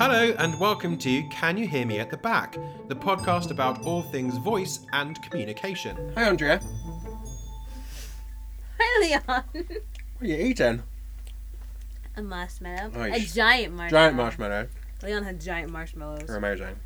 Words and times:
Hello, 0.00 0.34
and 0.38 0.58
welcome 0.58 0.96
to 0.96 1.22
Can 1.24 1.58
You 1.58 1.68
Hear 1.68 1.84
Me 1.84 1.98
at 1.98 2.08
the 2.08 2.16
Back, 2.16 2.56
the 2.88 2.96
podcast 2.96 3.50
about 3.50 3.84
all 3.84 4.00
things 4.00 4.38
voice 4.38 4.86
and 4.94 5.20
communication. 5.20 5.94
Hi, 6.14 6.22
Andrea. 6.22 6.58
Hi, 8.78 9.00
Leon. 9.02 9.44
What 9.52 9.66
are 10.22 10.26
you 10.26 10.36
eating? 10.36 10.82
A 12.16 12.22
marshmallow. 12.22 12.90
Oh, 12.94 13.02
a 13.02 13.20
giant 13.20 13.74
marshmallow. 13.74 13.90
Giant 13.90 14.16
marshmallow. 14.16 14.68
Leon 15.02 15.22
had 15.22 15.38
giant 15.38 15.70
marshmallows. 15.70 16.22
They're 16.26 16.36
amazing. 16.36 16.76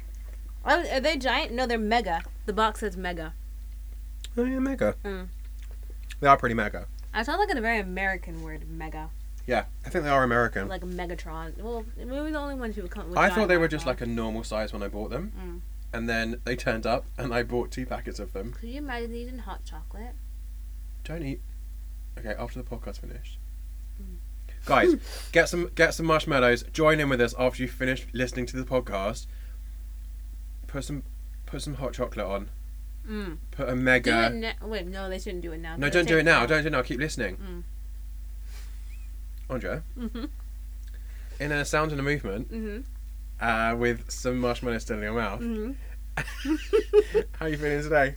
Oh, 0.64 0.84
are 0.84 0.98
they 0.98 1.16
giant? 1.16 1.52
No, 1.52 1.68
they're 1.68 1.78
mega. 1.78 2.20
The 2.46 2.52
box 2.52 2.80
says 2.80 2.96
mega. 2.96 3.32
Oh, 4.36 4.42
yeah, 4.42 4.58
mega. 4.58 4.96
Mm. 5.04 5.28
They 6.18 6.26
are 6.26 6.36
pretty 6.36 6.56
mega. 6.56 6.88
I 7.12 7.22
sound 7.22 7.38
like 7.38 7.56
a 7.56 7.60
very 7.60 7.78
American 7.78 8.42
word, 8.42 8.68
mega. 8.68 9.10
Yeah, 9.46 9.64
I 9.84 9.90
think 9.90 10.04
they 10.04 10.10
are 10.10 10.22
American. 10.24 10.68
Like 10.68 10.82
Megatron. 10.82 11.58
Well, 11.58 11.84
we 11.98 12.04
were 12.06 12.30
the 12.30 12.38
only 12.38 12.54
ones 12.54 12.76
who 12.76 12.82
would 12.82 12.90
come 12.90 13.10
with 13.10 13.18
I 13.18 13.28
thought 13.28 13.48
they 13.48 13.58
were 13.58 13.68
just 13.68 13.84
like 13.86 14.00
a 14.00 14.06
normal 14.06 14.42
size 14.44 14.72
when 14.72 14.82
I 14.82 14.88
bought 14.88 15.10
them, 15.10 15.32
Mm. 15.38 15.60
and 15.92 16.08
then 16.08 16.40
they 16.44 16.56
turned 16.56 16.86
up, 16.86 17.04
and 17.18 17.34
I 17.34 17.42
bought 17.42 17.70
two 17.70 17.84
packets 17.84 18.18
of 18.18 18.32
them. 18.32 18.52
Could 18.52 18.70
you 18.70 18.78
imagine 18.78 19.14
eating 19.14 19.38
hot 19.38 19.64
chocolate? 19.64 20.14
Don't 21.04 21.22
eat. 21.22 21.40
Okay, 22.18 22.34
after 22.38 22.62
the 22.62 22.68
podcast's 22.68 22.98
finished. 22.98 23.38
Mm. 24.02 24.16
Guys, 24.64 24.94
get 25.32 25.48
some 25.50 25.70
get 25.74 25.92
some 25.92 26.06
marshmallows. 26.06 26.62
Join 26.72 26.98
in 27.00 27.10
with 27.10 27.20
us 27.20 27.34
after 27.38 27.62
you 27.62 27.68
finish 27.68 28.06
listening 28.14 28.46
to 28.46 28.56
the 28.56 28.64
podcast. 28.64 29.26
Put 30.66 30.84
some 30.84 31.02
put 31.44 31.60
some 31.60 31.74
hot 31.74 31.92
chocolate 31.92 32.26
on. 32.26 32.48
Mm. 33.06 33.36
Put 33.50 33.68
a 33.68 33.76
mega. 33.76 34.30
now. 34.30 34.52
Wait, 34.62 34.86
no, 34.86 35.10
they 35.10 35.18
shouldn't 35.18 35.42
do 35.42 35.52
it 35.52 35.58
now. 35.58 35.76
no, 35.76 35.90
don't 35.90 36.08
do 36.08 36.16
it 36.16 36.22
now. 36.24 36.46
Don't 36.46 36.62
do 36.62 36.68
it 36.68 36.70
now. 36.70 36.80
Keep 36.80 37.00
listening. 37.00 37.64
Mm. 39.48 39.54
Andrea, 39.54 39.82
Mhm. 39.98 40.28
in 41.40 41.52
a 41.52 41.64
sound 41.64 41.90
and 41.92 42.00
a 42.00 42.02
movement, 42.02 42.50
Mhm. 42.52 42.84
uh, 43.40 43.76
with 43.76 44.10
some 44.10 44.38
marshmallows 44.38 44.82
still 44.82 44.96
in 44.96 45.02
your 45.02 45.12
mouth. 45.12 45.40
Mhm. 45.40 45.74
How 47.38 47.46
are 47.46 47.48
you 47.48 47.56
feeling 47.58 47.82
today? 47.82 48.14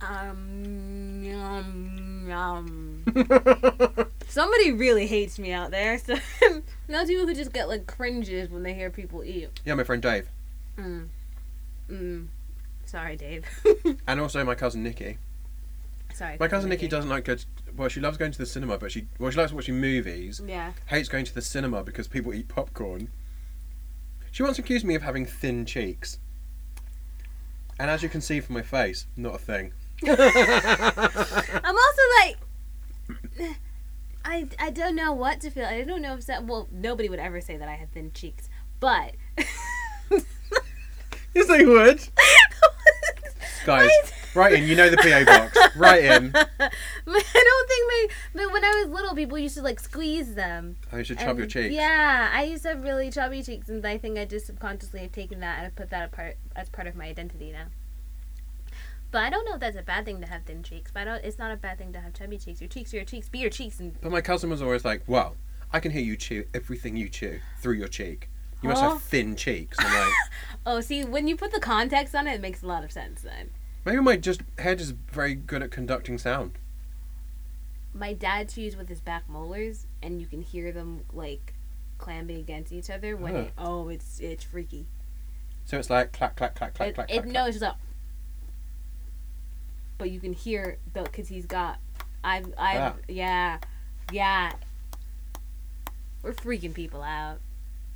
Um. 0.00 1.22
Yum, 1.24 2.26
yum. 2.28 3.04
Somebody 4.28 4.72
really 4.72 5.06
hates 5.06 5.38
me 5.38 5.52
out 5.52 5.70
there. 5.70 5.98
So 5.98 6.14
not 6.88 7.06
people 7.06 7.26
who 7.26 7.34
just 7.34 7.52
get 7.52 7.68
like 7.68 7.86
cringes 7.86 8.50
when 8.50 8.62
they 8.62 8.74
hear 8.74 8.90
people 8.90 9.24
eat. 9.24 9.48
yeah, 9.64 9.74
my 9.74 9.84
friend 9.84 10.02
Dave, 10.02 10.28
Mm. 10.78 11.08
Mm. 11.90 12.26
Sorry, 12.84 13.16
Dave. 13.16 13.44
and 14.06 14.20
also 14.20 14.44
my 14.44 14.54
cousin 14.54 14.82
Nikki. 14.82 15.18
Sorry. 16.16 16.38
My 16.40 16.48
cousin 16.48 16.70
Nikki 16.70 16.88
doesn't 16.88 17.10
like 17.10 17.24
go. 17.24 17.34
To, 17.34 17.44
well, 17.76 17.90
she 17.90 18.00
loves 18.00 18.16
going 18.16 18.32
to 18.32 18.38
the 18.38 18.46
cinema, 18.46 18.78
but 18.78 18.90
she 18.90 19.06
well 19.18 19.30
she 19.30 19.36
likes 19.36 19.52
watching 19.52 19.78
movies. 19.78 20.40
Yeah. 20.46 20.72
hates 20.86 21.10
going 21.10 21.26
to 21.26 21.34
the 21.34 21.42
cinema 21.42 21.84
because 21.84 22.08
people 22.08 22.32
eat 22.32 22.48
popcorn. 22.48 23.10
She 24.30 24.42
once 24.42 24.58
accused 24.58 24.86
me 24.86 24.94
of 24.94 25.02
having 25.02 25.26
thin 25.26 25.66
cheeks. 25.66 26.18
And 27.78 27.90
as 27.90 28.02
you 28.02 28.08
can 28.08 28.22
see 28.22 28.40
from 28.40 28.54
my 28.54 28.62
face, 28.62 29.06
not 29.14 29.34
a 29.34 29.38
thing. 29.38 29.74
I'm 30.06 31.76
also 31.76 32.02
like. 32.22 32.36
I, 34.24 34.48
I 34.58 34.70
don't 34.70 34.96
know 34.96 35.12
what 35.12 35.42
to 35.42 35.50
feel. 35.50 35.66
I 35.66 35.82
don't 35.82 36.00
know 36.00 36.14
if 36.14 36.24
that. 36.26 36.46
Well, 36.46 36.66
nobody 36.72 37.10
would 37.10 37.18
ever 37.18 37.42
say 37.42 37.58
that 37.58 37.68
I 37.68 37.74
have 37.74 37.90
thin 37.90 38.10
cheeks, 38.12 38.48
but. 38.80 39.12
yes, 41.34 41.46
they 41.46 41.66
would. 41.66 42.00
Guys, 43.66 43.90
write 44.36 44.52
in. 44.52 44.64
You 44.68 44.76
know 44.76 44.88
the 44.90 44.96
PO 44.98 45.24
box. 45.24 45.56
Write 45.76 46.04
in. 46.04 46.30
But 46.30 46.50
I 46.58 47.44
don't 47.44 47.68
think 47.68 47.86
my. 47.88 48.06
But 48.34 48.52
when 48.52 48.64
I 48.64 48.82
was 48.84 48.88
little, 48.94 49.14
people 49.14 49.38
used 49.38 49.56
to 49.56 49.62
like 49.62 49.80
squeeze 49.80 50.34
them. 50.34 50.76
Oh, 50.92 50.98
I 50.98 51.02
should 51.02 51.18
chub 51.18 51.38
your 51.38 51.46
cheeks. 51.46 51.74
Yeah, 51.74 52.30
I 52.32 52.44
used 52.44 52.62
to 52.64 52.70
have 52.70 52.82
really 52.82 53.10
chubby 53.10 53.42
cheeks, 53.42 53.68
and 53.68 53.84
I 53.86 53.98
think 53.98 54.18
I 54.18 54.24
just 54.24 54.46
subconsciously 54.46 55.00
have 55.00 55.12
taken 55.12 55.40
that 55.40 55.56
and 55.56 55.64
have 55.64 55.76
put 55.76 55.90
that 55.90 56.04
apart 56.06 56.36
as 56.54 56.68
part 56.68 56.86
of 56.86 56.94
my 56.94 57.06
identity 57.06 57.50
now. 57.52 57.66
But 59.12 59.22
I 59.22 59.30
don't 59.30 59.44
know 59.46 59.54
if 59.54 59.60
that's 59.60 59.76
a 59.76 59.82
bad 59.82 60.04
thing 60.04 60.20
to 60.20 60.26
have 60.26 60.42
thin 60.44 60.62
cheeks. 60.62 60.90
But 60.92 61.00
I 61.00 61.04
don't, 61.04 61.24
it's 61.24 61.38
not 61.38 61.52
a 61.52 61.56
bad 61.56 61.78
thing 61.78 61.92
to 61.92 62.00
have 62.00 62.12
chubby 62.12 62.38
cheeks. 62.38 62.60
Your 62.60 62.68
cheeks 62.68 62.92
are 62.92 62.96
your 62.96 63.04
cheeks. 63.06 63.28
Be 63.28 63.38
your 63.38 63.50
cheeks. 63.50 63.80
And 63.80 63.98
But 64.00 64.12
my 64.12 64.20
cousin 64.20 64.50
was 64.50 64.60
always 64.60 64.84
like, 64.84 65.02
"Well, 65.06 65.36
I 65.72 65.80
can 65.80 65.92
hear 65.92 66.02
you 66.02 66.16
chew 66.16 66.44
everything 66.52 66.96
you 66.96 67.08
chew 67.08 67.40
through 67.60 67.74
your 67.74 67.88
cheek. 67.88 68.28
You 68.62 68.68
must 68.68 68.82
Huh? 68.82 68.90
have 68.90 69.02
thin 69.02 69.36
cheeks." 69.36 69.76
I'm 69.80 69.92
like, 69.94 70.12
oh, 70.66 70.80
see, 70.80 71.04
when 71.04 71.28
you 71.28 71.36
put 71.36 71.52
the 71.52 71.60
context 71.60 72.14
on 72.14 72.26
it, 72.26 72.34
it 72.34 72.40
makes 72.40 72.62
a 72.62 72.66
lot 72.66 72.84
of 72.84 72.90
sense. 72.92 73.22
Then 73.22 73.50
maybe 73.86 74.00
my 74.00 74.16
just 74.16 74.42
head 74.58 74.80
is 74.80 74.90
very 74.90 75.34
good 75.34 75.62
at 75.62 75.70
conducting 75.70 76.18
sound. 76.18 76.52
my 77.94 78.12
dad 78.12 78.50
chews 78.50 78.76
with 78.76 78.90
his 78.90 79.00
back 79.00 79.22
molars, 79.28 79.86
and 80.02 80.20
you 80.20 80.26
can 80.26 80.42
hear 80.42 80.70
them 80.72 81.04
like 81.14 81.54
clamping 81.96 82.36
against 82.36 82.70
each 82.72 82.90
other 82.90 83.16
when 83.16 83.32
Huh. 83.34 83.40
it. 83.40 83.52
Oh, 83.56 83.88
it's 83.88 84.20
it's 84.20 84.44
freaky. 84.44 84.84
So 85.64 85.78
it's 85.78 85.88
like 85.88 86.12
clack 86.12 86.36
clack 86.36 86.54
clack 86.54 86.74
clack 86.74 86.88
it, 86.90 86.94
clack. 86.94 87.10
it 87.10 87.14
clack, 87.14 87.26
no, 87.26 87.32
clack. 87.32 87.48
it's 87.48 87.54
just 87.58 87.62
like, 87.62 87.74
but 89.98 90.10
you 90.10 90.20
can 90.20 90.32
hear 90.34 90.76
the 90.92 91.02
because 91.02 91.28
he's 91.28 91.46
got, 91.46 91.78
I've 92.22 92.52
I've 92.58 92.80
Ah. 92.80 92.94
yeah, 93.08 93.58
yeah. 94.12 94.52
We're 96.22 96.34
freaking 96.34 96.74
people 96.74 97.02
out. 97.02 97.38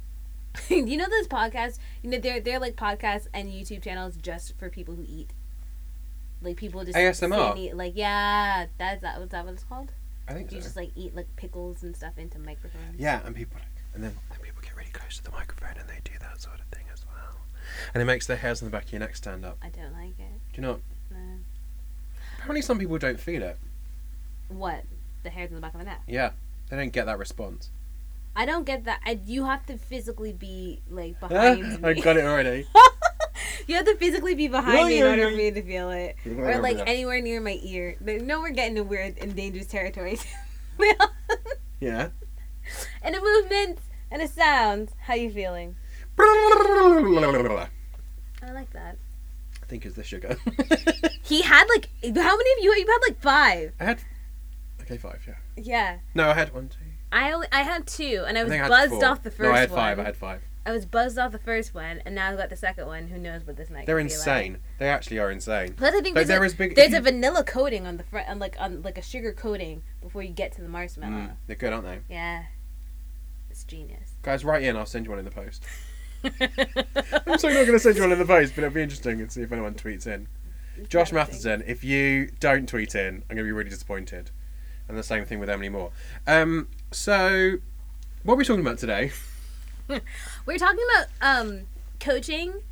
you 0.69 0.97
know 0.97 1.09
those 1.09 1.29
podcasts? 1.29 1.79
You 2.03 2.11
know 2.11 2.19
they're 2.19 2.41
they're 2.41 2.59
like 2.59 2.75
podcasts 2.77 3.27
and 3.35 3.49
YouTube 3.51 3.83
channels 3.85 4.17
just 4.17 4.57
for 4.59 4.71
people 4.71 4.95
who 4.95 5.05
eat. 5.07 5.31
Like 6.43 6.57
people 6.57 6.85
just 6.85 6.97
ASMR? 6.97 7.51
and 7.51 7.59
eat. 7.59 7.77
Like 7.77 7.93
yeah, 7.97 8.67
that's 8.79 9.03
that. 9.03 9.31
That? 9.31 9.45
What 9.45 9.55
it's 9.55 9.65
called? 9.65 9.93
I 10.29 10.33
think 10.35 10.53
You 10.53 10.59
so. 10.61 10.65
just 10.65 10.77
like 10.77 10.91
eat 10.95 11.15
like 11.15 11.27
pickles 11.37 11.83
and 11.83 11.95
stuff 11.97 12.17
into 12.17 12.39
microphones. 12.39 12.97
Yeah, 12.99 13.21
and 13.25 13.35
people, 13.35 13.61
and 13.95 14.03
then, 14.05 14.15
then 14.31 14.39
people 14.41 14.63
get 14.63 14.77
really 14.77 14.91
close 14.91 15.17
to 15.19 15.25
the 15.25 15.33
microphone 15.33 15.77
and 15.79 15.89
they 15.89 15.99
do 16.05 16.13
that 16.21 16.41
sort 16.41 16.61
of 16.61 16.67
thing 16.67 16.85
as 16.93 17.05
well, 17.07 17.37
and 17.93 18.01
it 18.03 18.07
makes 18.07 18.27
the 18.27 18.37
hairs 18.37 18.63
on 18.63 18.67
the 18.69 18.73
back 18.73 18.85
of 18.85 18.93
your 18.93 19.01
neck 19.01 19.17
stand 19.17 19.45
up. 19.45 19.59
I 19.63 19.69
don't 19.71 19.93
like 19.93 20.19
it. 20.19 20.33
Do 20.53 20.57
you 20.57 20.63
know? 20.63 20.81
No. 21.11 21.17
Apparently, 22.39 22.63
some 22.63 22.79
people 22.79 22.97
don't 22.99 23.21
feel 23.21 23.43
it. 23.43 23.59
What? 24.49 24.85
The 25.25 25.31
hairs 25.31 25.51
on 25.51 25.57
the 25.57 25.61
back 25.61 25.75
of 25.75 25.81
the 25.81 25.85
neck. 25.87 26.03
Yeah, 26.07 26.31
they 26.71 26.77
don't 26.77 26.93
get 26.93 27.07
that 27.07 27.19
response. 27.19 27.71
I 28.35 28.47
don't 28.47 28.65
get 28.65 28.85
that. 28.85 29.01
I, 29.05 29.19
you 29.27 29.45
have 29.45 29.67
to 29.67 29.77
physically 29.77 30.33
be 30.33 30.81
like 30.89 31.19
behind 31.21 31.85
I 31.85 31.95
got 31.95 32.17
it 32.17 32.25
already. 32.25 32.67
you 33.67 33.75
have 33.77 33.85
to 33.87 33.97
physically 33.97 34.35
be 34.35 34.49
behind 34.49 34.79
Yeah, 34.79 34.87
me 34.87 34.93
in 34.99 35.05
yeah, 35.05 35.11
order 35.11 35.23
yeah. 35.23 35.31
for 35.31 35.37
me 35.37 35.51
to 35.53 35.63
feel 35.63 35.91
it, 35.91 36.17
or 36.27 36.59
like 36.61 36.79
anywhere 36.87 37.21
near 37.21 37.41
my 37.41 37.59
ear. 37.63 37.97
But 38.01 38.23
no, 38.23 38.41
we're 38.41 38.51
getting 38.51 38.77
to 38.77 38.83
weird 38.85 39.19
and 39.19 39.35
dangerous 39.35 39.67
territories. 39.67 40.25
Yeah. 41.81 42.09
and 43.03 43.15
a 43.15 43.21
movement 43.21 43.79
and 44.11 44.23
a 44.23 44.29
sound. 44.29 44.91
How 45.01 45.15
you 45.15 45.31
feeling? 45.31 45.77
I 46.19 47.69
I 48.43 48.51
like 48.53 48.71
that. 48.73 48.97
I 49.63 49.67
think 49.67 49.87
it's 49.87 49.97
the 49.97 50.05
sugar. 50.05 50.37
He 51.23 51.43
had 51.43 51.67
like 51.69 51.89
how 52.03 52.37
many 52.37 52.53
of 52.53 52.59
you? 52.65 52.75
You 52.75 52.87
had 52.87 52.99
like 53.09 53.21
five. 53.21 53.73
I 53.81 53.85
had. 53.85 54.01
Okay, 54.83 54.97
five. 54.97 55.21
Yeah. 55.27 55.35
Yeah, 55.57 55.99
No, 56.15 56.29
I 56.31 56.35
had 56.35 56.53
one, 56.55 56.69
two. 56.69 56.79
I 57.13 57.33
only 57.33 57.47
I 57.53 57.63
had 57.63 57.87
two, 57.87 58.25
and 58.27 58.37
I 58.37 58.41
I 58.41 58.45
was 58.45 58.51
think 58.51 58.65
I 58.65 58.69
buzzed 58.69 58.93
four. 58.93 59.05
off 59.05 59.23
the 59.23 59.31
first 59.31 59.41
No, 59.49 59.53
I 59.53 59.59
had 59.61 59.71
one. 59.71 59.79
five. 59.79 59.99
I 59.99 60.05
had 60.05 60.17
five. 60.17 60.43
I 60.71 60.73
was 60.73 60.87
buzzed 60.87 61.19
off 61.19 61.33
the 61.33 61.39
first 61.39 61.75
one, 61.75 62.01
and 62.07 62.15
now 62.15 62.31
I've 62.31 62.39
got 62.39 62.49
the 62.49 62.55
second 62.55 62.87
one. 62.87 63.09
Who 63.09 63.19
knows 63.19 63.45
what 63.45 63.57
this 63.57 63.71
might 63.71 63.81
be? 63.81 63.87
They're 63.87 63.97
be 63.97 64.05
like. 64.05 64.13
insane. 64.13 64.59
They 64.79 64.89
actually 64.89 65.19
are 65.19 65.29
insane. 65.29 65.73
Plus, 65.73 65.93
I 65.93 66.01
think 66.01 66.15
But 66.15 66.29
there's, 66.29 66.53
a, 66.53 66.57
big. 66.57 66.77
there's 66.77 66.93
if 66.93 67.01
a 67.01 67.03
vanilla 67.03 67.43
coating 67.43 67.89
on 67.89 67.97
the 67.97 68.05
front, 68.05 68.29
on 68.29 68.39
like 68.39 68.55
on 68.61 68.81
like 68.83 68.97
a 68.97 69.03
sugar 69.03 69.33
coating 69.33 69.83
before 70.01 70.23
you 70.23 70.29
get 70.29 70.53
to 70.53 70.63
the 70.63 70.69
marshmallow. 70.69 71.13
Mm, 71.13 71.33
they're 71.49 71.57
good, 71.57 71.73
aren't 71.73 71.87
they? 71.87 71.99
Yeah, 72.09 72.45
it's 73.51 73.65
genius. 73.65 74.13
Guys, 74.23 74.45
write 74.45 74.63
in. 74.63 74.77
I'll 74.77 74.87
send 74.87 75.07
you 75.07 75.11
one 75.11 75.19
in 75.19 75.25
the 75.25 75.33
post. 75.33 75.65
I'm 76.23 77.37
so 77.39 77.49
not 77.49 77.67
going 77.67 77.73
to 77.73 77.81
send 77.81 77.97
you 77.97 78.03
one 78.03 78.13
in 78.13 78.19
the 78.21 78.25
post, 78.25 78.55
but 78.55 78.63
it'll 78.63 78.73
be 78.73 78.83
interesting 78.83 79.19
to 79.19 79.29
see 79.29 79.43
if 79.43 79.51
anyone 79.51 79.75
tweets 79.75 80.07
in. 80.07 80.29
Josh 80.89 81.11
Matheson, 81.11 81.65
if 81.67 81.83
you 81.83 82.31
don't 82.39 82.69
tweet 82.69 82.95
in, 82.95 83.25
I'm 83.29 83.37
going 83.37 83.39
to 83.39 83.43
be 83.43 83.51
really 83.51 83.71
disappointed. 83.71 84.31
And 84.89 84.97
the 84.97 85.03
same 85.03 85.25
thing 85.25 85.41
with 85.41 85.51
Emily 85.51 85.69
Moore. 85.69 85.91
Um, 86.29 86.69
so, 86.93 87.57
what 88.23 88.35
are 88.35 88.37
we 88.37 88.45
talking 88.45 88.65
about 88.65 88.79
today? 88.79 89.11
We're 90.47 90.59
talking 90.59 90.85
about 90.95 91.07
um 91.21 91.61
coaching 91.99 92.63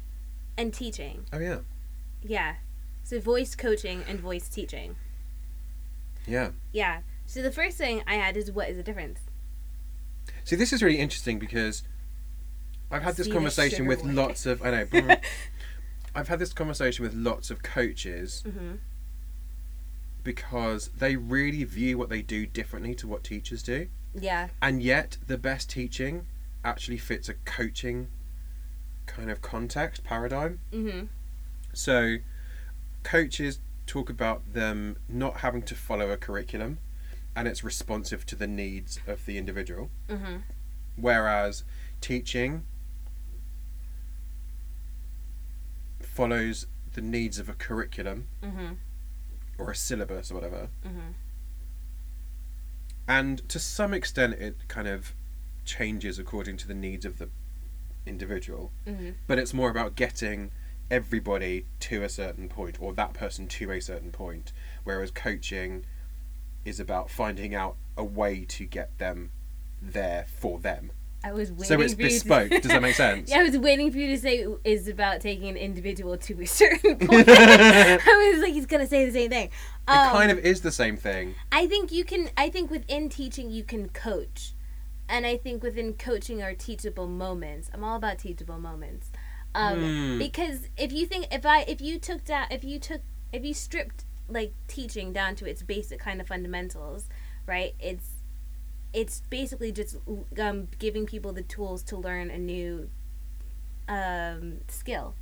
and 0.57 0.73
teaching. 0.73 1.25
Oh 1.33 1.39
yeah, 1.39 1.59
Yeah, 2.23 2.55
so 3.05 3.21
voice 3.21 3.55
coaching 3.55 4.05
and 4.09 4.21
voice 4.21 4.49
teaching. 4.49 4.97
yeah. 6.27 6.51
Yeah. 6.73 7.01
So 7.27 7.43
the 7.43 7.53
first 7.53 7.77
thing 7.77 8.03
I 8.07 8.15
had 8.15 8.37
is 8.37 8.51
what 8.51 8.69
is 8.71 8.77
the 8.77 8.83
difference? 8.83 9.21
See, 10.45 10.57
this 10.57 10.73
is 10.73 10.83
really 10.83 10.99
interesting 10.99 11.39
because 11.39 11.83
I've 12.91 13.03
had 13.03 13.17
this 13.17 13.27
See 13.27 13.33
conversation 13.33 13.87
with 13.87 14.03
boy. 14.03 14.11
lots 14.13 14.47
of. 14.47 14.63
I 14.63 14.71
know. 14.71 15.17
I've 16.15 16.29
had 16.29 16.39
this 16.39 16.53
conversation 16.55 17.03
with 17.05 17.15
lots 17.15 17.51
of 17.51 17.63
coaches 17.63 18.43
hmm 18.47 18.77
because 20.25 20.89
they 20.99 21.17
really 21.17 21.65
view 21.65 21.97
what 21.97 22.09
they 22.11 22.21
do 22.23 22.45
differently 22.45 22.95
to 22.95 23.07
what 23.07 23.25
teachers 23.25 23.63
do. 23.63 23.87
Yeah. 24.15 24.49
and 24.61 24.83
yet 24.83 25.17
the 25.27 25.39
best 25.39 25.71
teaching 25.71 26.27
actually 26.65 26.99
fits 26.99 27.29
a 27.29 27.35
coaching 27.45 28.09
kind 29.07 29.31
of 29.31 29.41
context 29.41 30.05
paradigm 30.05 30.61
hmm 30.73 31.03
so 31.73 32.17
coaches 33.03 33.61
talk 33.87 34.11
about 34.11 34.53
them 34.53 34.97
not 35.09 35.39
having 35.39 35.63
to 35.63 35.75
follow 35.75 36.11
a 36.11 36.17
curriculum 36.17 36.79
and 37.37 37.47
it's 37.49 37.63
responsive 37.65 38.27
to 38.27 38.35
the 38.37 38.47
needs 38.47 39.01
of 39.07 39.25
the 39.27 39.39
individual 39.39 39.91
hmm 40.11 40.37
whereas 40.97 41.63
teaching 42.01 42.65
follows 46.01 46.67
the 46.95 47.01
needs 47.01 47.39
of 47.39 47.49
a 47.49 47.53
curriculum 47.55 48.27
Mm-hmm. 48.43 48.73
or 49.59 49.71
a 49.71 49.77
syllabus 49.77 50.31
or 50.31 50.35
whatever. 50.35 50.69
Mm-hmm. 50.87 51.11
And 53.07 53.49
to 53.49 53.59
some 53.59 53.95
extent, 53.95 54.35
it 54.35 54.57
kind 54.69 54.89
of 54.89 55.15
changes 55.69 56.19
according 56.19 56.57
to 56.59 56.67
the 56.69 56.75
needs 56.75 57.05
of 57.05 57.19
the 57.19 57.29
individual. 58.07 58.73
Mm-hmm. 58.87 59.11
But 59.27 59.39
it's 59.39 59.55
more 59.55 59.71
about 59.71 59.95
getting 59.95 60.51
everybody 60.91 61.67
to 61.81 62.03
a 62.03 62.09
certain 62.09 62.49
point 62.49 62.79
or 62.81 62.93
that 62.95 63.13
person 63.13 63.47
to 63.47 63.71
a 63.71 63.81
certain 63.81 64.11
point. 64.11 64.53
Whereas 64.85 65.11
coaching 65.11 65.85
is 66.65 66.81
about 66.81 67.11
finding 67.11 67.55
out 67.55 67.77
a 67.97 68.05
way 68.05 68.45
to 68.49 68.65
get 68.65 68.97
them 68.99 69.31
there 69.81 70.25
for 70.29 70.59
them. 70.59 70.91
I 71.25 71.33
was 71.33 71.51
waiting 71.51 71.65
So 71.67 71.81
it's 71.81 71.95
for 71.95 72.03
you 72.03 72.09
to- 72.09 72.15
bespoke. 72.15 72.51
Does 72.51 72.71
that 72.71 72.81
make 72.81 72.95
sense? 73.07 73.29
Yeah, 73.29 73.41
I 73.41 73.43
was 73.43 73.59
waiting 73.59 73.91
for 73.91 73.99
you 73.99 74.07
to 74.09 74.19
say 74.19 74.47
is 74.65 74.87
about 74.89 75.21
taking 75.21 75.49
an 75.49 75.57
individual 75.57 76.17
to 76.17 76.41
a 76.41 76.47
certain 76.47 76.97
point. 76.99 77.29
I 77.29 78.31
was 78.33 78.41
like, 78.43 78.53
he's 78.53 78.67
gonna 78.67 78.87
say 78.87 79.05
the 79.05 79.13
same 79.13 79.29
thing. 79.31 79.47
It 79.49 79.91
Um, 79.91 80.11
kind 80.13 80.31
of 80.31 80.39
is 80.39 80.61
the 80.63 80.71
same 80.73 80.97
thing. 80.97 81.35
I 81.53 81.67
think 81.67 81.91
you 81.93 82.05
can. 82.05 82.31
I 82.37 82.49
think 82.51 82.71
within 82.71 83.09
teaching 83.09 83.51
you 83.51 83.65
can 83.65 83.89
coach, 83.89 84.53
and 85.09 85.27
I 85.27 85.37
think 85.37 85.63
within 85.63 85.95
coaching 85.95 86.43
are 86.43 86.55
teachable 86.55 87.07
moments. 87.09 87.71
I'm 87.73 87.83
all 87.85 87.97
about 87.97 88.19
teachable 88.19 88.59
moments, 88.59 89.11
um, 89.55 89.81
Hmm. 89.81 90.19
because 90.19 90.69
if 90.77 90.93
you 90.93 91.07
think 91.07 91.27
if 91.33 91.45
I 91.47 91.63
if 91.63 91.81
you 91.81 91.99
took 91.99 92.25
down 92.25 92.47
if 92.51 92.65
you 92.65 92.79
took 92.79 93.01
if 93.33 93.45
you 93.45 93.55
stripped 93.55 94.05
like 94.29 94.53
teaching 94.67 95.13
down 95.13 95.35
to 95.37 95.47
its 95.49 95.63
basic 95.63 95.99
kind 96.01 96.21
of 96.21 96.27
fundamentals, 96.27 97.09
right? 97.47 97.75
It's 97.81 98.23
it's 98.93 99.21
basically 99.29 99.71
just 99.73 99.97
um, 100.39 100.69
giving 100.79 101.05
people 101.07 101.33
the 101.33 101.43
tools 101.43 101.83
to 101.85 101.97
learn 101.97 102.31
a 102.31 102.39
new 102.39 102.89
um, 103.89 104.59
skill. 104.69 105.15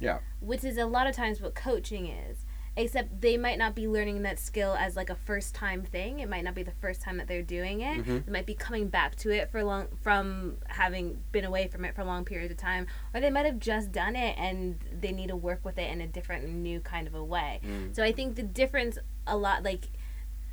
Yeah. 0.00 0.18
Which 0.40 0.64
is 0.64 0.76
a 0.76 0.86
lot 0.86 1.06
of 1.06 1.14
times 1.14 1.40
what 1.40 1.54
coaching 1.54 2.06
is. 2.06 2.43
Except 2.76 3.20
they 3.20 3.36
might 3.36 3.56
not 3.56 3.76
be 3.76 3.86
learning 3.86 4.22
that 4.22 4.38
skill 4.40 4.74
as 4.74 4.96
like 4.96 5.08
a 5.08 5.14
first 5.14 5.54
time 5.54 5.82
thing. 5.84 6.18
It 6.18 6.28
might 6.28 6.42
not 6.42 6.54
be 6.56 6.64
the 6.64 6.72
first 6.72 7.02
time 7.02 7.18
that 7.18 7.28
they're 7.28 7.42
doing 7.42 7.82
it. 7.82 8.04
Mhm. 8.04 8.24
They 8.26 8.32
might 8.32 8.46
be 8.46 8.54
coming 8.54 8.88
back 8.88 9.14
to 9.16 9.30
it 9.30 9.48
for 9.50 9.62
long 9.62 9.86
from 10.02 10.56
having 10.66 11.22
been 11.30 11.44
away 11.44 11.68
from 11.68 11.84
it 11.84 11.94
for 11.94 12.02
long 12.02 12.24
periods 12.24 12.50
of 12.50 12.56
time, 12.58 12.88
or 13.14 13.20
they 13.20 13.30
might 13.30 13.46
have 13.46 13.60
just 13.60 13.92
done 13.92 14.16
it 14.16 14.36
and 14.36 14.78
they 15.00 15.12
need 15.12 15.28
to 15.28 15.36
work 15.36 15.64
with 15.64 15.78
it 15.78 15.88
in 15.88 16.00
a 16.00 16.06
different 16.08 16.48
new 16.48 16.80
kind 16.80 17.06
of 17.06 17.14
a 17.14 17.22
way. 17.22 17.60
Mm. 17.64 17.94
So 17.94 18.02
I 18.02 18.10
think 18.10 18.34
the 18.34 18.42
difference 18.42 18.98
a 19.26 19.36
lot 19.36 19.62
like 19.62 19.90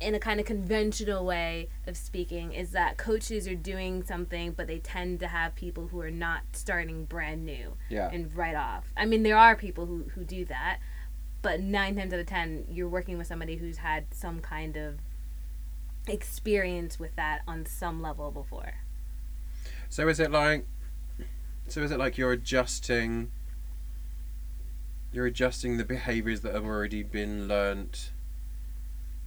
in 0.00 0.14
a 0.16 0.18
kind 0.18 0.40
of 0.40 0.46
conventional 0.46 1.24
way 1.24 1.68
of 1.86 1.96
speaking 1.96 2.52
is 2.52 2.70
that 2.72 2.96
coaches 2.96 3.46
are 3.46 3.54
doing 3.54 4.02
something 4.02 4.50
but 4.50 4.66
they 4.66 4.78
tend 4.80 5.20
to 5.20 5.28
have 5.28 5.54
people 5.54 5.86
who 5.88 6.00
are 6.00 6.10
not 6.10 6.40
starting 6.52 7.04
brand 7.04 7.44
new 7.44 7.76
Yeah. 7.88 8.10
and 8.12 8.34
right 8.36 8.56
off. 8.56 8.92
I 8.96 9.06
mean 9.06 9.22
there 9.22 9.36
are 9.36 9.54
people 9.56 9.86
who, 9.86 10.04
who 10.14 10.24
do 10.24 10.44
that, 10.46 10.78
but 11.42 11.60
nine 11.60 11.96
times 11.96 12.12
out 12.12 12.20
of 12.20 12.26
ten 12.26 12.64
you're 12.70 12.88
working 12.88 13.18
with 13.18 13.26
somebody 13.26 13.56
who's 13.56 13.78
had 13.78 14.06
some 14.12 14.40
kind 14.40 14.76
of 14.76 14.98
experience 16.08 16.98
with 16.98 17.14
that 17.16 17.42
on 17.46 17.66
some 17.66 18.00
level 18.00 18.30
before. 18.30 18.74
So 19.88 20.08
is 20.08 20.18
it 20.18 20.30
like 20.30 20.66
so 21.68 21.82
is 21.82 21.90
it 21.90 21.98
like 21.98 22.16
you're 22.16 22.32
adjusting 22.32 23.30
you're 25.12 25.26
adjusting 25.26 25.76
the 25.76 25.84
behaviors 25.84 26.40
that 26.40 26.54
have 26.54 26.64
already 26.64 27.02
been 27.02 27.46
learnt 27.46 28.12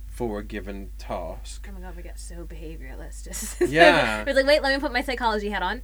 for 0.07 0.39
a 0.39 0.43
given 0.43 0.89
task. 0.97 1.67
Oh 1.69 1.73
my 1.73 1.81
god, 1.81 1.95
we 1.95 2.01
get 2.01 2.17
so 2.17 2.45
behavioralist. 2.45 3.23
Just 3.25 3.61
Yeah. 3.61 4.23
We're 4.25 4.33
like, 4.33 4.45
wait, 4.45 4.63
let 4.63 4.73
me 4.73 4.79
put 4.79 4.93
my 4.93 5.01
psychology 5.01 5.49
hat 5.49 5.61
on. 5.61 5.81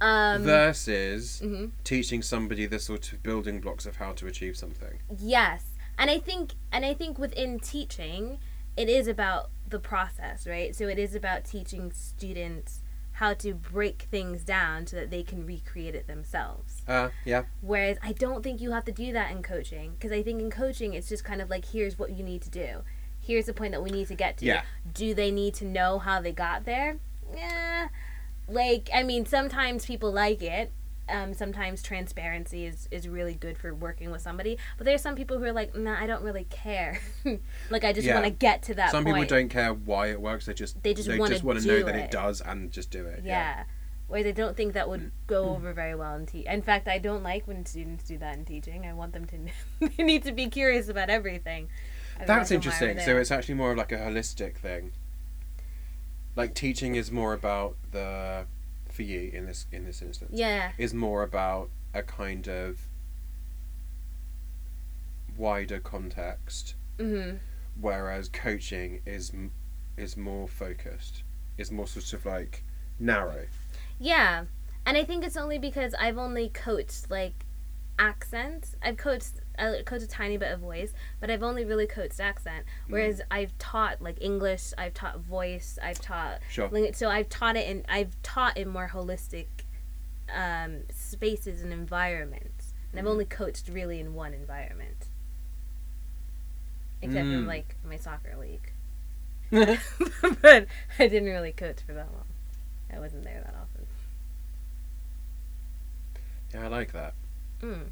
Um, 0.00 0.42
versus 0.42 1.40
mhm. 1.44 1.70
teaching 1.84 2.20
somebody 2.20 2.66
the 2.66 2.78
sort 2.78 3.12
of 3.12 3.22
building 3.22 3.60
blocks 3.60 3.86
of 3.86 3.96
how 3.96 4.12
to 4.12 4.26
achieve 4.26 4.56
something. 4.56 4.98
Yes. 5.18 5.64
And 5.98 6.10
I 6.10 6.18
think 6.18 6.54
and 6.72 6.84
I 6.84 6.94
think 6.94 7.18
within 7.18 7.58
teaching, 7.60 8.38
it 8.76 8.88
is 8.88 9.06
about 9.06 9.50
the 9.68 9.78
process, 9.78 10.46
right? 10.46 10.74
So 10.74 10.88
it 10.88 10.98
is 10.98 11.14
about 11.14 11.44
teaching 11.44 11.92
students 11.92 12.80
how 13.12 13.32
to 13.32 13.54
break 13.54 14.08
things 14.10 14.42
down 14.42 14.86
so 14.88 14.96
that 14.96 15.08
they 15.10 15.22
can 15.22 15.46
recreate 15.46 15.94
it 15.94 16.06
themselves. 16.06 16.82
Uh 16.88 17.10
yeah. 17.24 17.44
Whereas 17.60 17.96
I 18.02 18.12
don't 18.12 18.42
think 18.42 18.60
you 18.60 18.72
have 18.72 18.84
to 18.86 18.92
do 18.92 19.12
that 19.12 19.30
in 19.30 19.42
coaching 19.42 19.92
because 19.92 20.10
I 20.10 20.22
think 20.22 20.40
in 20.40 20.50
coaching 20.50 20.94
it's 20.94 21.08
just 21.08 21.24
kind 21.24 21.40
of 21.40 21.48
like 21.48 21.66
here's 21.66 21.98
what 21.98 22.10
you 22.10 22.24
need 22.24 22.42
to 22.42 22.50
do. 22.50 22.82
Here's 23.20 23.46
the 23.46 23.54
point 23.54 23.72
that 23.72 23.82
we 23.82 23.90
need 23.90 24.08
to 24.08 24.14
get 24.14 24.38
to. 24.38 24.46
Yeah. 24.46 24.62
Do 24.92 25.14
they 25.14 25.30
need 25.30 25.54
to 25.54 25.64
know 25.64 25.98
how 25.98 26.20
they 26.20 26.32
got 26.32 26.64
there? 26.64 26.96
Yeah. 27.34 27.88
Like 28.48 28.90
I 28.92 29.04
mean 29.04 29.26
sometimes 29.26 29.86
people 29.86 30.12
like 30.12 30.42
it. 30.42 30.72
Um, 31.06 31.34
sometimes 31.34 31.82
transparency 31.82 32.64
is, 32.64 32.88
is 32.90 33.06
really 33.06 33.34
good 33.34 33.58
for 33.58 33.74
working 33.74 34.10
with 34.10 34.22
somebody, 34.22 34.56
but 34.78 34.86
there 34.86 34.94
are 34.94 34.98
some 34.98 35.14
people 35.14 35.38
who 35.38 35.44
are 35.44 35.52
like, 35.52 35.76
nah, 35.76 36.00
I 36.00 36.06
don't 36.06 36.22
really 36.22 36.44
care. 36.44 36.98
like 37.70 37.84
I 37.84 37.92
just 37.92 38.06
Yeah. 38.06 38.14
want 38.14 38.24
to 38.24 38.30
get 38.30 38.62
to 38.62 38.74
that 38.76 38.90
Some 38.90 39.04
point. 39.04 39.16
people 39.16 39.36
don't 39.38 39.48
care 39.50 39.74
why 39.74 40.06
it 40.06 40.18
works, 40.20 40.46
they 40.46 40.54
just 40.54 40.82
They 40.82 40.94
just 40.94 41.06
they 41.06 41.18
wanna 41.18 41.38
want 41.42 41.58
to 41.58 41.64
do 41.64 41.80
know 41.80 41.84
that 41.84 41.94
it. 41.94 42.04
it 42.04 42.10
does 42.10 42.40
and 42.40 42.70
just 42.72 42.90
do 42.90 43.04
it. 43.04 43.20
Yeah. 43.22 43.64
Whereas 44.06 44.26
I 44.26 44.30
don't 44.32 44.56
think 44.56 44.72
that 44.74 44.86
Mm. 44.86 44.88
would 44.90 45.10
go 45.26 45.50
over 45.50 45.74
very 45.74 45.94
well 45.94 46.14
in 46.16 46.24
teaching. 46.24 46.50
In 46.50 46.62
fact, 46.62 46.88
I 46.88 46.98
don't 46.98 47.22
like 47.22 47.46
when 47.46 47.66
students 47.66 48.04
do 48.04 48.16
that 48.18 48.36
in 48.38 48.46
teaching. 48.46 48.86
I 48.86 48.94
want 48.94 49.12
them 49.12 49.26
to 49.26 49.38
they 49.98 50.02
need 50.04 50.22
to 50.24 50.32
be 50.32 50.48
curious 50.48 50.88
about 50.88 51.10
everything. 51.10 51.68
That's 52.18 52.28
want 52.28 52.48
them 52.48 52.48
while 52.48 52.54
interesting. 52.56 52.98
So 53.00 53.04
there. 53.06 53.20
it's 53.20 53.30
actually 53.30 53.56
more 53.56 53.72
of 53.72 53.76
like 53.76 53.92
a 53.92 53.98
holistic 53.98 54.56
thing. 54.56 54.92
Like 56.36 56.54
teaching 56.54 56.94
is 56.94 57.12
more 57.12 57.32
about 57.34 57.76
the 57.92 58.46
for 58.94 59.02
you 59.02 59.30
in 59.32 59.46
this 59.46 59.66
in 59.72 59.84
this 59.84 60.00
instance. 60.00 60.30
yeah, 60.32 60.72
Is 60.78 60.94
more 60.94 61.22
about 61.22 61.68
a 61.92 62.02
kind 62.02 62.46
of 62.48 62.78
wider 65.36 65.80
context, 65.80 66.74
hmm 66.98 67.32
whereas 67.80 68.28
coaching 68.28 69.00
is 69.04 69.32
is 69.96 70.16
more 70.16 70.46
focused. 70.46 71.22
Is 71.58 71.70
more 71.70 71.86
sort 71.86 72.12
of 72.12 72.24
like 72.26 72.62
narrow. 72.98 73.46
yeah, 73.98 74.44
and 74.86 74.96
I 74.96 75.04
think 75.04 75.24
it's 75.24 75.36
only 75.36 75.58
because 75.58 75.94
I've 75.94 76.18
only 76.18 76.48
coached 76.48 77.10
like 77.10 77.44
accents 77.98 78.74
I've 78.82 78.96
coached 78.96 79.34
I 79.58 79.82
coach 79.84 80.02
a 80.02 80.06
tiny 80.08 80.36
bit 80.36 80.52
of 80.52 80.60
voice, 80.60 80.92
but 81.20 81.30
I've 81.30 81.42
only 81.42 81.64
really 81.64 81.86
coached 81.86 82.20
accent. 82.20 82.64
Whereas 82.88 83.20
I've 83.30 83.56
taught 83.58 84.02
like 84.02 84.18
English, 84.20 84.72
I've 84.76 84.94
taught 84.94 85.18
voice, 85.20 85.78
I've 85.82 86.00
taught 86.00 86.40
Sure. 86.50 86.68
Like, 86.70 86.94
so 86.96 87.08
I've 87.08 87.28
taught 87.28 87.56
it 87.56 87.68
in 87.68 87.84
I've 87.88 88.20
taught 88.22 88.56
in 88.56 88.68
more 88.68 88.90
holistic 88.92 89.46
um, 90.34 90.82
spaces 90.90 91.62
and 91.62 91.72
environments, 91.72 92.72
and 92.90 92.98
I've 92.98 93.06
Mhm. 93.06 93.10
only 93.10 93.24
coached 93.26 93.68
really 93.68 94.00
in 94.00 94.14
one 94.14 94.32
environment, 94.34 95.06
except 97.02 97.28
for 97.28 97.36
Mm. 97.36 97.46
like 97.46 97.76
my 97.84 97.96
soccer 97.96 98.36
league. 98.36 98.72
but 99.50 100.66
I 100.98 101.08
didn't 101.08 101.28
really 101.28 101.52
coach 101.52 101.80
for 101.86 101.92
that 101.92 102.10
long. 102.12 102.24
I 102.92 102.98
wasn't 102.98 103.24
there 103.24 103.40
that 103.44 103.54
often. 103.54 103.86
Yeah, 106.52 106.64
I 106.64 106.68
like 106.68 106.92
that. 106.92 107.14
Mm. 107.60 107.90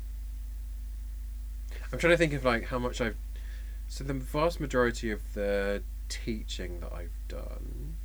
I'm 1.92 1.98
trying 1.98 2.12
to 2.12 2.16
think 2.16 2.32
of 2.32 2.44
like 2.44 2.64
how 2.66 2.78
much 2.78 3.00
I've. 3.00 3.16
So 3.88 4.04
the 4.04 4.14
vast 4.14 4.58
majority 4.60 5.10
of 5.10 5.20
the 5.34 5.82
teaching 6.08 6.80
that 6.80 6.92
I've 6.92 7.10
done 7.28 7.96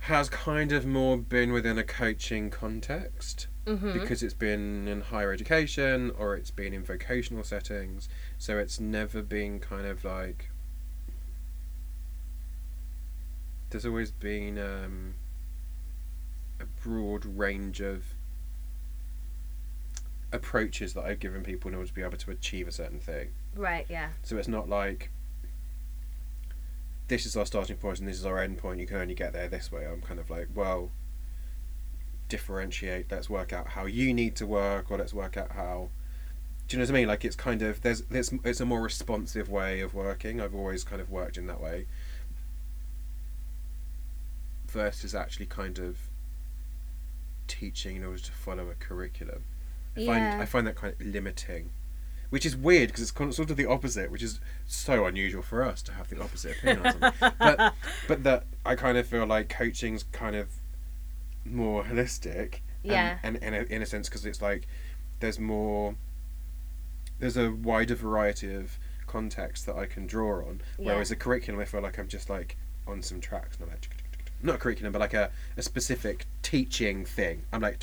has 0.00 0.30
kind 0.30 0.72
of 0.72 0.86
more 0.86 1.18
been 1.18 1.52
within 1.52 1.78
a 1.78 1.84
coaching 1.84 2.50
context 2.50 3.46
Mm-hmm. 3.66 3.92
because 3.92 4.22
it's 4.22 4.32
been 4.32 4.88
in 4.88 5.02
higher 5.02 5.30
education 5.30 6.10
or 6.18 6.34
it's 6.34 6.50
been 6.50 6.72
in 6.72 6.82
vocational 6.82 7.44
settings. 7.44 8.08
So 8.38 8.56
it's 8.56 8.80
never 8.80 9.20
been 9.20 9.60
kind 9.60 9.86
of 9.86 10.06
like. 10.06 10.48
There's 13.68 13.84
always 13.84 14.10
been 14.10 14.58
um, 14.58 15.14
a 16.58 16.64
broad 16.82 17.26
range 17.26 17.82
of 17.82 18.04
approaches 20.32 20.94
that 20.94 21.04
I've 21.04 21.20
given 21.20 21.42
people 21.42 21.70
in 21.70 21.74
order 21.74 21.88
to 21.88 21.94
be 21.94 22.02
able 22.02 22.18
to 22.18 22.30
achieve 22.30 22.68
a 22.68 22.72
certain 22.72 23.00
thing. 23.00 23.30
Right. 23.54 23.86
Yeah. 23.88 24.10
So 24.22 24.36
it's 24.36 24.48
not 24.48 24.68
like 24.68 25.10
this 27.08 27.24
is 27.24 27.36
our 27.36 27.46
starting 27.46 27.76
point 27.76 28.00
and 28.00 28.08
this 28.08 28.18
is 28.18 28.26
our 28.26 28.38
end 28.38 28.58
point. 28.58 28.80
You 28.80 28.86
can 28.86 28.98
only 28.98 29.14
get 29.14 29.32
there 29.32 29.48
this 29.48 29.72
way. 29.72 29.86
I'm 29.86 30.02
kind 30.02 30.20
of 30.20 30.30
like, 30.30 30.48
well, 30.54 30.90
differentiate. 32.28 33.10
Let's 33.10 33.28
work 33.28 33.52
out 33.52 33.68
how 33.68 33.86
you 33.86 34.12
need 34.14 34.36
to 34.36 34.46
work, 34.46 34.90
or 34.90 34.98
let's 34.98 35.14
work 35.14 35.36
out 35.36 35.52
how. 35.52 35.88
Do 36.68 36.76
you 36.76 36.82
know 36.82 36.84
what 36.84 36.90
I 36.90 37.00
mean? 37.00 37.08
Like 37.08 37.24
it's 37.24 37.36
kind 37.36 37.62
of 37.62 37.80
there's 37.80 38.02
there's 38.02 38.32
it's 38.44 38.60
a 38.60 38.66
more 38.66 38.82
responsive 38.82 39.48
way 39.48 39.80
of 39.80 39.94
working. 39.94 40.40
I've 40.40 40.54
always 40.54 40.84
kind 40.84 41.00
of 41.00 41.10
worked 41.10 41.38
in 41.38 41.46
that 41.46 41.60
way. 41.60 41.86
Versus 44.66 45.14
actually 45.14 45.46
kind 45.46 45.78
of 45.78 45.96
teaching 47.46 47.96
in 47.96 48.04
order 48.04 48.18
to 48.18 48.32
follow 48.32 48.68
a 48.68 48.74
curriculum. 48.74 49.44
I 49.98 50.02
Yeah. 50.02 50.30
find 50.30 50.42
I 50.42 50.44
find 50.46 50.66
that 50.66 50.76
kind 50.76 50.94
of 50.94 51.06
limiting. 51.06 51.70
which 52.30 52.44
is 52.44 52.54
weird 52.54 52.88
because 52.88 53.00
it's 53.02 53.10
kind 53.10 53.28
of, 53.30 53.34
sort 53.34 53.48
of 53.50 53.56
the 53.56 53.64
opposite, 53.64 54.10
which 54.10 54.22
is 54.22 54.38
so 54.66 55.06
unusual 55.06 55.40
for 55.42 55.62
us 55.62 55.80
to 55.82 55.92
have 55.92 56.10
the 56.10 56.20
opposite 56.22 56.58
opinion 56.58 56.84
on 56.86 56.92
something. 57.00 57.30
But 57.38 57.74
but 58.06 58.22
that 58.24 58.44
I 58.66 58.74
kind 58.74 58.98
of 58.98 59.06
feel 59.06 59.24
like 59.26 59.48
coaching's 59.48 60.02
kind 60.12 60.36
of 60.36 60.48
more 61.46 61.84
holistic. 61.84 62.60
and- 62.84 62.92
Yeah. 62.92 63.18
And, 63.22 63.36
in, 63.38 63.54
a, 63.54 63.62
in 63.62 63.80
a 63.82 63.86
sense, 63.86 64.08
because 64.08 64.26
it's 64.26 64.42
like 64.42 64.66
there's 65.20 65.38
more. 65.38 65.94
There's 67.18 67.36
a 67.36 67.50
wider 67.50 67.94
variety 67.94 68.54
of 68.54 68.78
context 69.06 69.66
that 69.66 69.76
I 69.76 69.86
can 69.86 70.06
draw 70.06 70.40
on. 70.46 70.60
Yeah. 70.78 70.86
Whereas 70.92 71.10
a 71.10 71.16
curriculum, 71.16 71.60
I 71.60 71.64
feel 71.64 71.80
like 71.80 71.98
I'm 71.98 72.08
just 72.08 72.28
like 72.30 72.56
on 72.86 73.02
some 73.02 73.20
tracks, 73.20 73.58
not 73.58 73.70
like 73.70 73.88
not 74.42 74.54
a 74.56 74.58
curriculum, 74.58 74.92
but 74.92 75.00
like 75.00 75.14
a, 75.14 75.30
a 75.56 75.62
specific 75.62 76.26
teaching 76.42 77.04
thing. 77.04 77.42
I'm 77.52 77.60
like 77.62 77.78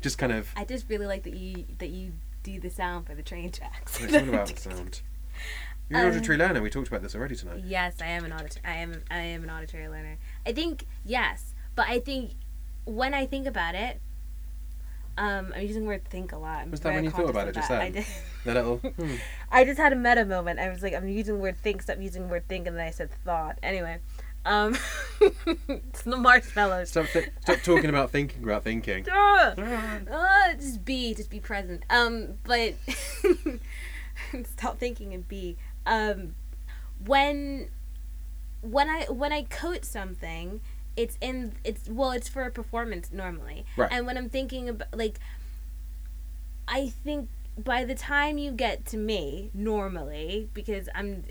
just 0.00 0.18
kind 0.18 0.32
of. 0.32 0.50
I 0.56 0.64
just 0.64 0.88
really 0.88 1.06
like 1.06 1.22
that 1.24 1.34
you 1.34 1.64
that 1.78 1.88
you 1.90 2.12
do 2.42 2.58
the 2.60 2.70
sound 2.70 3.06
for 3.06 3.14
the 3.14 3.22
train 3.22 3.50
tracks. 3.52 4.00
It's 4.00 4.12
all 4.14 4.28
about 4.28 4.48
the 4.54 4.60
sound. 4.60 5.00
You're 5.88 6.00
an 6.00 6.06
Um, 6.06 6.12
auditory 6.12 6.38
learner. 6.38 6.62
We 6.62 6.70
talked 6.70 6.88
about 6.88 7.02
this 7.02 7.14
already 7.14 7.36
tonight. 7.36 7.62
Yes, 7.64 7.94
I 8.00 8.06
am 8.06 8.24
an 8.24 8.32
auditory. 8.32 8.62
I 8.64 8.76
am. 8.76 9.02
I 9.10 9.18
am 9.18 9.42
an 9.44 9.50
auditory 9.50 9.88
learner. 9.88 10.18
I 10.46 10.52
think 10.52 10.86
yes, 11.04 11.54
but 11.74 11.86
I 11.88 11.98
think 12.00 12.32
when 12.84 13.14
I 13.14 13.26
think 13.26 13.46
about 13.46 13.74
it, 13.74 14.00
um, 15.18 15.52
I'm 15.54 15.62
using 15.66 15.82
the 15.82 15.88
word 15.88 16.04
"think" 16.06 16.32
a 16.32 16.38
lot. 16.38 16.60
I'm 16.62 16.70
Was 16.70 16.80
that 16.80 16.94
when 16.94 17.04
you 17.04 17.10
thought 17.10 17.28
about 17.28 17.46
it 17.48 17.54
just 17.54 17.68
that. 17.68 17.78
then? 17.78 17.86
I 17.86 17.90
did. 17.90 18.06
The 18.44 18.54
little. 18.54 18.76
Hmm. 18.96 19.16
I 19.50 19.64
just 19.64 19.78
had 19.78 19.92
a 19.92 19.96
meta 19.96 20.24
moment. 20.24 20.58
I 20.58 20.70
was 20.70 20.82
like, 20.82 20.94
I'm 20.94 21.06
using 21.06 21.34
the 21.34 21.40
word 21.40 21.56
"think," 21.58 21.82
stop 21.82 21.98
using 22.00 22.22
the 22.22 22.28
word 22.28 22.48
"think," 22.48 22.66
and 22.66 22.76
then 22.78 22.86
I 22.86 22.90
said 22.90 23.10
"thought." 23.24 23.58
Anyway, 23.62 23.98
um, 24.44 24.76
it's 25.68 26.02
the 26.02 26.16
marshmallows. 26.16 26.90
Stop, 26.90 27.06
th- 27.06 27.30
stop 27.42 27.60
talking 27.62 27.90
about 27.90 28.10
thinking 28.10 28.42
about 28.42 28.64
thinking. 28.64 29.06
Ah! 29.14 29.54
Ah, 30.10 30.52
just 30.54 30.84
be, 30.84 31.14
just 31.14 31.30
be 31.30 31.40
present. 31.40 31.84
Um, 31.90 32.38
but 32.44 32.74
stop 34.44 34.78
thinking 34.78 35.12
and 35.14 35.26
be. 35.26 35.56
Um, 35.86 36.34
when 37.04 37.68
when 38.62 38.88
I 38.88 39.04
when 39.04 39.32
I 39.32 39.42
coat 39.42 39.84
something, 39.84 40.60
it's 40.96 41.18
in 41.20 41.52
it's 41.64 41.88
well, 41.88 42.12
it's 42.12 42.28
for 42.28 42.44
a 42.44 42.50
performance 42.50 43.10
normally. 43.12 43.64
Right. 43.76 43.90
And 43.92 44.06
when 44.06 44.16
I'm 44.16 44.28
thinking 44.28 44.68
about 44.68 44.96
like, 44.96 45.18
I 46.68 46.88
think 46.88 47.28
by 47.58 47.84
the 47.84 47.94
time 47.94 48.38
you 48.38 48.52
get 48.52 48.86
to 48.86 48.96
me 48.96 49.50
normally 49.54 50.48
because 50.54 50.88
I'm. 50.94 51.24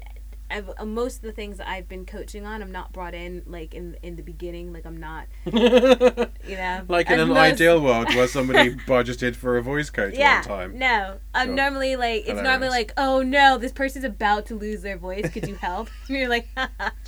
I've, 0.52 0.70
uh, 0.78 0.86
most 0.86 1.18
of 1.18 1.22
the 1.24 1.32
things 1.32 1.58
that 1.58 1.68
I've 1.68 1.88
been 1.88 2.06
coaching 2.06 2.46
on, 2.46 2.62
I'm 2.62 2.72
not 2.72 2.92
brought 2.94 3.14
in 3.14 3.44
like 3.46 3.74
in 3.74 3.98
in 4.04 4.16
the 4.16 4.22
beginning. 4.22 4.74
Like 4.74 4.86
I'm 4.86 4.98
not, 4.98 5.28
you 5.46 5.52
know, 5.54 6.82
like 6.88 7.08
in 7.08 7.14
as 7.14 7.22
an 7.22 7.28
most- 7.30 7.38
ideal 7.38 7.82
world 7.82 8.14
where 8.14 8.28
somebody 8.38 8.76
budgeted 8.76 9.36
for 9.36 9.58
a 9.58 9.62
voice 9.64 9.90
coach 9.90 10.14
yeah, 10.16 10.40
one 10.40 10.44
time. 10.48 10.80
No, 10.80 11.18
I'm 11.34 11.48
Sure. 11.48 11.56
normally 11.56 11.96
like 11.96 12.24
it's 12.28 12.42
normally 12.42 12.70
like, 12.70 12.94
oh 12.98 13.22
no, 13.22 13.58
this 13.58 13.72
person's 13.72 14.06
about 14.06 14.46
to 14.48 14.56
lose 14.56 14.82
their 14.82 14.98
voice. 14.98 15.30
Could 15.30 15.48
you 15.48 15.56
help? 15.56 15.90
and 16.08 16.18
you're 16.18 16.30
like, 16.30 16.48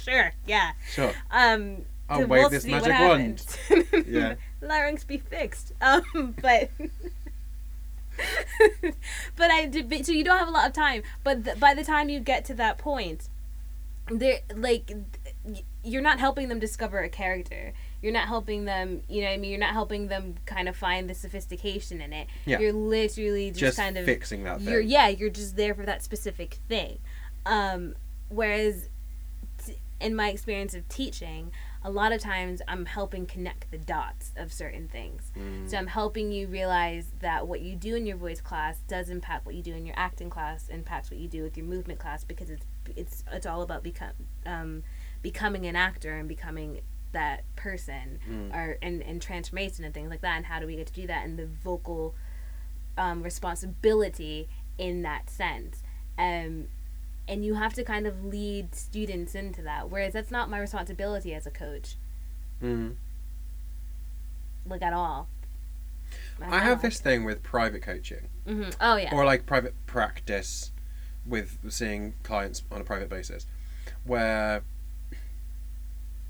sure, 0.02 0.34
yeah. 0.48 0.72
Sure. 0.92 1.12
Um, 1.32 1.84
I'll 2.10 2.20
wave 2.20 2.30
we'll 2.30 2.50
this 2.50 2.66
magic 2.66 2.90
wand. 2.92 3.46
Yeah. 4.08 4.36
larynx 4.62 5.04
be 5.04 5.18
fixed. 5.18 5.74
Um, 5.82 6.36
but. 6.42 6.70
but 9.36 9.50
I 9.52 9.66
did, 9.66 10.06
so 10.06 10.12
you 10.12 10.24
don't 10.24 10.38
have 10.38 10.48
a 10.48 10.52
lot 10.52 10.68
of 10.68 10.74
time. 10.74 11.02
But 11.24 11.44
th- 11.46 11.60
by 11.60 11.74
the 11.74 11.84
time 11.84 12.10
you 12.10 12.20
get 12.20 12.46
to 12.46 12.54
that 12.56 12.78
point, 12.78 13.30
they're 14.12 14.40
like 14.56 14.92
you're 15.84 16.02
not 16.02 16.20
helping 16.20 16.48
them 16.50 16.60
discover 16.60 17.00
a 17.00 17.10
character. 17.10 17.74
You're 18.02 18.14
not 18.14 18.28
helping 18.28 18.66
them. 18.66 19.02
You 19.10 19.22
know, 19.22 19.28
what 19.28 19.34
I 19.34 19.38
mean, 19.38 19.52
you're 19.52 19.60
not 19.60 19.74
helping 19.74 20.08
them 20.08 20.36
kind 20.46 20.68
of 20.70 20.76
find 20.76 21.10
the 21.10 21.14
sophistication 21.14 22.02
in 22.02 22.14
it. 22.14 22.28
Yeah. 22.46 22.60
You're 22.60 22.74
literally 22.74 23.50
just, 23.50 23.60
Just 23.60 23.78
kind 23.78 23.98
of 23.98 24.06
fixing 24.06 24.44
that 24.44 24.62
you're 24.62 24.82
thing. 24.82 24.90
yeah 24.90 25.08
you're 25.10 25.30
just 25.30 25.56
there 25.56 25.74
for 25.74 25.86
that 25.86 26.02
specific 26.04 26.60
thing 26.70 27.00
um 27.46 27.96
whereas 28.30 28.88
t- 29.66 29.78
in 30.00 30.16
my 30.16 30.30
experience 30.30 30.74
of 30.74 30.88
teaching 30.90 31.52
a 31.84 31.92
lot 31.92 32.14
of 32.14 32.22
times 32.22 32.62
i'm 32.70 32.86
helping 32.86 33.26
connect 33.26 33.70
the 33.70 33.78
dots 33.78 34.32
of 34.38 34.54
certain 34.54 34.88
things 34.88 35.32
Mm. 35.38 35.70
so 35.70 35.78
i'm 35.78 35.88
helping 35.88 36.32
you 36.32 36.48
realize 36.48 37.08
that 37.20 37.46
what 37.48 37.60
you 37.60 37.76
do 37.76 37.96
in 37.96 38.06
your 38.06 38.16
voice 38.16 38.40
class 38.40 38.80
does 38.88 39.10
impact 39.10 39.46
what 39.46 39.56
you 39.56 39.62
do 39.62 39.74
in 39.74 39.86
your 39.86 39.96
acting 39.98 40.30
class 40.30 40.70
impacts 40.70 41.12
what 41.12 41.20
you 41.20 41.28
do 41.28 41.44
with 41.44 41.58
your 41.58 41.66
movement 41.66 42.00
class 42.00 42.24
because 42.24 42.50
it's 42.50 42.66
it's 42.96 43.24
it's 43.32 43.46
all 43.46 43.62
about 43.62 43.84
become 43.84 44.12
um 44.46 44.84
becoming 45.22 45.66
an 45.66 45.76
actor 45.76 46.14
and 46.18 46.28
becoming 46.28 46.82
that 47.14 47.44
person 47.56 48.20
Mm. 48.30 48.54
or 48.56 48.78
and, 48.82 49.02
and 49.04 49.22
transformation 49.22 49.86
and 49.86 49.94
things 49.94 50.10
like 50.10 50.22
that 50.22 50.36
and 50.38 50.46
how 50.48 50.60
do 50.60 50.66
we 50.68 50.76
get 50.76 50.88
to 50.88 50.94
do 50.94 51.06
that 51.08 51.26
and 51.26 51.38
the 51.38 51.46
vocal 51.46 52.16
um, 52.98 53.22
responsibility 53.24 54.50
in 54.78 55.02
that 55.04 55.30
sense. 55.30 55.84
Um, 56.18 56.66
and 57.28 57.46
you 57.46 57.54
have 57.54 57.74
to 57.76 57.84
kind 57.84 58.06
of 58.08 58.26
lead 58.26 58.76
students 58.76 59.34
into 59.36 59.62
that 59.62 59.90
whereas 59.90 60.14
that's 60.14 60.32
not 60.32 60.50
my 60.50 60.60
responsibility 60.60 61.34
as 61.34 61.46
a 61.48 61.52
coach. 61.52 61.96
Mm. 62.62 62.96
like 64.68 64.82
at 64.82 64.94
all. 64.94 65.28
I 66.42 66.60
have 66.60 66.82
this 66.82 67.00
thing 67.00 67.24
with 67.24 67.44
private 67.44 67.82
coaching. 67.84 68.28
Hmm 68.48 68.70
oh 68.82 68.98
yeah. 68.98 69.16
Or 69.16 69.24
like 69.24 69.46
private 69.46 69.74
practice 69.86 70.72
with 71.26 71.58
seeing 71.70 72.14
clients 72.24 72.64
on 72.72 72.82
a 72.82 72.84
private 72.84 73.10
basis 73.10 73.46
where 74.04 74.64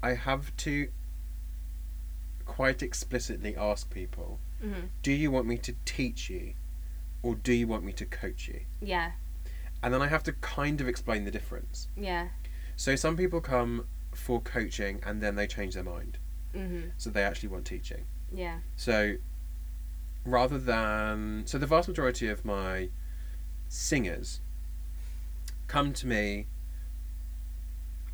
I 0.02 0.14
have 0.14 0.56
to 0.58 0.90
quite 2.46 2.84
explicitly 2.84 3.56
ask 3.56 3.90
people 3.90 4.40
hmm 4.62 4.88
do 5.02 5.12
you 5.12 5.32
want 5.32 5.46
me 5.48 5.58
to 5.58 5.74
teach 5.86 6.30
you 6.30 6.54
or 7.22 7.36
do 7.36 7.54
you 7.54 7.68
want 7.68 7.84
me 7.84 7.94
to 7.94 8.06
coach 8.06 8.48
you? 8.48 8.62
Yeah. 8.82 9.12
And 9.82 9.94
then 9.94 10.02
I 10.02 10.08
have 10.08 10.24
to 10.24 10.34
kind 10.34 10.80
of 10.82 10.88
explain 10.88 11.26
the 11.26 11.32
difference. 11.32 11.88
Yeah. 11.98 12.28
So 12.76 12.96
some 12.96 13.18
people 13.18 13.42
come 13.42 13.86
for 14.14 14.42
coaching 14.42 15.00
and 15.06 15.22
then 15.22 15.36
they 15.36 15.48
change 15.48 15.74
their 15.74 15.84
mind. 15.84 16.18
Hmm 16.54 16.82
so 16.98 17.10
they 17.10 17.24
actually 17.24 17.50
want 17.50 17.66
teaching. 17.66 18.06
Yeah. 18.32 18.60
So 18.76 19.16
rather 20.26 20.58
than 20.58 21.44
so 21.46 21.58
the 21.58 21.68
vast 21.68 21.88
majority 21.88 22.28
of 22.30 22.46
my 22.46 22.90
singers 23.68 24.40
come 25.74 25.92
to 25.92 26.06
me 26.08 26.46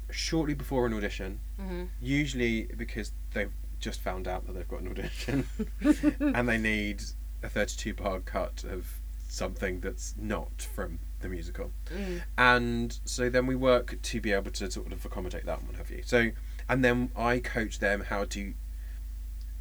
shortly 0.10 0.54
before 0.54 0.86
an 0.88 0.94
audition, 0.94 1.40
hmm 1.60 1.84
usually 2.02 2.64
because 2.78 3.12
they've 3.34 3.52
just 3.80 4.00
found 4.02 4.28
out 4.28 4.46
that 4.48 4.54
they've 4.54 4.68
got 4.68 4.82
an 4.82 4.88
audition 4.90 5.46
and 6.36 6.48
they 6.50 6.58
need 6.58 7.02
a 7.44 7.50
32 7.50 7.94
bar 7.94 8.20
cut 8.22 8.64
of 8.64 9.00
something 9.28 9.80
that's 9.82 10.16
not 10.18 10.62
from 10.76 11.00
the 11.20 11.28
musical. 11.30 11.72
mm 11.94 12.22
And 12.38 12.98
so 13.06 13.30
then 13.30 13.46
we 13.46 13.56
work 13.56 14.02
to 14.02 14.22
be 14.22 14.32
able 14.32 14.52
to 14.52 14.72
sort 14.72 14.92
of 14.94 15.04
accommodate 15.06 15.46
that 15.46 15.60
and 15.60 15.68
what 15.68 15.78
have 15.78 15.92
you. 15.92 16.02
So, 16.06 16.32
and 16.70 16.84
then 16.84 17.12
I 17.16 17.40
coach 17.40 17.80
them 17.80 18.02
how 18.10 18.24
to 18.26 18.54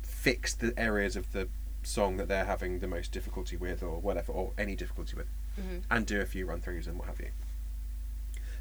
fix 0.03 0.55
the 0.55 0.73
areas 0.79 1.17
of 1.17 1.33
the 1.33 1.49
song 1.83 2.17
that 2.17 2.29
they're 2.29 2.45
having 2.45 2.79
the 2.81 2.89
most 2.89 3.13
difficulty 3.13 3.57
with, 3.57 3.83
or 3.83 4.01
whatever, 4.01 4.33
or 4.33 4.53
any 4.59 4.75
difficulty 4.77 5.17
with, 5.17 5.29
Mhm. 5.61 5.83
and 5.91 6.07
do 6.07 6.21
a 6.21 6.27
few 6.27 6.47
run 6.47 6.61
throughs 6.61 6.87
and 6.87 6.99
what 6.99 7.09
have 7.09 7.21
you. 7.21 7.31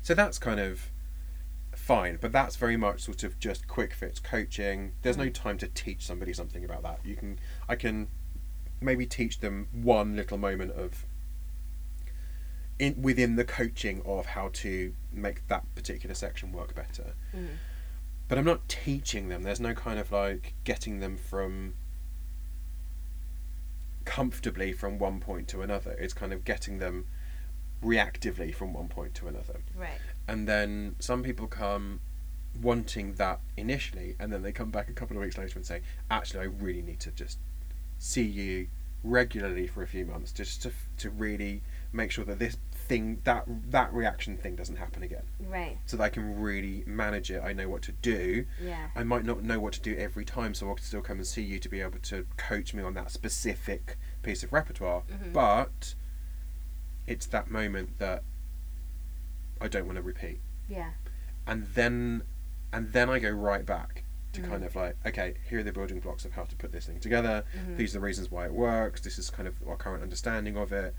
So 0.07 0.13
that's 0.13 0.39
kind 0.39 0.61
of 0.61 0.89
fine, 1.75 2.17
but 2.21 2.31
that's 2.31 2.55
very 2.55 2.77
much 2.77 3.01
sort 3.01 3.25
of 3.25 3.37
just 3.39 3.67
quick 3.67 3.93
fix 3.93 4.21
coaching. 4.21 4.93
There's 5.01 5.17
no 5.17 5.27
time 5.27 5.57
to 5.57 5.67
teach 5.67 6.05
somebody 6.05 6.31
something 6.31 6.63
about 6.63 6.83
that. 6.83 7.01
You 7.03 7.17
can, 7.17 7.39
I 7.67 7.75
can 7.75 8.07
maybe 8.79 9.05
teach 9.05 9.41
them 9.41 9.67
one 9.73 10.15
little 10.15 10.37
moment 10.37 10.71
of 10.71 11.05
in 12.79 13.01
within 13.01 13.35
the 13.35 13.43
coaching 13.43 14.01
of 14.05 14.27
how 14.27 14.49
to 14.53 14.93
make 15.11 15.45
that 15.49 15.65
particular 15.75 16.15
section 16.15 16.53
work 16.53 16.73
better. 16.73 17.13
Mhm. 17.35 17.57
But 18.29 18.37
I'm 18.37 18.45
not 18.45 18.69
teaching 18.69 19.27
them. 19.27 19.43
There's 19.43 19.59
no 19.59 19.73
kind 19.73 19.99
of 19.99 20.09
like 20.09 20.53
getting 20.63 21.01
them 21.01 21.17
from 21.17 21.73
comfortably 24.05 24.71
from 24.71 24.99
one 24.99 25.19
point 25.19 25.49
to 25.49 25.61
another. 25.61 25.97
It's 25.99 26.13
kind 26.13 26.31
of 26.31 26.45
getting 26.45 26.79
them 26.79 27.07
reactively 27.83 28.53
from 28.53 28.73
one 28.73 28.87
point 28.87 29.13
to 29.15 29.27
another. 29.27 29.59
right. 29.75 29.99
And 30.27 30.47
then 30.47 30.95
some 30.99 31.23
people 31.23 31.47
come 31.47 31.99
wanting 32.61 33.13
that 33.13 33.39
initially 33.55 34.15
and 34.19 34.33
then 34.33 34.41
they 34.41 34.51
come 34.51 34.71
back 34.71 34.89
a 34.89 34.93
couple 34.93 35.15
of 35.15 35.21
weeks 35.23 35.37
later 35.37 35.57
and 35.57 35.65
say, 35.65 35.81
actually 36.09 36.41
I 36.41 36.45
really 36.45 36.81
need 36.81 36.99
to 37.01 37.11
just 37.11 37.37
see 37.99 38.23
you 38.23 38.67
regularly 39.03 39.67
for 39.67 39.83
a 39.83 39.87
few 39.87 40.05
months 40.05 40.31
just 40.31 40.61
to 40.63 40.71
to 40.97 41.09
really 41.11 41.61
make 41.93 42.11
sure 42.11 42.25
that 42.25 42.39
this 42.39 42.57
thing 42.73 43.21
that 43.25 43.43
that 43.69 43.93
reaction 43.93 44.35
thing 44.37 44.55
doesn't 44.55 44.75
happen 44.77 45.03
again. 45.03 45.23
Right. 45.39 45.77
So 45.85 45.97
that 45.97 46.03
I 46.03 46.09
can 46.09 46.41
really 46.41 46.83
manage 46.87 47.29
it. 47.31 47.41
I 47.43 47.53
know 47.53 47.69
what 47.69 47.83
to 47.83 47.91
do. 47.91 48.45
Yeah. 48.61 48.87
I 48.95 49.03
might 49.03 49.23
not 49.23 49.43
know 49.43 49.59
what 49.59 49.73
to 49.73 49.81
do 49.81 49.95
every 49.95 50.25
time 50.25 50.53
so 50.53 50.69
I 50.71 50.73
can 50.73 50.83
still 50.83 51.01
come 51.01 51.17
and 51.17 51.27
see 51.27 51.43
you 51.43 51.59
to 51.59 51.69
be 51.69 51.79
able 51.81 51.99
to 51.99 52.25
coach 52.37 52.73
me 52.73 52.81
on 52.83 52.95
that 52.95 53.11
specific 53.11 53.97
piece 54.23 54.43
of 54.43 54.51
repertoire 54.51 55.03
Mhm. 55.09 55.31
but 55.31 55.93
it's 57.07 57.25
that 57.27 57.49
moment 57.49 57.97
that 57.99 58.23
I 59.59 59.67
don't 59.67 59.85
want 59.85 59.95
to 59.97 60.01
repeat 60.03 60.39
yeah 60.69 60.91
and 61.47 61.65
then 61.73 62.23
and 62.73 62.91
then 62.93 63.09
I 63.09 63.19
go 63.19 63.29
right 63.31 63.65
back 63.65 64.03
to 64.33 64.41
Mhm. 64.41 64.49
kind 64.49 64.63
of 64.65 64.75
like 64.75 64.95
okay 65.05 65.35
here 65.49 65.59
are 65.59 65.63
the 65.63 65.71
building 65.71 65.99
blocks 65.99 66.25
of 66.25 66.33
how 66.33 66.43
to 66.43 66.55
put 66.57 66.71
this 66.71 66.85
thing 66.85 66.99
together 66.99 67.43
Mhm. 67.55 67.77
these 67.77 67.95
are 67.95 67.99
the 67.99 68.05
reasons 68.05 68.29
why 68.29 68.45
it 68.45 68.53
works 68.53 69.01
this 69.01 69.17
is 69.17 69.29
kind 69.29 69.47
of 69.47 69.55
our 69.67 69.77
current 69.77 70.03
understanding 70.03 70.57
of 70.57 70.71
it 70.71 70.93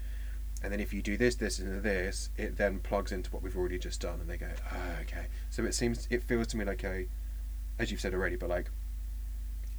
and 0.60 0.72
then 0.72 0.80
if 0.80 0.92
you 0.92 1.00
do 1.02 1.16
this, 1.16 1.36
this, 1.36 1.60
and 1.60 1.84
this, 1.84 2.30
it 2.36 2.56
then 2.56 2.80
plugs 2.80 3.12
into 3.12 3.30
what 3.30 3.44
we've 3.44 3.56
already 3.56 3.78
just 3.78 4.00
done, 4.00 4.18
and 4.20 4.28
they 4.28 4.36
go, 4.36 4.48
oh, 4.72 4.96
okay. 5.02 5.26
So 5.50 5.64
it 5.64 5.72
seems, 5.72 6.08
it 6.10 6.20
feels 6.24 6.48
to 6.48 6.56
me 6.56 6.64
like 6.64 6.82
a, 6.82 7.06
as 7.78 7.92
you've 7.92 8.00
said 8.00 8.12
already, 8.12 8.34
but 8.34 8.48
like, 8.48 8.68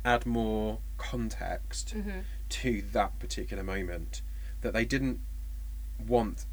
add 0.05 0.25
more 0.25 0.79
context 0.97 1.93
Mhm. 1.97 2.23
to 2.47 2.81
that 2.93 3.19
particular 3.19 3.61
moment 3.61 4.21
that 4.61 4.71
they 4.71 4.85
didn't 4.85 5.19
want 6.07 6.45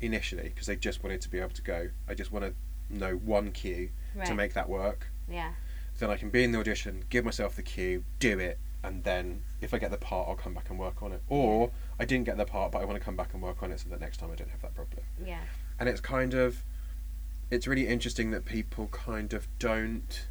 initially 0.00 0.48
because 0.50 0.66
they 0.66 0.76
just 0.76 1.02
wanted 1.02 1.20
to 1.22 1.28
be 1.30 1.38
able 1.38 1.50
to 1.50 1.62
go. 1.62 1.90
I 2.08 2.14
just 2.14 2.32
want 2.32 2.44
to 2.44 2.54
know 2.94 3.14
one 3.16 3.50
cue 3.52 3.90
Right. 4.14 4.26
to 4.26 4.34
make 4.34 4.54
that 4.54 4.68
work. 4.68 5.08
yeah. 5.28 5.52
Then 5.98 6.10
I 6.10 6.16
can 6.16 6.28
be 6.30 6.42
in 6.44 6.50
the 6.52 6.58
audition, 6.58 7.04
give 7.08 7.24
myself 7.24 7.54
the 7.56 7.62
cue, 7.62 8.04
do 8.18 8.38
it, 8.40 8.58
and 8.82 9.02
then 9.04 9.42
if 9.60 9.72
I 9.72 9.78
get 9.78 9.90
the 9.92 9.96
part, 9.96 10.28
I'll 10.28 10.34
come 10.34 10.52
back 10.54 10.68
and 10.70 10.78
work 10.78 11.02
on 11.02 11.12
it. 11.12 11.22
Or 11.28 11.70
I 12.00 12.04
didn't 12.04 12.24
get 12.26 12.36
the 12.36 12.44
part, 12.44 12.72
but 12.72 12.82
I 12.82 12.84
want 12.84 12.98
to 12.98 13.04
come 13.04 13.14
back 13.16 13.32
and 13.32 13.40
work 13.42 13.62
on 13.62 13.70
it 13.72 13.78
so 13.80 13.88
that 13.90 14.00
next 14.00 14.16
time 14.18 14.30
I 14.32 14.34
don't 14.34 14.50
have 14.50 14.60
that 14.62 14.74
problem. 14.74 15.02
Yeah. 15.24 15.40
And 15.78 15.88
it's 15.88 16.00
kind 16.00 16.34
of, 16.34 16.62
it's 17.50 17.66
really 17.68 17.86
interesting 17.86 18.30
that 18.32 18.44
people 18.44 18.88
kind 18.88 19.32
of 19.32 19.46
don't 19.60 20.26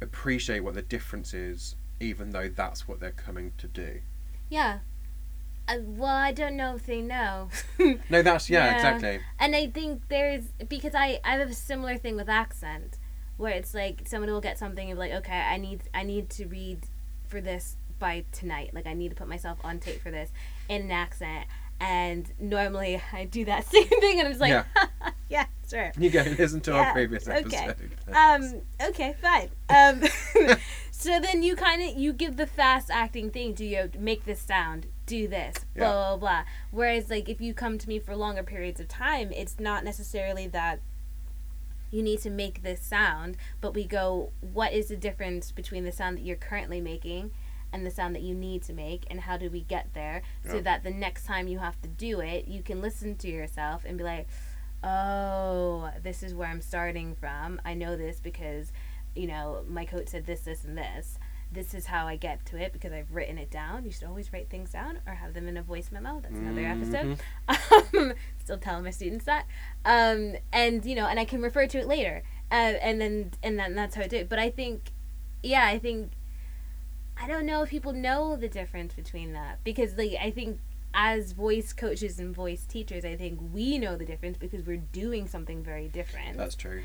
appreciate 0.00 0.60
what 0.60 0.74
the 0.74 0.82
difference 0.82 1.32
is, 1.32 1.76
even 2.00 2.30
though 2.30 2.48
that's 2.48 2.86
what 2.88 3.00
they're 3.00 3.10
coming 3.12 3.52
to 3.58 3.66
do. 3.66 4.00
Yeah. 4.50 4.80
Uh, 5.66 5.76
well, 5.86 6.14
I 6.14 6.32
don't 6.32 6.56
know 6.56 6.74
if 6.76 6.84
they 6.86 7.00
know. 7.00 7.48
No, 8.10 8.22
that's 8.22 8.50
yeah, 8.50 8.66
Yeah. 8.66 8.74
exactly. 8.76 9.20
And 9.38 9.56
I 9.56 9.66
think 9.68 10.08
there's 10.08 10.44
because 10.68 10.94
I 10.94 11.20
I 11.24 11.36
have 11.36 11.50
a 11.50 11.54
similar 11.54 11.96
thing 11.96 12.16
with 12.16 12.28
accent 12.28 12.98
where 13.36 13.52
it's 13.52 13.74
like 13.74 14.02
someone 14.06 14.30
will 14.30 14.40
get 14.40 14.58
something 14.58 14.90
and 14.90 14.96
be 14.98 15.08
like, 15.08 15.12
okay, 15.12 15.40
I 15.40 15.56
need 15.56 15.82
I 15.94 16.02
need 16.02 16.28
to 16.30 16.46
read 16.46 16.80
for 17.26 17.40
this 17.40 17.76
by 17.98 18.24
tonight. 18.32 18.70
Like 18.74 18.86
I 18.86 18.92
need 18.94 19.08
to 19.10 19.14
put 19.14 19.28
myself 19.28 19.58
on 19.64 19.78
tape 19.80 20.00
for 20.02 20.10
this 20.10 20.30
in 20.68 20.82
an 20.82 20.90
accent. 20.90 21.46
And 21.80 22.30
normally 22.38 23.02
I 23.12 23.24
do 23.24 23.44
that 23.46 23.64
same 23.70 23.88
thing, 23.88 24.18
and 24.20 24.26
I'm 24.28 24.32
just 24.32 24.40
like, 24.40 24.50
Yeah. 24.50 24.64
yeah, 25.28 25.46
sure. 25.68 25.92
You 25.98 26.10
go 26.10 26.22
listen 26.38 26.60
to 26.62 26.70
Yeah, 26.72 26.76
our 26.88 26.92
previous 26.92 27.26
okay. 27.26 27.40
episode. 27.68 27.90
Um. 28.14 28.60
Okay. 28.90 29.14
Fine. 29.20 29.48
Um. 29.68 30.02
so 30.92 31.18
then 31.20 31.42
you 31.42 31.56
kind 31.56 31.82
of 31.82 31.98
you 31.98 32.12
give 32.12 32.36
the 32.36 32.46
fast 32.46 32.90
acting 32.90 33.30
thing. 33.30 33.54
Do 33.54 33.64
you 33.64 33.90
make 33.98 34.24
this 34.24 34.40
sound? 34.40 34.86
Do 35.06 35.28
this. 35.28 35.64
Blah 35.74 35.84
Yeah. 35.86 35.92
blah 35.92 36.16
blah. 36.16 36.44
Whereas 36.70 37.10
like 37.10 37.28
if 37.28 37.40
you 37.40 37.54
come 37.54 37.78
to 37.78 37.88
me 37.88 37.98
for 37.98 38.16
longer 38.16 38.42
periods 38.42 38.80
of 38.80 38.88
time, 38.88 39.32
it's 39.32 39.60
not 39.60 39.84
necessarily 39.84 40.46
that 40.48 40.80
you 41.90 42.02
need 42.02 42.20
to 42.20 42.30
make 42.30 42.62
this 42.62 42.80
sound, 42.80 43.36
but 43.60 43.74
we 43.74 43.84
go, 43.84 44.32
what 44.40 44.72
is 44.72 44.88
the 44.88 44.96
difference 44.96 45.52
between 45.52 45.84
the 45.84 45.92
sound 45.92 46.16
that 46.18 46.24
you're 46.24 46.36
currently 46.36 46.80
making? 46.80 47.30
And 47.72 47.84
the 47.84 47.90
sound 47.90 48.14
that 48.14 48.22
you 48.22 48.36
need 48.36 48.62
to 48.64 48.72
make, 48.72 49.02
and 49.10 49.18
how 49.20 49.36
do 49.36 49.50
we 49.50 49.62
get 49.62 49.94
there 49.94 50.22
so 50.46 50.60
that 50.60 50.84
the 50.84 50.92
next 50.92 51.26
time 51.26 51.48
you 51.48 51.58
have 51.58 51.80
to 51.82 51.88
do 51.88 52.20
it, 52.20 52.46
you 52.46 52.62
can 52.62 52.80
listen 52.80 53.16
to 53.16 53.28
yourself 53.28 53.84
and 53.84 53.98
be 53.98 54.04
like, 54.04 54.28
oh, 54.84 55.90
this 56.02 56.22
is 56.22 56.34
where 56.34 56.48
I'm 56.48 56.60
starting 56.60 57.16
from. 57.16 57.60
I 57.64 57.74
know 57.74 57.96
this 57.96 58.20
because, 58.20 58.70
you 59.16 59.26
know, 59.26 59.64
my 59.68 59.84
coach 59.84 60.08
said 60.08 60.24
this, 60.24 60.42
this, 60.42 60.62
and 60.64 60.78
this. 60.78 61.18
This 61.52 61.74
is 61.74 61.86
how 61.86 62.06
I 62.06 62.16
get 62.16 62.44
to 62.46 62.56
it 62.56 62.72
because 62.72 62.92
I've 62.92 63.14
written 63.14 63.38
it 63.38 63.50
down. 63.50 63.84
You 63.84 63.92
should 63.92 64.04
always 64.04 64.32
write 64.32 64.50
things 64.50 64.72
down 64.72 64.98
or 65.06 65.14
have 65.14 65.34
them 65.34 65.46
in 65.46 65.56
a 65.56 65.62
voice 65.62 65.90
memo. 65.92 66.20
That's 66.20 66.36
another 66.36 66.64
episode. 66.64 67.18
Um, 67.94 68.14
still 68.42 68.58
telling 68.58 68.84
my 68.84 68.90
students 68.90 69.24
that. 69.26 69.46
Um, 69.84 70.34
and 70.52 70.84
you 70.84 70.94
know, 70.94 71.06
and 71.06 71.18
I 71.20 71.24
can 71.24 71.40
refer 71.40 71.66
to 71.66 71.78
it 71.78 71.86
later. 71.86 72.22
Uh, 72.50 72.54
and 72.82 73.00
then 73.00 73.30
and 73.42 73.58
then 73.58 73.74
that's 73.74 73.94
how 73.94 74.02
I 74.02 74.08
do 74.08 74.16
it. 74.16 74.28
But 74.28 74.38
I 74.38 74.50
think, 74.50 74.90
yeah, 75.42 75.66
I 75.66 75.78
think. 75.78 76.12
I 77.16 77.28
don't 77.28 77.46
know 77.46 77.62
if 77.62 77.70
people 77.70 77.92
know 77.92 78.34
the 78.34 78.48
difference 78.48 78.92
between 78.92 79.34
that 79.34 79.62
because, 79.62 79.96
like, 79.96 80.16
I 80.20 80.32
think 80.32 80.58
as 80.94 81.32
voice 81.32 81.72
coaches 81.72 82.18
and 82.18 82.34
voice 82.34 82.64
teachers, 82.64 83.04
I 83.04 83.16
think 83.16 83.40
we 83.52 83.78
know 83.78 83.96
the 83.96 84.04
difference 84.04 84.36
because 84.36 84.64
we're 84.64 84.82
doing 84.92 85.26
something 85.26 85.62
very 85.62 85.88
different. 85.88 86.38
That's 86.38 86.54
true. 86.54 86.82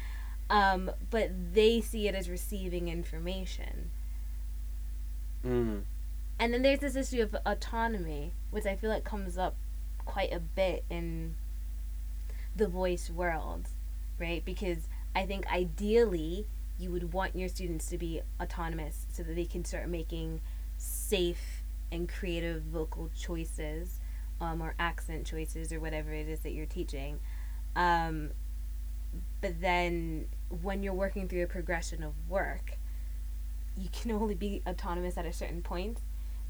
Um, 0.49 0.91
but 1.11 1.31
they 1.53 1.79
see 1.79 2.07
it 2.07 2.15
as 2.15 2.29
receiving 2.29 2.87
information. 2.87 3.91
Mm. 5.45 5.81
And 6.39 6.53
then 6.53 6.61
there's 6.61 6.79
this 6.79 6.95
issue 6.95 7.21
of 7.21 7.35
autonomy, 7.45 8.33
which 8.51 8.65
I 8.65 8.75
feel 8.75 8.89
like 8.89 9.03
comes 9.03 9.37
up 9.37 9.55
quite 10.05 10.33
a 10.33 10.39
bit 10.39 10.85
in 10.89 11.35
the 12.55 12.67
voice 12.67 13.09
world, 13.09 13.67
right? 14.17 14.43
Because 14.43 14.87
I 15.15 15.25
think 15.25 15.47
ideally 15.51 16.47
you 16.77 16.91
would 16.91 17.13
want 17.13 17.35
your 17.35 17.49
students 17.49 17.87
to 17.87 17.97
be 17.97 18.21
autonomous 18.41 19.05
so 19.11 19.23
that 19.23 19.35
they 19.35 19.45
can 19.45 19.65
start 19.65 19.89
making 19.89 20.41
safe 20.77 21.63
and 21.91 22.07
creative 22.07 22.63
vocal 22.63 23.09
choices 23.17 23.99
um, 24.39 24.61
or 24.61 24.73
accent 24.79 25.25
choices 25.25 25.73
or 25.73 25.79
whatever 25.79 26.13
it 26.13 26.29
is 26.29 26.39
that 26.41 26.51
you're 26.51 26.65
teaching. 26.65 27.19
Um, 27.75 28.31
but 29.41 29.59
then 29.59 30.27
when 30.61 30.83
you're 30.83 30.93
working 30.93 31.27
through 31.27 31.43
a 31.43 31.47
progression 31.47 32.03
of 32.03 32.13
work, 32.29 32.77
you 33.77 33.89
can 33.91 34.11
only 34.11 34.35
be 34.35 34.61
autonomous 34.67 35.17
at 35.17 35.25
a 35.25 35.33
certain 35.33 35.61
point 35.61 35.99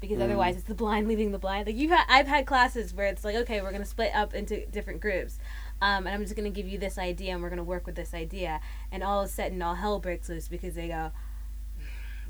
because 0.00 0.18
Mm. 0.18 0.22
otherwise 0.24 0.56
it's 0.56 0.64
the 0.64 0.74
blind 0.74 1.06
leading 1.08 1.30
the 1.32 1.38
blind. 1.38 1.66
Like 1.66 1.76
you've 1.76 1.90
had, 1.90 2.04
I've 2.08 2.26
had 2.26 2.46
classes 2.46 2.94
where 2.94 3.06
it's 3.06 3.24
like, 3.24 3.36
okay, 3.36 3.60
we're 3.60 3.72
gonna 3.72 3.84
split 3.84 4.14
up 4.14 4.34
into 4.34 4.64
different 4.66 5.00
groups, 5.00 5.38
um, 5.82 6.06
and 6.06 6.14
I'm 6.14 6.22
just 6.22 6.34
gonna 6.36 6.50
give 6.50 6.66
you 6.66 6.78
this 6.78 6.96
idea, 6.98 7.32
and 7.34 7.42
we're 7.42 7.50
gonna 7.50 7.62
work 7.62 7.86
with 7.86 7.96
this 7.96 8.14
idea, 8.14 8.60
and 8.90 9.02
all 9.02 9.20
of 9.20 9.26
a 9.28 9.32
sudden 9.32 9.60
all 9.62 9.74
hell 9.74 9.98
breaks 9.98 10.28
loose 10.28 10.48
because 10.48 10.74
they 10.74 10.88
go, 10.88 11.12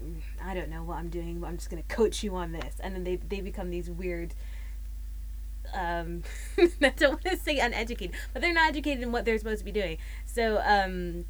"Mm, 0.02 0.16
I 0.42 0.52
don't 0.54 0.68
know 0.68 0.82
what 0.82 0.96
I'm 0.98 1.08
doing, 1.10 1.40
but 1.40 1.46
I'm 1.46 1.56
just 1.56 1.70
gonna 1.70 1.82
coach 1.84 2.22
you 2.24 2.34
on 2.34 2.52
this, 2.52 2.80
and 2.80 2.94
then 2.94 3.04
they 3.04 3.16
they 3.16 3.40
become 3.40 3.70
these 3.70 3.88
weird. 3.90 4.34
Um, 5.72 6.24
I 6.58 6.88
don't 6.96 7.12
want 7.12 7.22
to 7.24 7.36
say 7.36 7.58
uneducated, 7.60 8.16
but 8.32 8.42
they're 8.42 8.52
not 8.52 8.70
educated 8.70 9.02
in 9.04 9.12
what 9.12 9.24
they're 9.24 9.38
supposed 9.38 9.60
to 9.60 9.64
be 9.64 9.70
doing. 9.70 9.98
So, 10.26 10.60
um, 10.64 11.26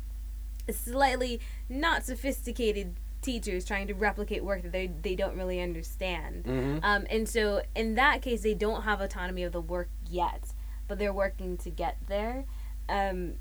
slightly 0.71 1.41
not 1.69 2.05
sophisticated 2.05 2.95
teachers 3.23 3.65
trying 3.65 3.87
to 3.87 3.95
replicate 3.95 4.43
work 4.45 4.63
that 4.63 4.73
they 4.73 4.87
they 5.03 5.15
don't 5.15 5.37
really 5.37 5.61
understand. 5.61 6.45
hmm 6.47 6.79
Um, 6.83 7.07
and 7.11 7.29
so 7.29 7.63
in 7.75 7.95
that 7.97 8.23
case, 8.23 8.43
they 8.43 8.55
don't 8.55 8.83
have 8.83 9.01
autonomy 9.01 9.43
of 9.43 9.53
the 9.53 9.61
work 9.61 9.89
yet, 10.09 10.53
but 10.89 10.99
they're 10.99 11.13
working 11.13 11.57
to 11.59 11.71
get 11.71 11.97
there. 12.09 12.45
Um, 12.89 13.35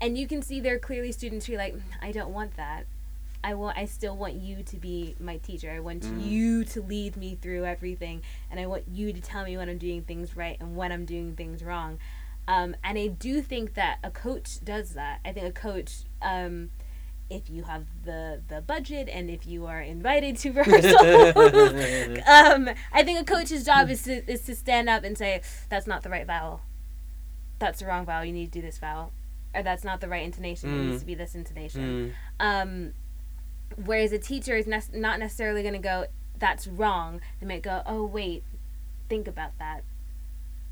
and 0.00 0.16
you 0.16 0.26
can 0.28 0.42
see 0.42 0.60
there 0.60 0.76
are 0.76 0.78
clearly 0.78 1.12
students 1.12 1.46
who 1.46 1.54
are 1.54 1.58
like, 1.58 1.74
"Mm, 1.74 1.82
I 2.00 2.12
don't 2.12 2.32
want 2.32 2.56
that. 2.56 2.86
I 3.42 3.54
want. 3.54 3.76
I 3.78 3.84
still 3.84 4.16
want 4.16 4.34
you 4.34 4.62
to 4.62 4.76
be 4.76 5.14
my 5.20 5.38
teacher. 5.38 5.70
I 5.70 5.80
want 5.80 6.02
Mm. 6.04 6.20
you 6.20 6.64
to 6.64 6.82
lead 6.82 7.16
me 7.16 7.36
through 7.40 7.64
everything, 7.64 8.22
and 8.50 8.58
I 8.60 8.66
want 8.66 8.84
you 8.88 9.12
to 9.12 9.20
tell 9.20 9.44
me 9.44 9.56
when 9.56 9.68
I'm 9.68 9.78
doing 9.78 10.02
things 10.02 10.36
right 10.36 10.56
and 10.60 10.76
when 10.76 10.90
I'm 10.92 11.04
doing 11.04 11.34
things 11.36 11.62
wrong. 11.62 11.98
Um, 12.48 12.74
and 12.82 12.96
I 12.98 13.08
do 13.08 13.42
think 13.42 13.74
that 13.74 13.98
a 14.02 14.10
coach 14.10 14.64
does 14.64 14.94
that. 14.94 15.20
I 15.24 15.32
think 15.32 15.46
a 15.46 15.52
coach. 15.52 16.04
Um, 16.22 16.70
if 17.30 17.50
you 17.50 17.64
have 17.64 17.84
the 18.04 18.40
the 18.48 18.60
budget 18.62 19.08
and 19.08 19.28
if 19.30 19.46
you 19.46 19.66
are 19.66 19.80
invited 19.82 20.36
to 20.38 20.50
rehearsals, 20.52 22.18
um, 22.26 22.70
I 22.92 23.02
think 23.02 23.20
a 23.20 23.24
coach's 23.24 23.64
job 23.64 23.90
is 23.90 24.02
to 24.04 24.30
is 24.30 24.42
to 24.42 24.54
stand 24.54 24.88
up 24.88 25.04
and 25.04 25.16
say 25.18 25.42
that's 25.68 25.86
not 25.86 26.02
the 26.02 26.08
right 26.10 26.26
vowel, 26.26 26.62
that's 27.58 27.80
the 27.80 27.86
wrong 27.86 28.06
vowel. 28.06 28.24
You 28.24 28.32
need 28.32 28.46
to 28.52 28.58
do 28.60 28.62
this 28.62 28.78
vowel, 28.78 29.12
or 29.54 29.62
that's 29.62 29.84
not 29.84 30.00
the 30.00 30.08
right 30.08 30.24
intonation. 30.24 30.70
It 30.70 30.72
Mm. 30.82 30.88
needs 30.90 31.00
to 31.00 31.06
be 31.06 31.14
this 31.14 31.34
intonation. 31.34 32.14
Mm. 32.40 32.62
Um, 32.62 32.92
whereas 33.84 34.12
a 34.12 34.18
teacher 34.18 34.56
is 34.56 34.66
nec- 34.66 34.94
not 34.94 35.18
necessarily 35.18 35.62
going 35.62 35.74
to 35.74 35.80
go 35.80 36.06
that's 36.38 36.66
wrong. 36.66 37.20
They 37.40 37.46
might 37.46 37.62
go 37.62 37.82
oh 37.84 38.06
wait, 38.06 38.42
think 39.08 39.28
about 39.28 39.58
that, 39.58 39.82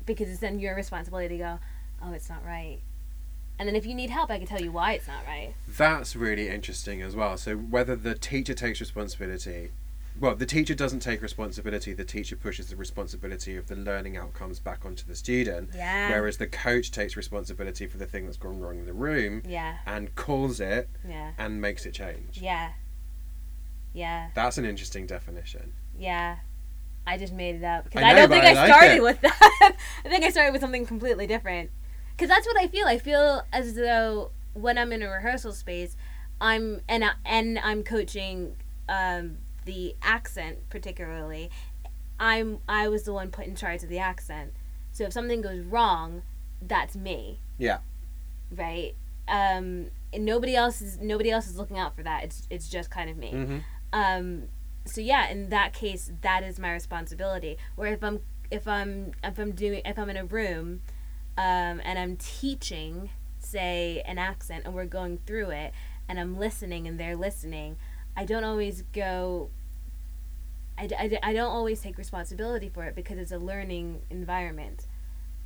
because 0.07 0.29
it's 0.29 0.39
then 0.39 0.59
your 0.59 0.75
responsibility 0.75 1.37
to 1.37 1.37
go 1.37 1.59
oh 2.01 2.13
it's 2.13 2.29
not 2.29 2.43
right. 2.43 2.79
And 3.59 3.67
then 3.67 3.75
if 3.75 3.85
you 3.85 3.95
need 3.95 4.09
help, 4.11 4.29
I 4.29 4.37
can 4.37 4.47
tell 4.47 4.61
you 4.61 4.71
why 4.71 4.93
it's 4.93 5.07
not 5.07 5.25
right. 5.25 5.53
That's 5.67 6.15
really 6.15 6.47
interesting 6.49 7.01
as 7.01 7.15
well. 7.15 7.37
So 7.37 7.55
whether 7.55 7.95
the 7.95 8.13
teacher 8.13 8.53
takes 8.53 8.79
responsibility, 8.79 9.71
well, 10.19 10.35
the 10.35 10.45
teacher 10.45 10.73
doesn't 10.75 10.99
take 10.99 11.21
responsibility. 11.21 11.93
The 11.93 12.03
teacher 12.03 12.35
pushes 12.35 12.67
the 12.69 12.75
responsibility 12.75 13.55
of 13.57 13.67
the 13.67 13.75
learning 13.75 14.15
outcomes 14.17 14.59
back 14.59 14.85
onto 14.85 15.05
the 15.05 15.15
student. 15.15 15.69
Yeah. 15.75 16.09
Whereas 16.11 16.37
the 16.37 16.47
coach 16.47 16.91
takes 16.91 17.15
responsibility 17.15 17.87
for 17.87 17.97
the 17.97 18.05
thing 18.05 18.25
that's 18.25 18.37
gone 18.37 18.59
wrong 18.59 18.77
in 18.79 18.85
the 18.85 18.93
room 18.93 19.41
Yeah. 19.47 19.77
and 19.87 20.13
calls 20.15 20.59
it 20.59 20.89
Yeah. 21.07 21.31
and 21.37 21.59
makes 21.61 21.85
it 21.85 21.93
change. 21.93 22.39
Yeah. 22.41 22.71
Yeah. 23.93 24.29
That's 24.35 24.57
an 24.57 24.65
interesting 24.65 25.07
definition. 25.07 25.73
Yeah. 25.97 26.37
I 27.05 27.17
just 27.17 27.33
made 27.33 27.55
it 27.55 27.63
up 27.63 27.85
because 27.85 28.03
I 28.03 28.09
I, 28.09 28.13
don't 28.13 28.29
think 28.29 28.43
I 28.43 28.49
I, 28.49 28.53
like 28.53 28.69
started 28.73 28.95
it. 28.97 29.03
with 29.03 29.21
that. 29.21 29.75
I 30.05 30.09
think 30.09 30.23
I 30.25 30.29
started 30.29 30.51
with 30.51 30.61
something 30.61 30.85
completely 30.85 31.25
different. 31.25 31.71
Because 32.17 32.29
that's 32.29 32.47
what 32.47 32.57
I 32.59 32.67
feel. 32.67 32.87
I 32.87 32.97
feel 32.97 33.43
as 33.53 33.75
though 33.75 34.31
when 34.53 34.77
I'm 34.79 34.91
in 34.91 35.03
a 35.03 35.09
rehearsal 35.09 35.51
space, 35.51 35.95
I'm 36.41 36.81
and 36.89 37.05
I, 37.05 37.11
and 37.23 37.59
I'm 37.59 37.83
coaching 37.83 38.55
um, 38.89 39.37
the 39.65 39.95
accent 40.01 40.69
particularly. 40.71 41.51
I'm 42.19 42.57
I 42.67 42.87
was 42.87 43.03
the 43.03 43.13
one 43.13 43.29
put 43.29 43.45
in 43.45 43.55
charge 43.55 43.83
of 43.83 43.89
the 43.89 43.99
accent. 43.99 44.53
So 44.91 45.03
if 45.03 45.13
something 45.13 45.41
goes 45.41 45.63
wrong, 45.63 46.23
that's 46.59 46.95
me. 46.95 47.39
Yeah. 47.59 47.79
Right. 48.49 48.95
Um, 49.27 49.91
and 50.11 50.25
nobody 50.25 50.55
else 50.55 50.81
is 50.81 50.99
nobody 50.99 51.29
else 51.29 51.47
is 51.47 51.57
looking 51.57 51.77
out 51.77 51.95
for 51.95 52.01
that. 52.01 52.23
It's 52.23 52.47
it's 52.49 52.67
just 52.67 52.89
kind 52.89 53.09
of 53.09 53.17
me. 53.17 53.31
hmm 53.31 53.57
Um, 53.93 54.43
so 54.85 55.01
yeah, 55.01 55.29
in 55.29 55.49
that 55.49 55.73
case, 55.73 56.11
that 56.21 56.43
is 56.43 56.59
my 56.59 56.71
responsibility. 56.73 57.57
Where 57.75 57.93
if 57.93 58.03
I'm 58.03 58.21
if 58.49 58.67
I'm 58.67 59.11
if 59.23 59.37
I'm 59.37 59.51
doing 59.51 59.81
if 59.85 59.99
I'm 59.99 60.09
in 60.09 60.17
a 60.17 60.25
room, 60.25 60.81
um, 61.37 61.81
and 61.83 61.99
I'm 61.99 62.17
teaching 62.17 63.09
say 63.39 64.03
an 64.05 64.17
accent 64.17 64.65
and 64.65 64.73
we're 64.73 64.85
going 64.85 65.19
through 65.25 65.49
it 65.51 65.73
and 66.09 66.19
I'm 66.19 66.37
listening 66.37 66.87
and 66.87 66.99
they're 66.99 67.15
listening, 67.15 67.77
I 68.15 68.25
don't 68.25 68.43
always 68.43 68.83
go. 68.93 69.49
I, 70.77 70.89
I, 70.97 71.19
I 71.23 71.33
don't 71.33 71.51
always 71.51 71.81
take 71.81 71.97
responsibility 71.97 72.69
for 72.69 72.83
it 72.83 72.95
because 72.95 73.17
it's 73.17 73.31
a 73.31 73.37
learning 73.37 74.01
environment. 74.09 74.85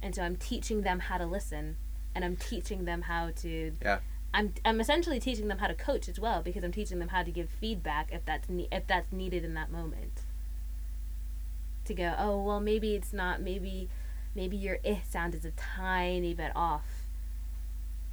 And 0.02 0.14
so 0.14 0.24
I'm 0.24 0.36
teaching 0.36 0.82
them 0.82 1.00
how 1.00 1.18
to 1.18 1.26
listen 1.26 1.78
and 2.14 2.26
I'm 2.26 2.36
teaching 2.36 2.86
them 2.86 3.04
how 3.04 3.32
to 3.38 3.74
Yeah. 3.82 4.00
I'm 4.34 4.54
I'm 4.64 4.80
essentially 4.80 5.20
teaching 5.20 5.48
them 5.48 5.60
how 5.60 5.68
to 5.68 5.74
coach 5.74 6.08
as 6.08 6.20
well 6.20 6.42
because 6.42 6.64
I'm 6.64 6.72
teaching 6.72 7.00
them 7.00 7.10
how 7.10 7.24
to 7.24 7.32
give 7.32 7.50
feedback 7.50 8.10
if 8.12 8.26
that's 8.26 8.50
ne- 8.50 8.68
if 8.72 8.88
that's 8.88 9.12
needed 9.12 9.44
in 9.44 9.54
that 9.56 9.72
moment. 9.72 10.22
To 11.86 11.94
go, 11.94 12.14
oh 12.18 12.42
well, 12.42 12.60
maybe 12.60 12.96
it's 12.96 13.12
not. 13.12 13.42
Maybe 13.42 13.90
maybe 14.36 14.56
your 14.58 14.80
"ih" 14.84 15.02
sound 15.08 15.36
is 15.36 15.46
a 15.46 15.52
tiny 15.52 16.34
bit 16.34 16.52
off. 16.56 17.06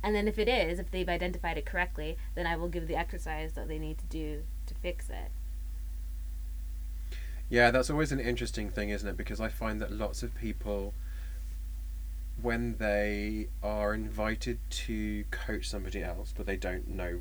And 0.03 0.15
then 0.15 0.29
if 0.29 0.39
it 0.39 0.49
is, 0.49 0.79
if 0.79 0.91
they've 0.91 1.09
identified 1.09 1.59
it 1.59 1.67
correctly, 1.67 2.17
then 2.35 2.47
I 2.47 2.57
will 2.57 2.69
give 2.69 2.87
the 2.87 2.97
exercise 2.97 3.53
that 3.55 3.67
they 3.69 3.79
need 3.79 3.99
to 3.99 4.05
do 4.07 4.45
to 4.67 4.75
fix 4.75 5.09
it. 5.11 5.31
Yeah, 7.49 7.71
that's 7.71 7.91
always 7.91 8.13
an 8.13 8.21
interesting 8.21 8.71
thing, 8.71 8.91
isn't 8.91 9.09
it? 9.09 9.17
Because 9.17 9.41
I 9.41 9.49
find 9.49 9.81
that 9.81 9.91
lots 9.91 10.23
of 10.23 10.35
people, 10.35 10.93
when 12.41 12.77
they 12.77 13.49
are 13.63 13.95
invited 13.95 14.59
to 14.71 15.25
coach 15.31 15.69
somebody 15.69 16.03
else, 16.03 16.33
but 16.37 16.47
they 16.47 16.57
don't 16.57 16.89
know. 16.89 17.21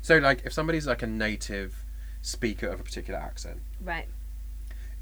So, 0.00 0.18
like, 0.18 0.42
if 0.44 0.52
somebody's 0.52 0.86
like 0.86 1.02
a 1.02 1.06
native 1.06 1.84
speaker 2.22 2.66
of 2.66 2.80
a 2.80 2.82
particular 2.82 3.18
accent, 3.20 3.60
Right. 3.80 4.08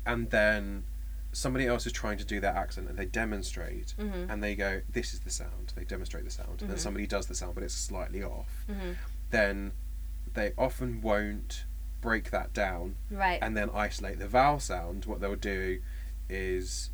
and 0.05 0.31
then 0.31 0.85
somebody 1.33 1.67
else 1.67 1.87
is 1.87 1.93
trying 1.93 2.19
to 2.19 2.25
do 2.25 2.41
that 2.41 2.55
accent 2.57 2.89
and 2.89 2.99
they 2.99 3.07
demonstrate, 3.07 3.95
Mhm. 3.99 4.29
and 4.31 4.43
they 4.43 4.55
go, 4.55 4.83
This 4.91 5.15
is 5.15 5.21
the 5.21 5.31
sound, 5.31 5.73
they 5.75 5.85
demonstrate 5.85 6.25
the 6.25 6.31
sound, 6.31 6.61
and 6.61 6.71
then 6.71 6.77
Mhm. 6.77 6.81
somebody 6.81 7.07
does 7.07 7.27
the 7.27 7.35
sound, 7.35 7.55
but 7.55 7.65
it's 7.65 7.75
slightly 7.75 8.23
off, 8.23 8.65
Mhm. 8.69 8.97
then 9.31 9.73
they 10.35 10.53
often 10.59 11.01
won't 11.01 11.65
break 12.01 12.31
that 12.31 12.53
down 12.53 12.97
Right. 13.11 13.39
and 13.43 13.57
then 13.57 13.71
isolate 13.71 14.19
the 14.19 14.29
vowel 14.29 14.61
sound, 14.61 15.05
what 15.07 15.21
they'll 15.21 15.37
do 15.37 15.81
is, 16.29 16.91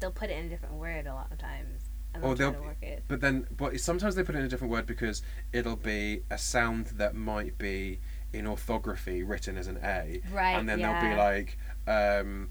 they'll 0.00 0.10
put 0.10 0.30
it 0.30 0.38
in 0.38 0.46
a 0.46 0.48
different 0.48 0.74
word 0.74 1.06
a 1.06 1.14
lot 1.14 1.30
of 1.30 1.38
times, 1.38 1.88
and 2.14 2.24
Or 2.24 2.34
they'll 2.34 2.50
they'll- 2.52 2.60
to 2.60 2.66
work 2.66 2.82
it. 2.82 3.04
but 3.08 3.20
then, 3.20 3.46
but 3.56 3.78
sometimes 3.80 4.14
they 4.16 4.22
put 4.22 4.34
it 4.34 4.38
in 4.40 4.44
a 4.44 4.48
different 4.48 4.70
word 4.72 4.86
because 4.86 5.22
it'll 5.52 5.76
be 5.76 6.24
a 6.30 6.38
sound 6.38 6.86
that 6.88 7.14
might 7.14 7.56
be 7.58 8.00
in 8.32 8.46
orthography 8.46 9.22
written 9.22 9.56
as 9.56 9.66
an 9.66 9.78
A, 9.82 10.20
Right. 10.32 10.52
and 10.58 10.68
then 10.68 10.78
yeah. 10.80 11.00
they'll 11.00 11.10
be 11.10 11.16
like, 11.16 11.58
um, 11.86 12.50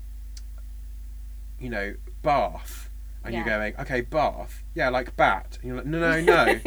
you 1.62 1.70
know, 1.70 1.94
bath. 2.24 2.90
And 3.24 3.36
you're 3.36 3.44
going, 3.46 3.76
okay, 3.80 4.02
bath. 4.02 4.64
Yeah, 4.74 4.90
like 4.90 5.16
bat. 5.16 5.60
And 5.62 5.68
you're 5.68 5.78
like, 5.78 5.86
no, 5.86 6.00
no, 6.00 6.22
no. 6.22 6.60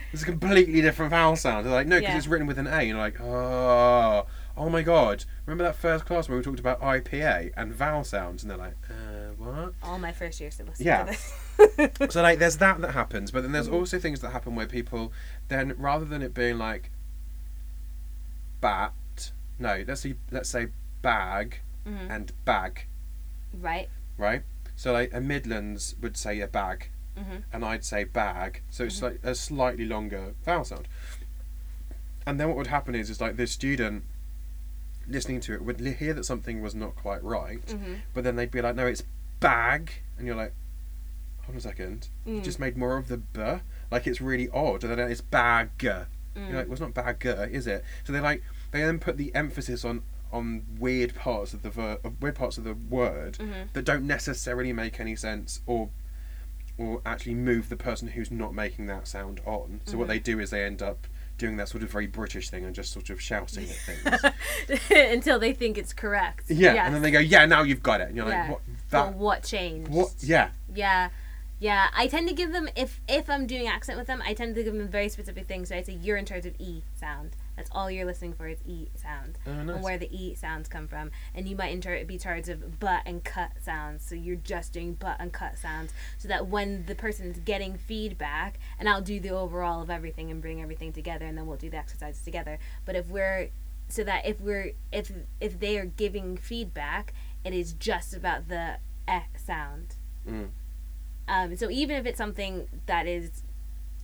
It's 0.14 0.22
a 0.22 0.24
completely 0.24 0.80
different 0.80 1.10
vowel 1.10 1.36
sound. 1.36 1.66
They're 1.66 1.72
like, 1.74 1.86
no, 1.86 1.96
because 1.98 2.12
Yeah. 2.12 2.16
it's 2.18 2.26
written 2.26 2.46
with 2.46 2.58
an 2.58 2.66
A. 2.66 2.70
And 2.70 2.88
you're 2.88 2.96
like, 2.98 3.20
oh, 3.20 4.24
oh 4.56 4.70
my 4.70 4.80
god. 4.80 5.26
Remember 5.44 5.64
that 5.64 5.76
first 5.76 6.06
class 6.06 6.26
where 6.26 6.38
we 6.38 6.42
talked 6.42 6.58
about 6.58 6.80
IPA 6.80 7.52
and 7.54 7.74
vowel 7.74 8.02
sounds? 8.02 8.42
And 8.42 8.50
they're 8.50 8.56
like, 8.56 8.78
uh, 8.88 9.34
what? 9.36 9.74
All 9.82 9.98
my 9.98 10.10
first 10.12 10.40
years 10.40 10.56
to 10.56 10.64
listen 10.64 10.86
Yeah. 10.86 11.04
to 11.04 11.10
this. 11.10 11.34
So 12.14 12.22
like, 12.22 12.38
there's 12.38 12.56
that 12.56 12.80
that 12.80 12.92
happens, 12.92 13.30
but 13.30 13.42
then 13.42 13.50
Mm. 13.50 13.54
there's 13.54 13.68
also 13.68 13.98
things 13.98 14.20
that 14.20 14.30
happen 14.30 14.54
where 14.54 14.66
people 14.66 15.12
then 15.48 15.74
rather 15.76 16.06
than 16.06 16.22
it 16.22 16.32
being 16.32 16.56
like 16.56 16.90
bat, 18.60 18.92
no, 19.58 19.84
let's 19.86 20.00
say 20.00 20.14
let's 20.30 20.48
say 20.48 20.68
bag 21.02 21.60
Mhm. 21.86 22.10
and 22.10 22.32
bag, 22.46 22.86
Right. 23.52 23.88
Right? 24.20 24.42
So 24.76 24.92
like 24.92 25.12
a 25.12 25.20
Midlands 25.20 25.96
would 26.00 26.16
say 26.16 26.40
a 26.40 26.46
bag, 26.46 26.90
Mhm. 27.16 27.42
and 27.52 27.64
I'd 27.64 27.84
say 27.84 28.04
bag. 28.04 28.62
So 28.70 28.84
it's 28.84 29.00
Mhm. 29.00 29.02
like 29.02 29.20
a 29.24 29.34
slightly 29.34 29.84
longer 29.86 30.34
vowel 30.44 30.64
sound. 30.64 30.86
And 32.26 32.38
then 32.38 32.48
what 32.48 32.56
would 32.56 32.66
happen 32.68 32.94
is, 32.94 33.10
is 33.10 33.20
like 33.20 33.36
this 33.36 33.50
student 33.52 34.04
listening 35.08 35.40
to 35.40 35.54
it 35.54 35.62
would 35.64 35.80
hear 35.80 36.12
that 36.14 36.24
something 36.24 36.60
was 36.62 36.74
not 36.74 36.94
quite 36.94 37.22
right, 37.24 37.64
Mhm. 37.66 38.00
but 38.14 38.22
then 38.22 38.36
they'd 38.36 38.50
be 38.50 38.60
like, 38.62 38.76
"No, 38.76 38.86
it's 38.86 39.02
bag," 39.40 39.90
and 40.16 40.26
you're 40.26 40.36
like, 40.36 40.52
"Hold 41.42 41.54
on 41.54 41.56
a 41.56 41.60
second, 41.60 42.08
you 42.24 42.34
Mm. 42.40 42.44
just 42.44 42.60
made 42.60 42.76
more 42.76 42.96
of 42.96 43.08
the 43.08 43.16
b." 43.16 43.40
Like 43.90 44.06
it's 44.06 44.20
really 44.20 44.48
odd, 44.50 44.84
and 44.84 44.92
then 44.96 45.10
it's 45.10 45.20
bag. 45.22 45.70
You're 45.82 46.06
Mm. 46.36 46.54
like, 46.54 46.66
"Well, 46.66 46.72
it's 46.72 46.80
not 46.80 46.94
bag, 46.94 47.26
is 47.26 47.66
it?" 47.66 47.84
So 48.04 48.12
they 48.12 48.20
like 48.20 48.42
they 48.70 48.82
then 48.82 49.00
put 49.00 49.16
the 49.16 49.34
emphasis 49.34 49.84
on 49.84 50.02
on 50.32 50.64
weird 50.78 51.14
parts 51.14 51.52
of 51.54 51.62
the 51.62 51.70
ver- 51.70 51.98
weird 52.20 52.34
parts 52.36 52.56
of 52.58 52.64
the 52.64 52.74
word 52.74 53.34
Mhm. 53.38 53.72
that 53.72 53.84
don't 53.84 54.06
necessarily 54.06 54.72
make 54.72 55.00
any 55.00 55.16
sense 55.16 55.60
or 55.66 55.90
or 56.78 57.02
actually 57.04 57.34
move 57.34 57.68
the 57.68 57.76
person 57.76 58.08
who's 58.08 58.30
not 58.30 58.54
making 58.54 58.86
that 58.86 59.06
sound 59.06 59.38
on. 59.44 59.82
So 59.84 59.98
what 59.98 60.06
Mhm. 60.06 60.08
they 60.08 60.18
do 60.18 60.40
is 60.40 60.48
they 60.48 60.64
end 60.64 60.80
up 60.80 61.06
doing 61.36 61.58
that 61.58 61.68
sort 61.68 61.82
of 61.82 61.90
very 61.90 62.06
British 62.06 62.48
thing 62.48 62.64
and 62.64 62.74
just 62.74 62.90
sort 62.90 63.10
of 63.10 63.20
shouting 63.20 63.64
at 63.68 63.76
things. 63.76 64.80
Until 64.90 65.38
they 65.38 65.52
think 65.52 65.76
it's 65.76 65.92
correct. 65.92 66.44
yeah, 66.48 66.74
Yes. 66.74 66.86
and 66.86 66.94
then 66.94 67.02
they 67.02 67.10
go, 67.10 67.18
"Yeah, 67.18 67.44
now 67.44 67.62
you've 67.62 67.82
got 67.82 68.00
it." 68.00 68.08
And 68.08 68.16
you're 68.16 68.28
Yeah. 68.28 68.40
like, 68.42 68.50
"What 68.50 68.60
Well, 68.92 69.12
what 69.12 69.42
changed? 69.42 69.90
what 69.90 70.14
yeah. 70.20 70.50
Yeah. 70.74 71.10
Yeah, 71.58 71.88
I 71.94 72.06
tend 72.06 72.26
to 72.28 72.34
give 72.34 72.52
them 72.52 72.70
if 72.74 73.00
if 73.06 73.28
I'm 73.28 73.46
doing 73.46 73.66
accent 73.68 73.98
with 73.98 74.06
them, 74.06 74.22
I 74.24 74.32
tend 74.32 74.54
to 74.54 74.62
give 74.62 74.72
them 74.74 74.88
very 74.88 75.10
specific 75.10 75.46
things. 75.46 75.68
So 75.68 75.76
I 75.76 75.82
say 75.82 75.92
you're 76.00 76.16
in 76.16 76.24
charge 76.24 76.46
of 76.46 76.54
e 76.58 76.82
sound. 76.98 77.36
That's 77.60 77.70
all 77.72 77.90
you're 77.90 78.06
listening 78.06 78.32
for 78.32 78.48
is 78.48 78.56
e 78.66 78.88
sounds 78.94 79.36
Oh, 79.46 79.50
and 79.50 79.82
where 79.82 79.98
the 79.98 80.08
e 80.10 80.34
sounds 80.34 80.66
come 80.66 80.88
from. 80.88 81.10
And 81.34 81.46
you 81.46 81.54
might 81.54 81.72
in 81.72 81.82
tur- 81.82 82.02
be 82.06 82.16
charged 82.16 82.48
of 82.48 82.80
but 82.80 83.02
and 83.04 83.22
cut 83.22 83.50
sounds. 83.62 84.02
So 84.02 84.14
you're 84.14 84.36
just 84.36 84.72
doing 84.72 84.94
but 84.94 85.16
and 85.20 85.30
cut 85.30 85.58
sounds, 85.58 85.92
so 86.16 86.26
that 86.28 86.46
when 86.46 86.86
the 86.86 86.94
person 86.94 87.26
is 87.30 87.36
getting 87.40 87.76
feedback, 87.76 88.58
and 88.78 88.88
I'll 88.88 89.02
do 89.02 89.20
the 89.20 89.28
overall 89.28 89.82
of 89.82 89.90
everything 89.90 90.30
and 90.30 90.40
bring 90.40 90.62
everything 90.62 90.90
together, 90.94 91.26
and 91.26 91.36
then 91.36 91.46
we'll 91.46 91.58
do 91.58 91.68
the 91.68 91.76
exercises 91.76 92.24
together. 92.24 92.58
But 92.86 92.96
if 92.96 93.08
we're 93.08 93.50
so 93.90 94.04
that 94.04 94.24
if 94.24 94.40
we're 94.40 94.72
if 94.90 95.12
if 95.38 95.60
they 95.60 95.76
are 95.76 95.84
giving 95.84 96.38
feedback, 96.38 97.12
it 97.44 97.52
is 97.52 97.74
just 97.74 98.14
about 98.14 98.48
the 98.48 98.78
eh 99.06 99.24
sound. 99.36 99.96
Mm. 100.26 100.48
Um, 101.28 101.56
so 101.56 101.68
even 101.68 101.96
if 101.96 102.06
it's 102.06 102.16
something 102.16 102.68
that 102.86 103.06
is 103.06 103.42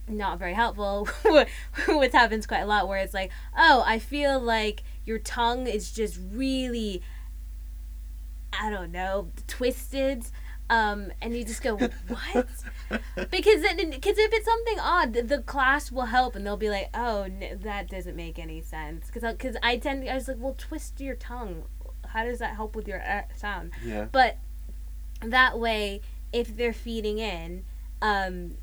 not 0.09 0.39
very 0.39 0.55
helpful, 0.55 1.09
which 1.89 2.13
happens 2.13 2.47
quite 2.47 2.61
a 2.61 2.67
lot, 2.67 2.89
where 2.89 2.99
it's 2.99 3.15
like, 3.15 3.31
oh, 3.57 3.83
I 3.87 3.99
feel 3.99 4.41
like 4.41 4.83
your 5.05 5.19
tongue 5.19 5.67
is 5.67 5.93
just 5.93 6.19
really, 6.33 7.03
I 8.53 8.71
don't 8.71 8.93
know, 8.93 9.31
twisted. 9.47 10.25
Um, 10.69 11.13
and 11.23 11.37
you 11.37 11.45
just 11.45 11.63
go, 11.63 11.77
what? 12.09 12.49
because 13.31 13.63
then, 13.63 13.91
because 13.91 14.19
if 14.19 14.33
it's 14.33 14.45
something 14.45 14.79
odd, 14.81 15.13
the, 15.13 15.23
the 15.23 15.43
class 15.43 15.93
will 15.93 16.07
help, 16.07 16.35
and 16.35 16.45
they'll 16.45 16.57
be 16.57 16.71
like, 16.71 16.91
oh, 16.93 17.23
n- 17.23 17.61
that 17.63 17.89
doesn't 17.89 18.17
make 18.17 18.39
any 18.39 18.61
sense. 18.61 19.07
Because 19.07 19.33
because 19.33 19.57
I 19.63 19.77
tend, 19.77 20.09
I 20.09 20.15
was 20.15 20.29
like, 20.29 20.39
well, 20.41 20.55
twist 20.59 21.01
your 21.01 21.15
tongue. 21.15 21.63
How 22.09 22.25
does 22.25 22.39
that 22.39 22.57
help 22.57 22.75
with 22.75 22.89
your 22.89 23.01
uh, 23.03 23.23
sound? 23.37 23.73
Yeah. 23.85 24.07
But 24.11 24.39
that 25.21 25.59
way, 25.59 26.01
if 26.33 26.57
they're 26.57 26.73
feeding 26.73 27.19
in, 27.19 27.65
um, 28.03 28.57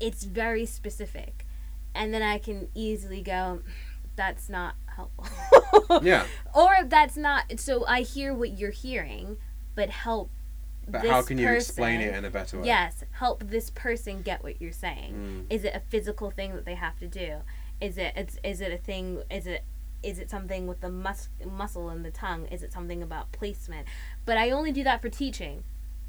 it's 0.00 0.24
very 0.24 0.66
specific. 0.66 1.46
And 1.94 2.12
then 2.12 2.22
I 2.22 2.38
can 2.38 2.68
easily 2.74 3.22
go, 3.22 3.62
that's 4.16 4.48
not 4.48 4.74
helpful. 4.94 5.26
Yeah. 6.02 6.26
Or 6.54 6.84
that's 6.84 7.16
not, 7.16 7.58
so 7.58 7.86
I 7.86 8.02
hear 8.02 8.34
what 8.34 8.58
you're 8.58 8.72
hearing, 8.72 9.38
but 9.74 9.88
help. 9.90 10.30
But 10.86 11.02
this 11.02 11.10
how 11.10 11.22
can 11.22 11.38
you 11.38 11.48
explain 11.48 12.00
it 12.00 12.14
in 12.14 12.24
a 12.24 12.30
better 12.30 12.58
way? 12.58 12.66
Yes, 12.66 13.04
help 13.12 13.44
this 13.48 13.70
person 13.70 14.22
get 14.22 14.42
what 14.42 14.60
you're 14.60 14.72
saying. 14.72 15.46
Mm. 15.48 15.54
Is 15.54 15.64
it 15.64 15.74
a 15.74 15.80
physical 15.80 16.30
thing 16.30 16.54
that 16.54 16.64
they 16.64 16.74
have 16.74 16.98
to 16.98 17.06
do? 17.06 17.36
Is 17.80 17.96
it 17.96 18.12
it's, 18.16 18.38
is 18.42 18.60
it 18.60 18.72
a 18.72 18.76
thing? 18.76 19.22
Is 19.30 19.46
it 19.46 19.64
is 20.02 20.18
it 20.18 20.30
something 20.30 20.66
with 20.66 20.80
the 20.80 20.90
mus- 20.90 21.28
muscle 21.46 21.90
in 21.90 22.02
the 22.02 22.10
tongue? 22.10 22.46
Is 22.46 22.62
it 22.62 22.72
something 22.72 23.02
about 23.02 23.32
placement? 23.32 23.86
But 24.24 24.36
I 24.36 24.50
only 24.50 24.72
do 24.72 24.84
that 24.84 25.00
for 25.02 25.08
teaching, 25.08 25.64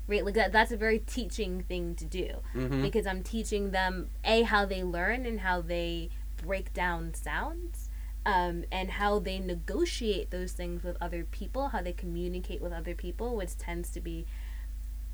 right? 0.10 0.26
Like 0.26 0.34
that 0.34 0.52
that's 0.52 0.72
a 0.74 0.78
very 0.78 1.00
teaching 1.00 1.63
thing 1.63 1.95
to 1.95 2.04
do 2.06 2.41
Mhm. 2.54 2.82
because 2.82 3.06
I'm 3.08 3.24
teaching 3.24 3.72
them 3.72 4.10
a 4.26 4.41
how 4.41 4.65
they 4.65 4.84
learn 4.84 5.26
and 5.26 5.39
how 5.39 5.62
they 5.62 6.10
break 6.45 6.74
down 6.74 7.13
sounds. 7.13 7.86
Um, 8.26 8.65
and 8.72 8.91
how 8.91 9.17
they 9.19 9.39
negotiate 9.39 10.30
those 10.30 10.52
things 10.52 10.84
with 10.84 10.98
other 11.02 11.24
people, 11.24 11.69
how 11.69 11.82
they 11.82 11.93
communicate 11.93 12.62
with 12.62 12.74
other 12.74 12.93
people, 12.93 13.36
which 13.38 13.58
tends 13.58 13.89
to 13.91 14.02
be 14.02 14.26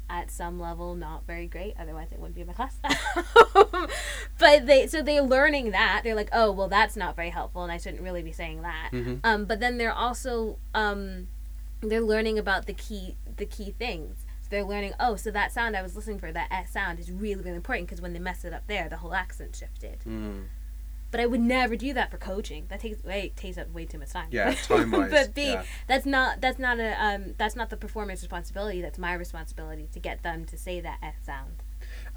at 0.10 0.30
some 0.30 0.60
level 0.60 0.94
not 0.96 1.26
very 1.26 1.48
great 1.48 1.74
otherwise 1.80 2.12
it 2.12 2.20
wouldn't 2.20 2.36
be 2.36 2.42
in 2.42 2.46
my 2.48 2.54
class 2.54 2.78
but 4.38 4.66
they 4.68 4.86
so 4.86 5.02
they're 5.02 5.22
learning 5.24 5.72
that 5.72 6.02
they're 6.04 6.14
like 6.16 6.30
oh 6.32 6.52
well 6.52 6.68
that's 6.68 6.96
not 6.96 7.16
very 7.16 7.32
helpful 7.32 7.64
and 7.64 7.72
i 7.72 7.78
shouldn't 7.78 8.04
really 8.04 8.22
be 8.22 8.32
saying 8.32 8.62
that 8.62 8.90
Mhm. 8.92 9.20
um, 9.24 9.46
but 9.46 9.60
then 9.60 9.78
they're 9.78 9.92
also 9.94 10.58
um, 10.76 11.28
they're 11.82 12.02
learning 12.02 12.38
about 12.38 12.66
the 12.68 12.74
key 12.74 13.16
the 13.38 13.46
key 13.48 13.72
things 13.72 14.25
so 14.46 14.50
they're 14.52 14.64
learning 14.64 14.94
oh 15.00 15.16
so 15.16 15.32
that 15.32 15.52
sound 15.52 15.76
i 15.76 15.82
was 15.82 15.96
listening 15.96 16.20
for 16.20 16.32
that 16.32 16.48
S 16.52 16.72
sound 16.72 17.00
is 17.00 17.12
really 17.12 17.42
really 17.42 17.56
important 17.58 17.88
because 17.88 18.00
when 18.02 18.14
they 18.14 18.20
mess 18.20 18.46
it 18.46 18.54
up 18.54 18.68
there 18.68 18.88
the 18.88 18.98
whole 18.98 19.14
accent 19.14 19.56
shifted 19.56 19.98
Mm. 20.08 20.44
but 21.10 21.20
I 21.20 21.26
would 21.26 21.40
never 21.42 21.76
do 21.78 21.94
that 21.94 22.12
for 22.12 22.18
coaching. 22.18 22.66
That 22.68 22.80
takes 22.82 23.04
way 23.04 23.32
takes 23.36 23.58
up 23.58 23.72
way 23.74 23.86
too 23.86 23.98
much 24.00 24.12
time. 24.12 24.28
Yeah, 24.32 24.54
time-wise, 24.68 25.10
but 25.12 25.34
B, 25.34 25.54
yeah. 25.54 25.64
that's 25.88 26.06
not 26.06 26.42
that's 26.42 26.60
not 26.60 26.80
a 26.80 26.92
um 27.04 27.34
that's 27.38 27.56
not 27.56 27.70
the 27.70 27.78
performance 27.78 28.22
responsibility. 28.22 28.82
That's 28.82 28.98
my 29.00 29.14
responsibility 29.14 29.88
to 29.94 30.00
get 30.00 30.24
them 30.24 30.46
to 30.46 30.58
say 30.58 30.82
that 30.82 30.98
S 31.02 31.16
sound. 31.26 31.64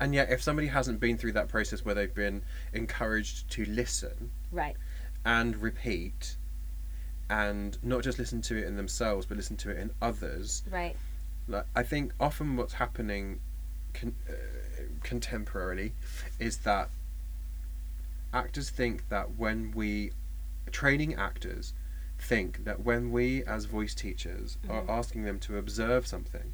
And 0.00 0.14
yet, 0.14 0.30
if 0.30 0.42
somebody 0.42 0.66
hasn't 0.68 0.98
been 1.00 1.16
through 1.16 1.32
that 1.32 1.48
process 1.48 1.84
where 1.84 1.94
they've 1.94 2.14
been 2.14 2.42
encouraged 2.72 3.48
to 3.50 3.64
listen 3.66 4.30
Right. 4.50 4.76
and 5.24 5.54
repeat, 5.56 6.36
and 7.30 7.76
not 7.84 8.02
just 8.02 8.18
listen 8.18 8.40
to 8.42 8.56
it 8.56 8.64
in 8.64 8.76
themselves, 8.76 9.26
but 9.26 9.36
listen 9.36 9.56
to 9.58 9.70
it 9.70 9.78
in 9.78 9.90
others, 10.02 10.62
Right. 10.70 10.96
Like 11.48 11.66
I 11.74 11.82
think 11.82 12.12
often 12.20 12.56
what's 12.56 12.74
happening 12.74 13.40
con- 13.94 14.14
uh, 14.28 14.32
contemporarily 15.02 15.92
is 16.38 16.58
that 16.58 16.90
actors 18.32 18.70
think 18.70 19.08
that 19.08 19.36
when 19.36 19.72
we 19.72 20.12
training 20.70 21.14
actors 21.14 21.72
think 22.18 22.64
that 22.64 22.80
when 22.80 23.10
we 23.10 23.42
as 23.44 23.64
voice 23.64 23.94
teachers 23.94 24.58
Mhm. 24.66 24.70
are 24.70 24.90
asking 24.90 25.22
them 25.22 25.38
to 25.40 25.56
observe 25.56 26.06
something 26.06 26.52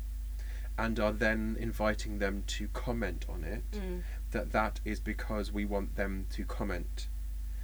and 0.78 1.00
are 1.00 1.12
then 1.12 1.56
inviting 1.58 2.18
them 2.18 2.44
to 2.46 2.68
comment 2.68 3.24
on 3.28 3.44
it 3.44 3.62
Mm. 3.72 4.02
that 4.32 4.52
that 4.52 4.80
is 4.84 5.00
because 5.00 5.50
we 5.52 5.64
want 5.64 5.96
them 5.96 6.26
to 6.30 6.44
comment 6.44 7.08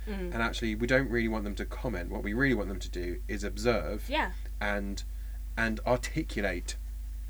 Mm. 0.06 0.32
and 0.32 0.36
actually 0.36 0.74
we 0.74 0.86
don't 0.86 1.10
really 1.10 1.28
want 1.28 1.44
them 1.44 1.54
to 1.56 1.64
comment 1.66 2.10
what 2.10 2.22
we 2.22 2.32
really 2.32 2.54
want 2.54 2.68
them 2.68 2.78
to 2.80 2.88
do 2.88 3.20
is 3.28 3.44
observe 3.44 4.08
Yeah. 4.08 4.32
and 4.60 5.04
and 5.56 5.78
articulate 5.86 6.76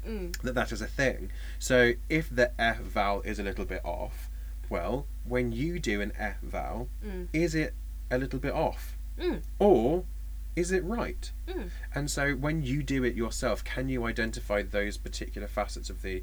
Mm. 0.06 0.36
that 0.42 0.54
that 0.54 0.72
is 0.72 0.80
a 0.80 0.86
thing. 0.86 1.30
So 1.58 1.92
if 2.08 2.28
the 2.34 2.52
F 2.60 2.78
vowel 2.80 3.22
is 3.22 3.38
a 3.38 3.42
little 3.42 3.64
bit 3.64 3.80
off, 3.84 4.28
well, 4.68 5.06
when 5.24 5.52
you 5.52 5.78
do 5.78 6.00
an 6.00 6.12
F 6.18 6.40
vowel, 6.42 6.88
Mm. 7.04 7.28
is 7.32 7.54
it 7.54 7.74
a 8.10 8.18
little 8.18 8.38
bit 8.38 8.52
off? 8.52 8.96
Mm. 9.18 9.42
Or 9.58 10.04
is 10.56 10.72
it 10.72 10.82
right? 10.84 11.30
Mm. 11.48 11.70
And 11.94 12.10
so 12.10 12.32
when 12.34 12.62
you 12.62 12.82
do 12.82 13.04
it 13.04 13.14
yourself, 13.14 13.62
can 13.64 13.88
you 13.88 14.04
identify 14.04 14.62
those 14.62 14.96
particular 14.96 15.46
facets 15.48 15.90
of 15.90 16.02
the 16.02 16.22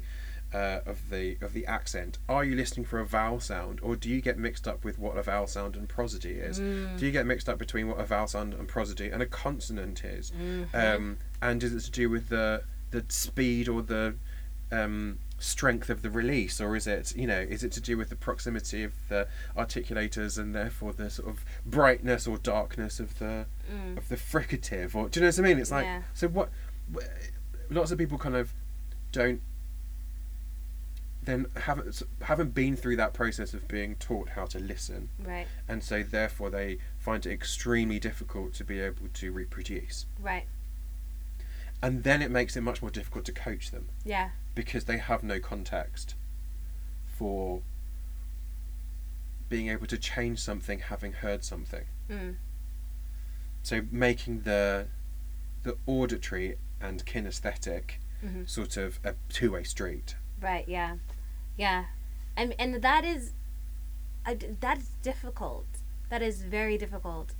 uh, 0.52 0.80
of 0.86 1.10
the 1.10 1.36
of 1.42 1.52
the 1.52 1.66
accent? 1.66 2.16
Are 2.26 2.42
you 2.42 2.56
listening 2.56 2.86
for 2.86 2.98
a 3.00 3.04
vowel 3.06 3.38
sound, 3.38 3.80
or 3.82 3.96
do 3.96 4.08
you 4.08 4.22
get 4.22 4.38
mixed 4.38 4.66
up 4.66 4.82
with 4.82 4.98
what 4.98 5.16
a 5.18 5.22
vowel 5.22 5.46
sound 5.46 5.76
and 5.76 5.86
prosody 5.86 6.36
is? 6.36 6.58
Mm. 6.58 6.98
Do 6.98 7.04
you 7.04 7.12
get 7.12 7.26
mixed 7.26 7.50
up 7.50 7.58
between 7.58 7.86
what 7.86 8.00
a 8.00 8.04
vowel 8.06 8.26
sound 8.28 8.54
and 8.54 8.66
prosody 8.66 9.10
and 9.10 9.22
a 9.22 9.26
consonant 9.26 10.02
is? 10.04 10.30
Mhm. 10.30 10.74
um, 10.74 11.18
and 11.42 11.62
is 11.62 11.74
it 11.74 11.80
to 11.82 11.90
do 11.90 12.08
with 12.08 12.30
the 12.30 12.62
the 12.90 13.04
speed 13.08 13.68
or 13.68 13.82
the 13.82 14.14
um, 14.72 15.18
strength 15.38 15.88
of 15.88 16.02
the 16.02 16.10
release, 16.10 16.60
or 16.60 16.76
is 16.76 16.86
it 16.86 17.14
you 17.16 17.26
know 17.26 17.40
is 17.40 17.62
it 17.64 17.72
to 17.72 17.80
do 17.80 17.96
with 17.96 18.08
the 18.10 18.16
proximity 18.16 18.82
of 18.84 18.92
the 19.08 19.26
articulators 19.56 20.36
and 20.38 20.54
therefore 20.54 20.92
the 20.92 21.08
sort 21.10 21.28
of 21.28 21.44
brightness 21.64 22.26
or 22.26 22.38
darkness 22.38 23.00
of 23.00 23.18
the 23.18 23.46
Mm. 23.72 23.96
of 23.98 24.08
the 24.08 24.16
fricative? 24.16 24.94
Or 24.94 25.08
do 25.08 25.20
you 25.20 25.24
know 25.24 25.28
what 25.30 25.38
I 25.38 25.42
mean? 25.42 25.58
It's 25.58 25.70
like 25.70 25.84
Yeah. 25.84 26.02
so 26.14 26.28
what? 26.28 26.50
Lots 27.70 27.90
of 27.90 27.98
people 27.98 28.16
kind 28.18 28.34
of 28.34 28.52
don't 29.12 29.42
then 31.22 31.46
haven't 31.56 32.02
haven't 32.22 32.54
been 32.54 32.76
through 32.76 32.96
that 32.96 33.12
process 33.12 33.52
of 33.52 33.68
being 33.68 33.94
taught 33.96 34.30
how 34.30 34.46
to 34.46 34.58
listen 34.58 35.10
Right. 35.18 35.46
and 35.68 35.82
so 35.84 36.02
therefore 36.02 36.48
they 36.48 36.78
find 36.98 37.26
it 37.26 37.32
extremely 37.32 37.98
difficult 37.98 38.54
to 38.54 38.64
be 38.64 38.80
able 38.80 39.08
to 39.14 39.32
reproduce 39.32 40.06
Right. 40.18 40.46
And 41.82 42.02
then 42.04 42.22
it 42.22 42.30
makes 42.30 42.56
it 42.56 42.60
much 42.62 42.82
more 42.82 42.90
difficult 42.90 43.24
to 43.26 43.32
coach 43.32 43.70
them 43.70 43.88
Yeah. 44.04 44.30
because 44.54 44.84
they 44.84 44.98
have 44.98 45.22
no 45.22 45.38
context 45.40 46.14
for 47.16 47.62
being 49.48 49.68
able 49.68 49.86
to 49.86 49.96
change 49.98 50.38
something 50.40 50.80
having 50.80 51.12
heard 51.12 51.42
something 51.44 51.84
Mm. 52.10 52.36
so 53.62 53.82
making 53.90 54.42
the 54.42 54.88
the 55.62 55.76
auditory 55.86 56.56
and 56.80 57.04
kinesthetic 57.04 57.94
Mhm. 58.24 58.48
sort 58.48 58.76
of 58.76 59.00
a 59.04 59.14
two-way 59.28 59.64
street 59.64 60.16
Right. 60.40 60.68
Yeah. 60.68 60.98
Yeah. 61.56 61.86
And 62.36 62.54
and 62.60 62.80
that 62.82 63.04
is, 63.04 63.32
that 64.24 64.78
is 64.78 64.90
difficult. 65.02 65.66
That 66.10 66.22
is 66.22 66.42
very 66.42 66.78
difficult, 66.78 67.34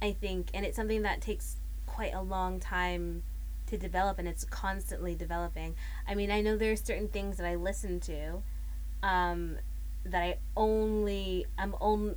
I 0.00 0.12
think, 0.12 0.48
and 0.54 0.64
it's 0.64 0.76
something 0.76 1.02
that 1.02 1.20
takes 1.20 1.58
quite 1.84 2.14
a 2.14 2.22
long 2.22 2.58
time 2.58 3.22
to 3.68 3.78
develop, 3.78 4.18
and 4.18 4.26
it's 4.26 4.44
constantly 4.44 5.14
developing. 5.14 5.76
I 6.06 6.14
mean, 6.14 6.30
I 6.30 6.40
know 6.40 6.56
there 6.56 6.72
are 6.72 6.76
certain 6.76 7.08
things 7.08 7.36
that 7.36 7.46
I 7.46 7.54
listen 7.54 8.00
to, 8.00 8.42
um, 9.02 9.58
that 10.04 10.22
I 10.22 10.38
only 10.56 11.46
I'm 11.58 11.74
only 11.80 12.16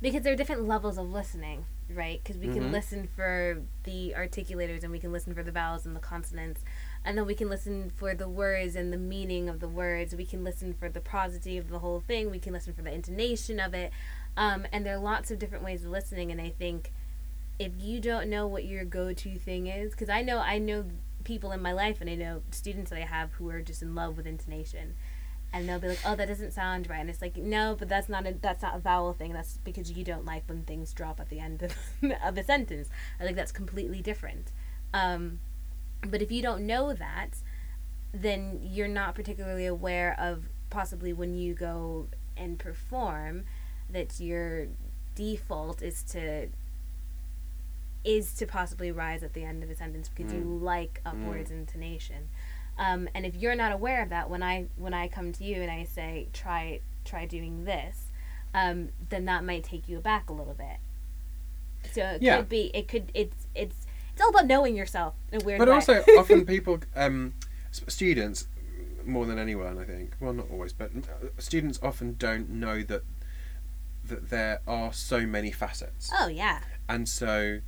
because 0.00 0.22
there 0.22 0.32
are 0.32 0.36
different 0.36 0.66
levels 0.66 0.96
of 0.96 1.10
listening, 1.10 1.66
right? 1.94 2.20
Because 2.22 2.38
we 2.38 2.48
Mhm. 2.48 2.54
can 2.54 2.72
listen 2.72 3.06
for 3.06 3.62
the 3.84 4.14
articulators 4.16 4.82
and 4.82 4.90
we 4.90 4.98
can 4.98 5.12
listen 5.12 5.34
for 5.34 5.42
the 5.42 5.52
vowels 5.52 5.84
and 5.84 5.94
the 5.94 6.00
consonants, 6.00 6.64
and 7.04 7.16
then 7.16 7.26
we 7.26 7.34
can 7.34 7.48
listen 7.48 7.90
for 7.90 8.14
the 8.14 8.28
words 8.28 8.74
and 8.76 8.92
the 8.92 8.98
meaning 8.98 9.48
of 9.48 9.60
the 9.60 9.68
words. 9.68 10.14
We 10.14 10.24
can 10.24 10.42
listen 10.42 10.72
for 10.72 10.88
the 10.88 11.00
prosody 11.00 11.58
of 11.58 11.68
the 11.68 11.80
whole 11.80 12.00
thing. 12.00 12.30
We 12.30 12.38
can 12.38 12.52
listen 12.52 12.72
for 12.72 12.82
the 12.82 12.92
intonation 12.92 13.60
of 13.60 13.74
it, 13.74 13.92
um, 14.36 14.66
and 14.72 14.84
there 14.84 14.94
are 14.94 14.98
lots 14.98 15.30
of 15.30 15.38
different 15.38 15.64
ways 15.64 15.84
of 15.84 15.90
listening. 15.90 16.30
And 16.32 16.40
I 16.40 16.50
think 16.50 16.92
if 17.60 17.72
you 17.78 18.00
don't 18.00 18.30
know 18.30 18.46
what 18.46 18.64
your 18.64 18.86
go-to 18.86 19.38
thing 19.38 19.66
is, 19.66 19.92
because 19.92 20.08
I 20.08 20.22
know 20.22 20.38
I 20.38 20.56
know 20.58 20.86
people 21.24 21.52
in 21.52 21.60
my 21.60 21.72
life 21.72 22.00
and 22.00 22.08
I 22.08 22.14
know 22.14 22.40
students 22.50 22.88
that 22.90 22.96
I 22.96 23.04
have 23.04 23.34
who 23.34 23.50
are 23.50 23.60
just 23.60 23.82
in 23.82 23.94
love 23.94 24.16
with 24.16 24.26
intonation 24.26 24.94
and 25.52 25.68
they'll 25.68 25.78
be 25.78 25.88
like, 25.88 26.00
"Oh, 26.06 26.16
that 26.16 26.28
doesn't 26.28 26.52
sound 26.52 26.88
right," 26.88 27.00
and 27.00 27.10
it's 27.10 27.20
like, 27.20 27.36
"No, 27.36 27.76
but 27.78 27.88
that's 27.88 28.08
not 28.08 28.26
a 28.26 28.32
that's 28.32 28.62
not 28.62 28.76
a 28.76 28.78
vowel 28.78 29.12
thing. 29.12 29.34
That's 29.34 29.58
because 29.58 29.92
you 29.92 30.04
don't 30.04 30.24
like 30.24 30.44
when 30.48 30.62
things 30.62 30.94
drop 30.94 31.20
at 31.20 31.28
the 31.28 31.38
end 31.38 31.62
of, 31.62 31.74
of 32.24 32.38
a 32.38 32.44
sentence. 32.44 32.88
I 33.18 33.24
think 33.24 33.36
that's 33.36 33.52
completely 33.52 34.00
different." 34.00 34.52
Um, 34.94 35.40
but 36.06 36.22
if 36.22 36.32
you 36.32 36.40
don't 36.40 36.66
know 36.66 36.94
that, 36.94 37.42
then 38.12 38.60
you're 38.62 38.88
not 38.88 39.14
particularly 39.14 39.66
aware 39.66 40.16
of 40.18 40.48
possibly 40.70 41.12
when 41.12 41.34
you 41.34 41.52
go 41.52 42.08
and 42.36 42.58
perform 42.58 43.44
that 43.90 44.18
your 44.18 44.68
default 45.14 45.82
is 45.82 46.02
to 46.04 46.48
is 48.04 48.32
to 48.34 48.46
possibly 48.46 48.90
rise 48.90 49.22
at 49.22 49.34
the 49.34 49.44
end 49.44 49.62
of 49.62 49.70
a 49.70 49.74
sentence 49.74 50.08
because 50.08 50.32
you 50.32 50.40
like 50.42 51.00
upwards 51.04 51.50
intonation. 51.50 52.28
Um, 52.78 53.08
and 53.14 53.26
if 53.26 53.34
you're 53.36 53.54
not 53.54 53.72
aware 53.72 54.02
of 54.02 54.08
that, 54.08 54.30
when 54.30 54.42
I 54.42 54.66
when 54.76 54.94
I 54.94 55.08
come 55.08 55.32
to 55.32 55.44
you 55.44 55.56
and 55.62 55.70
I 55.70 55.84
say 55.84 56.28
try 56.32 56.80
try 57.04 57.26
doing 57.26 57.64
this, 57.64 58.06
um, 58.54 58.88
then 59.10 59.26
that 59.26 59.44
might 59.44 59.64
take 59.64 59.88
you 59.88 59.98
aback 59.98 60.30
a 60.30 60.32
little 60.32 60.54
bit. 60.54 60.78
So 61.92 62.02
it 62.02 62.22
Yeah. 62.22 62.36
could 62.38 62.48
be 62.48 62.70
it 62.74 62.88
could 62.88 63.10
it's 63.14 63.46
it's 63.54 63.86
it's 64.12 64.22
all 64.22 64.30
about 64.30 64.46
knowing 64.46 64.76
yourself 64.76 65.14
in 65.32 65.42
a 65.42 65.44
weird 65.44 65.58
But 65.58 65.68
way. 65.68 65.74
also, 65.74 66.04
often 66.18 66.44
people, 66.46 66.78
um, 66.96 67.34
students, 67.70 68.48
more 69.04 69.24
than 69.26 69.38
anyone, 69.38 69.78
I 69.78 69.84
think. 69.84 70.12
Well, 70.20 70.32
not 70.32 70.50
always, 70.50 70.72
but 70.72 70.90
uh, 70.96 71.28
students 71.38 71.78
often 71.82 72.16
don't 72.18 72.48
know 72.50 72.82
that 72.82 73.02
that 74.04 74.30
there 74.30 74.60
are 74.66 74.92
so 74.92 75.26
many 75.26 75.50
facets, 75.52 76.10
oh 76.18 76.28
yeah, 76.28 76.60
and 76.88 77.08
so 77.08 77.60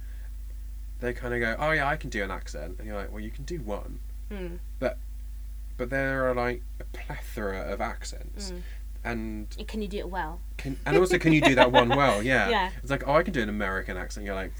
they 1.03 1.13
kind 1.13 1.35
of 1.35 1.41
go, 1.41 1.55
"Oh 1.59 1.73
yeah, 1.73 1.87
I 1.87 1.97
can 1.97 2.09
do 2.11 2.23
an 2.23 2.31
accent," 2.31 2.77
and 2.79 2.87
you're 2.87 2.97
like, 2.97 3.11
"Well, 3.13 3.21
you 3.21 3.31
can 3.31 3.45
do 3.45 3.59
one." 3.61 3.99
mm, 4.31 4.59
But 4.79 5.91
there 5.91 6.29
are 6.31 6.35
like 6.35 6.63
a 6.81 6.85
plethora 6.85 7.61
of 7.73 7.81
accents, 7.81 8.53
Mm. 8.53 8.63
and 9.05 9.67
can 9.67 9.83
you 9.83 9.89
do 9.89 9.99
it 9.99 10.09
well? 10.09 10.41
can, 10.59 10.79
and 10.87 10.97
also 10.97 11.19
can 11.19 11.33
you 11.33 11.41
do 11.41 11.55
that 11.57 11.73
one 11.73 11.89
well? 11.89 12.23
Yeah. 12.33 12.49
Yeah. 12.51 12.71
It's 12.83 12.91
like, 12.91 13.03
oh, 13.09 13.15
I 13.15 13.25
can 13.25 13.33
do 13.33 13.43
an 13.43 13.49
American 13.49 13.97
accent. 13.97 14.25
You're 14.25 14.37
like. 14.37 14.53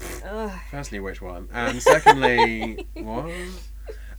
Firstly, 0.69 0.99
which 0.99 1.21
one? 1.21 1.47
And 1.53 1.81
secondly, 1.81 2.85
what? 2.95 3.31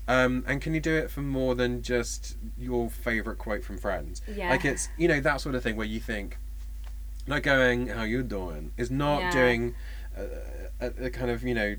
Um, 0.09 0.45
and 0.47 0.63
can 0.63 0.73
you 0.75 0.81
do 0.81 0.95
it 0.97 1.11
for 1.11 1.21
more 1.21 1.55
than 1.55 1.83
just 1.83 2.37
your 2.59 2.89
favourite 2.89 3.39
quote 3.39 3.65
from 3.65 3.77
Friends? 3.77 4.23
Yeah. 4.35 4.49
Like 4.51 4.65
it's 4.65 4.89
you 4.97 5.09
know 5.09 5.21
that 5.21 5.41
sort 5.43 5.55
of 5.57 5.63
thing 5.63 5.77
where 5.77 5.87
you 5.87 6.01
think, 6.01 6.39
not 7.27 7.43
going 7.43 7.89
how 7.89 8.05
you 8.05 8.23
doing 8.23 8.73
is 8.79 8.91
not 8.91 9.21
Yeah. 9.21 9.31
doing 9.31 9.75
a, 10.17 10.27
a, 10.87 11.05
a 11.07 11.11
kind 11.11 11.31
of 11.31 11.43
you 11.43 11.55
know 11.55 11.77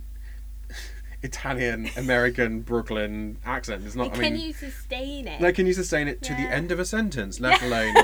Italian 1.24 1.90
American 1.98 2.62
Brooklyn 2.62 3.38
accent. 3.46 3.84
It's 3.86 3.96
not. 3.96 4.08
And 4.14 4.16
I 4.18 4.24
can 4.26 4.34
mean, 4.34 4.42
you 4.48 4.54
sustain 4.54 5.28
it? 5.28 5.42
like, 5.42 5.56
can 5.56 5.66
you 5.66 5.74
sustain 5.74 6.08
it 6.08 6.22
to 6.24 6.34
the 6.34 6.42
end 6.52 6.72
of 6.72 6.80
a 6.80 6.86
sentence, 6.86 7.40
let 7.40 7.62
alone 7.64 7.96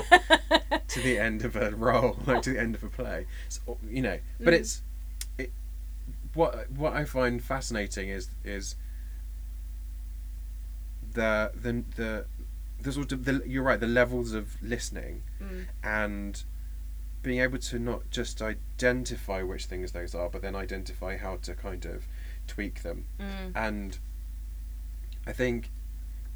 to 0.88 1.00
the 1.02 1.18
end 1.18 1.44
of 1.44 1.54
a 1.54 1.70
role, 1.70 2.16
like 2.26 2.42
to 2.42 2.52
the 2.54 2.60
end 2.60 2.74
of 2.74 2.82
a 2.82 2.88
play. 2.88 3.26
So, 3.48 3.78
you 3.88 4.02
know, 4.02 4.18
but 4.40 4.54
Mm. 4.54 4.58
it's 4.58 4.82
it. 5.38 5.52
What 6.34 6.70
what 6.72 6.94
I 6.94 7.04
find 7.04 7.42
fascinating 7.44 8.08
is 8.08 8.28
is 8.44 8.74
the 11.14 11.52
the 11.54 11.84
the 11.96 12.24
the 12.80 12.92
sort 12.92 13.12
of 13.12 13.24
the 13.24 13.42
you're 13.46 13.62
right 13.62 13.78
the 13.78 13.86
levels 13.86 14.32
of 14.32 14.56
listening 14.62 15.22
Mm. 15.40 15.66
and 15.84 16.42
being 17.22 17.40
able 17.40 17.58
to 17.58 17.78
not 17.78 18.10
just 18.10 18.42
identify 18.42 19.42
which 19.42 19.66
things 19.66 19.92
those 19.92 20.12
are, 20.12 20.28
but 20.28 20.42
then 20.42 20.56
identify 20.56 21.16
how 21.16 21.36
to 21.36 21.54
kind 21.54 21.84
of 21.84 22.04
tweak 22.46 22.82
them. 22.82 23.06
Mm. 23.20 23.52
And 23.54 23.98
I 25.26 25.32
think 25.32 25.70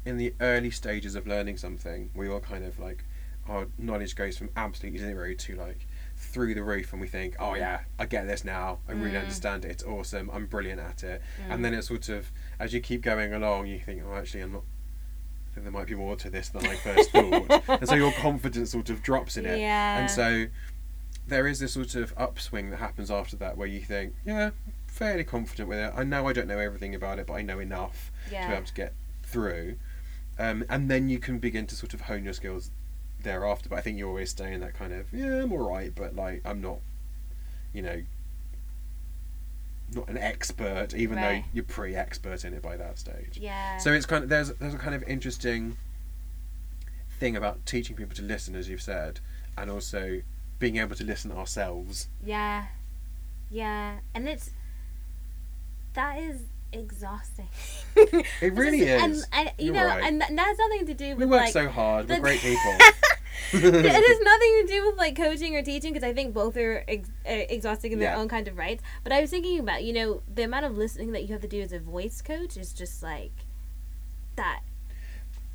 in 0.05 0.17
the 0.17 0.33
early 0.39 0.71
stages 0.71 1.15
of 1.15 1.27
learning 1.27 1.57
something, 1.57 2.09
we 2.15 2.29
all 2.29 2.39
kind 2.39 2.65
of 2.65 2.79
like 2.79 3.03
our 3.47 3.67
knowledge 3.77 4.15
goes 4.15 4.37
from 4.37 4.49
absolutely 4.57 4.99
zero 4.99 5.33
to 5.33 5.55
like 5.55 5.87
through 6.17 6.53
the 6.53 6.63
roof 6.63 6.91
and 6.93 7.01
we 7.01 7.07
think, 7.07 7.35
oh 7.39 7.55
yeah, 7.55 7.81
I 7.99 8.05
get 8.05 8.27
this 8.27 8.43
now. 8.43 8.79
I 8.87 8.93
really 8.93 9.11
Mm. 9.15 9.21
understand 9.21 9.65
it. 9.65 9.71
It's 9.71 9.83
awesome. 9.83 10.29
I'm 10.33 10.47
brilliant 10.47 10.79
at 10.81 11.03
it. 11.03 11.21
Mm. 11.47 11.53
And 11.53 11.65
then 11.65 11.73
it 11.73 11.83
sort 11.83 12.09
of 12.09 12.31
as 12.59 12.73
you 12.73 12.81
keep 12.81 13.01
going 13.01 13.33
along, 13.33 13.67
you 13.67 13.79
think, 13.79 14.01
oh, 14.05 14.15
actually, 14.15 14.41
I'm 14.41 14.53
not. 14.53 14.63
I 15.51 15.53
think 15.59 15.63
there 15.65 15.71
might 15.71 15.87
be 15.87 15.95
more 15.95 16.15
to 16.17 16.29
this 16.29 16.49
than 16.49 16.65
I 16.67 16.75
first 16.75 17.09
thought, 17.11 17.63
and 17.81 17.87
so 17.89 17.95
your 17.95 18.11
confidence 18.13 18.71
sort 18.71 18.89
of 18.91 19.01
drops 19.01 19.37
in 19.37 19.45
it. 19.47 19.59
Yeah. 19.59 19.99
And 19.99 20.09
so 20.11 20.45
there 21.27 21.47
is 21.47 21.57
this 21.59 21.73
sort 21.73 21.95
of 21.95 22.13
upswing 22.15 22.69
that 22.69 22.77
happens 22.77 23.09
after 23.09 23.35
that, 23.37 23.57
where 23.57 23.67
you 23.67 23.79
think, 23.81 24.13
yeah, 24.23 24.51
fairly 24.97 25.23
confident 25.23 25.69
with 25.69 25.79
it. 25.79 25.93
I 25.95 26.03
know 26.03 26.27
I 26.27 26.33
don't 26.33 26.47
know 26.47 26.59
everything 26.59 26.95
about 26.95 27.19
it, 27.19 27.27
but 27.27 27.33
I 27.33 27.41
know 27.41 27.59
enough 27.59 28.11
to 28.25 28.31
be 28.31 28.53
able 28.53 28.65
to 28.65 28.73
get 28.73 28.93
through. 29.23 29.75
Um, 30.39 30.63
and 30.69 30.89
then 30.89 31.09
you 31.09 31.19
can 31.19 31.39
begin 31.39 31.65
to 31.67 31.75
sort 31.75 31.93
of 31.93 32.01
hone 32.01 32.23
your 32.23 32.33
skills 32.33 32.71
thereafter. 33.21 33.69
But 33.69 33.77
I 33.79 33.81
think 33.81 33.97
you 33.97 34.07
always 34.07 34.29
stay 34.29 34.53
in 34.53 34.61
that 34.61 34.73
kind 34.73 34.93
of 34.93 35.11
yeah, 35.13 35.43
I'm 35.43 35.51
all 35.51 35.67
right, 35.69 35.93
but 35.95 36.15
like 36.15 36.41
I'm 36.45 36.61
not, 36.61 36.79
you 37.73 37.81
know, 37.81 38.01
not 39.93 40.09
an 40.09 40.17
expert, 40.17 40.93
even 40.93 41.17
Right. 41.17 41.43
though 41.43 41.49
you're 41.53 41.63
pretty 41.63 41.95
expert 41.95 42.43
in 42.43 42.53
it 42.53 42.61
by 42.61 42.75
that 42.77 42.99
stage. 42.99 43.37
Yeah. 43.39 43.77
So 43.77 43.93
it's 43.93 44.05
kind 44.05 44.23
of 44.23 44.29
there's 44.29 44.51
there's 44.55 44.73
a 44.73 44.77
kind 44.77 44.95
of 44.95 45.03
interesting 45.03 45.77
thing 47.19 47.35
about 47.35 47.65
teaching 47.65 47.95
people 47.95 48.15
to 48.15 48.21
listen, 48.21 48.55
as 48.55 48.69
you've 48.69 48.81
said, 48.81 49.19
and 49.57 49.71
also 49.71 50.21
being 50.59 50.77
able 50.77 50.95
to 50.95 51.03
listen 51.03 51.31
ourselves. 51.31 52.07
Yeah. 52.23 52.65
Yeah. 53.49 53.99
And 54.13 54.27
it's 54.27 54.51
that 55.97 56.19
is 56.19 56.41
exhausting. 56.71 57.49
It 58.41 58.53
really 58.53 58.87
and, 58.87 59.13
is. 59.13 59.27
And, 59.33 59.51
you 59.57 59.65
You're 59.65 59.73
know, 59.75 59.85
right. 59.87 60.03
and 60.03 60.21
th- 60.21 60.35
that 60.35 60.45
has 60.47 60.57
nothing 60.59 60.85
to 60.85 60.93
do 60.93 61.09
with 61.09 61.17
We 61.19 61.25
work 61.25 61.41
like 61.41 61.53
so 61.53 61.67
hard. 61.67 62.07
We're 62.07 62.19
great 62.19 62.39
people. 62.49 62.75
it 63.53 63.85
has 63.85 64.19
nothing 64.21 64.61
to 64.61 64.65
do 64.67 64.85
with 64.85 64.97
like 64.97 65.15
coaching 65.15 65.55
or 65.55 65.63
teaching 65.63 65.93
because 65.93 66.07
I 66.07 66.13
think 66.13 66.33
both 66.33 66.55
are 66.57 66.83
ex- 66.87 67.09
uh, 67.27 67.31
exhausting 67.49 67.91
in 67.93 67.99
their 67.99 68.11
Yeah. 68.11 68.17
own 68.19 68.27
kind 68.27 68.47
of 68.47 68.55
rights. 68.57 68.83
But 69.03 69.11
I 69.13 69.21
was 69.21 69.31
thinking 69.31 69.57
about 69.59 69.83
you 69.83 69.93
know 69.93 70.21
the 70.33 70.43
amount 70.43 70.65
of 70.65 70.77
listening 70.77 71.11
that 71.13 71.23
you 71.23 71.29
have 71.29 71.41
to 71.41 71.47
do 71.47 71.61
as 71.61 71.73
a 71.73 71.79
voice 71.79 72.21
coach 72.21 72.55
is 72.57 72.71
just 72.73 73.01
like 73.01 73.31
that. 74.35 74.61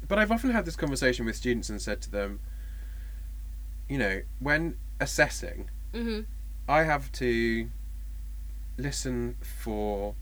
But 0.09 0.19
I've 0.19 0.33
often 0.33 0.51
had 0.51 0.65
this 0.65 0.75
conversation 0.77 1.25
with 1.25 1.37
students 1.37 1.71
and 1.71 1.81
said 1.81 2.01
to 2.03 2.11
them, 2.11 2.41
you 3.89 3.99
know, 3.99 4.23
when 4.41 4.77
assessing, 5.01 5.69
Mm-hmm. 5.95 6.21
I 6.69 6.83
have 6.83 7.13
to 7.13 7.69
listen 8.79 9.37
for 9.63 10.15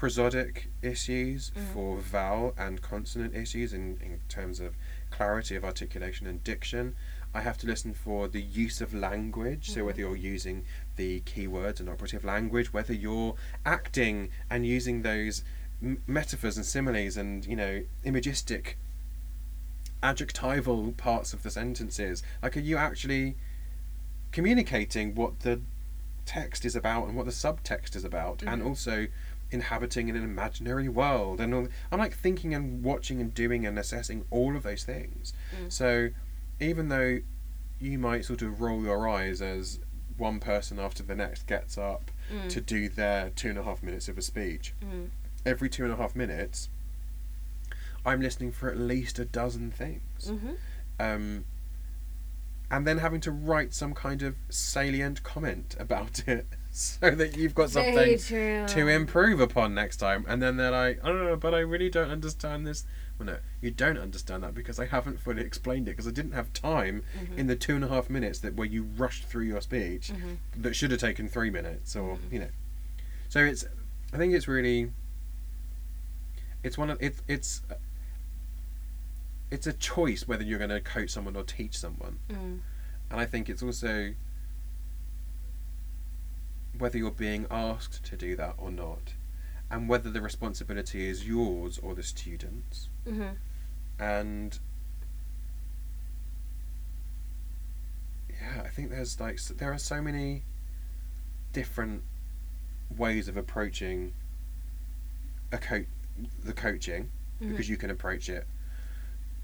prosodic 0.00 0.64
issues, 0.80 1.50
Mm. 1.54 1.72
for 1.74 1.98
vowel 1.98 2.54
and 2.56 2.80
consonant 2.80 3.34
issues 3.34 3.74
in, 3.74 3.98
in 4.02 4.18
terms 4.30 4.58
of 4.58 4.74
clarity 5.10 5.54
of 5.56 5.64
articulation 5.64 6.26
and 6.26 6.42
diction. 6.42 6.96
I 7.34 7.42
have 7.42 7.58
to 7.58 7.66
listen 7.66 7.92
for 7.92 8.26
the 8.26 8.40
use 8.40 8.80
of 8.80 8.94
language, 8.94 9.68
so 9.70 9.80
Mhm. 9.82 9.84
whether 9.86 10.00
you're 10.00 10.16
using 10.16 10.64
the 10.96 11.20
keywords 11.20 11.80
and 11.80 11.88
operative 11.88 12.24
language, 12.24 12.72
whether 12.72 12.94
you're 12.94 13.36
acting 13.66 14.30
and 14.48 14.66
using 14.66 15.02
those 15.02 15.44
m- 15.82 16.02
metaphors 16.06 16.56
and 16.56 16.64
similes 16.66 17.16
and, 17.18 17.44
you 17.46 17.56
know, 17.56 17.82
imagistic 18.02 18.76
adjectival 20.02 20.92
parts 20.92 21.34
of 21.34 21.42
the 21.42 21.50
sentences. 21.50 22.22
Like, 22.42 22.56
are 22.56 22.60
you 22.60 22.76
actually 22.78 23.36
communicating 24.32 25.14
what 25.14 25.40
the 25.40 25.60
text 26.26 26.64
is 26.64 26.74
about 26.76 27.06
and 27.08 27.16
what 27.16 27.26
the 27.26 27.32
subtext 27.32 27.96
is 27.96 28.04
about, 28.04 28.42
and 28.42 28.62
Mhm. 28.62 28.66
also 28.66 29.06
inhabiting 29.50 30.08
in 30.08 30.16
an 30.16 30.22
imaginary 30.24 30.88
world? 30.88 31.40
And 31.40 31.52
all, 31.54 31.68
I'm 31.90 31.98
like 31.98 32.14
thinking 32.14 32.54
and 32.54 32.82
watching 32.82 33.20
and 33.20 33.32
doing 33.34 33.66
and 33.66 33.78
assessing 33.78 34.24
all 34.30 34.56
of 34.56 34.62
those 34.62 34.84
things. 34.84 35.32
Mm. 35.60 35.72
So, 35.72 36.08
even 36.60 36.88
though 36.88 37.20
you 37.80 37.98
might 37.98 38.24
sort 38.24 38.42
of 38.42 38.60
roll 38.60 38.82
your 38.82 39.08
eyes 39.08 39.40
as 39.40 39.80
one 40.18 40.38
person 40.40 40.78
after 40.78 41.02
the 41.02 41.14
next 41.14 41.46
gets 41.46 41.78
up 41.78 42.10
Mm. 42.30 42.48
to 42.50 42.60
do 42.60 42.88
their 42.88 43.30
two 43.30 43.48
and 43.48 43.58
a 43.58 43.62
half 43.64 43.82
minutes 43.82 44.08
of 44.08 44.16
a 44.18 44.22
speech, 44.22 44.72
Mm. 44.84 45.08
every 45.44 45.68
two 45.68 45.82
and 45.84 45.92
a 45.92 45.96
half 45.96 46.14
minutes, 46.14 46.68
I'm 48.06 48.20
listening 48.20 48.52
for 48.52 48.70
at 48.70 48.76
least 48.78 49.18
a 49.18 49.24
dozen 49.24 49.70
things. 49.70 50.26
Mm-hmm. 50.30 50.52
Um, 50.98 51.44
and 52.70 52.86
then 52.86 52.98
having 52.98 53.20
to 53.22 53.30
write 53.32 53.74
some 53.74 53.94
kind 53.94 54.22
of 54.22 54.36
salient 54.48 55.22
comment 55.22 55.74
about 55.80 56.28
it 56.28 56.46
so 57.00 57.10
that 57.10 57.36
you've 57.36 57.54
got 57.54 57.70
something 57.70 57.94
to 58.66 58.88
improve 58.88 59.40
upon 59.40 59.74
next 59.74 59.96
time. 59.98 60.24
And 60.28 60.40
then 60.40 60.56
they're 60.56 60.70
like, 60.70 61.00
oh, 61.04 61.36
but 61.36 61.54
I 61.54 61.58
really 61.60 61.90
don't 61.90 62.10
understand 62.10 62.66
this. 62.66 62.84
Well, 63.18 63.26
no, 63.26 63.36
you 63.60 63.70
don't 63.70 63.98
understand 63.98 64.42
that 64.44 64.54
because 64.54 64.78
I 64.78 64.86
haven't 64.86 65.20
fully 65.20 65.42
explained 65.42 65.88
it 65.88 65.92
because 65.92 66.06
I 66.08 66.10
didn't 66.12 66.32
have 66.32 66.52
time 66.54 67.02
Mhm. 67.18 67.36
in 67.36 67.46
the 67.48 67.56
two 67.56 67.74
and 67.74 67.84
a 67.84 67.88
half 67.88 68.08
minutes 68.08 68.38
that 68.38 68.54
where 68.54 68.66
you 68.66 68.84
rushed 68.84 69.24
through 69.24 69.44
your 69.44 69.60
speech 69.60 70.10
Mhm. 70.14 70.36
that 70.56 70.74
should 70.74 70.90
have 70.90 71.00
taken 71.00 71.28
three 71.28 71.50
minutes 71.50 71.94
or 71.96 72.16
Mhm. 72.16 72.32
you 72.32 72.38
know 72.38 72.48
so 73.28 73.40
it's 73.44 73.64
i 74.12 74.16
think 74.16 74.32
it's 74.32 74.48
really 74.48 74.90
it's 76.64 76.78
one 76.78 76.88
of 76.90 77.00
it, 77.02 77.16
it's 77.28 77.60
it's 79.50 79.66
a 79.66 79.72
choice 79.74 80.26
whether 80.26 80.42
you're 80.42 80.58
going 80.58 80.70
to 80.70 80.80
coach 80.80 81.10
someone 81.10 81.36
or 81.36 81.42
teach 81.42 81.76
someone 81.76 82.18
Mm. 82.30 82.60
and 83.10 83.20
i 83.20 83.26
think 83.26 83.48
it's 83.50 83.62
also 83.62 84.14
whether 86.80 86.98
you're 86.98 87.10
being 87.10 87.46
asked 87.50 88.02
to 88.04 88.16
do 88.16 88.34
that 88.36 88.54
or 88.58 88.70
not 88.70 89.14
and 89.70 89.88
whether 89.88 90.10
the 90.10 90.20
responsibility 90.20 91.06
is 91.08 91.26
yours 91.28 91.78
or 91.78 91.94
the 91.94 92.02
students 92.02 92.88
Mhm. 93.06 93.36
and 93.98 94.58
yeah 98.30 98.62
i 98.64 98.68
think 98.68 98.90
there's 98.90 99.20
like 99.20 99.40
there 99.58 99.72
are 99.72 99.78
so 99.78 100.00
many 100.00 100.42
different 101.52 102.02
ways 102.96 103.28
of 103.28 103.36
approaching 103.36 104.12
a 105.52 105.58
coach 105.58 105.86
the 106.44 106.52
coaching 106.52 107.10
Mhm. 107.40 107.50
because 107.50 107.68
you 107.68 107.76
can 107.76 107.90
approach 107.90 108.28
it 108.28 108.46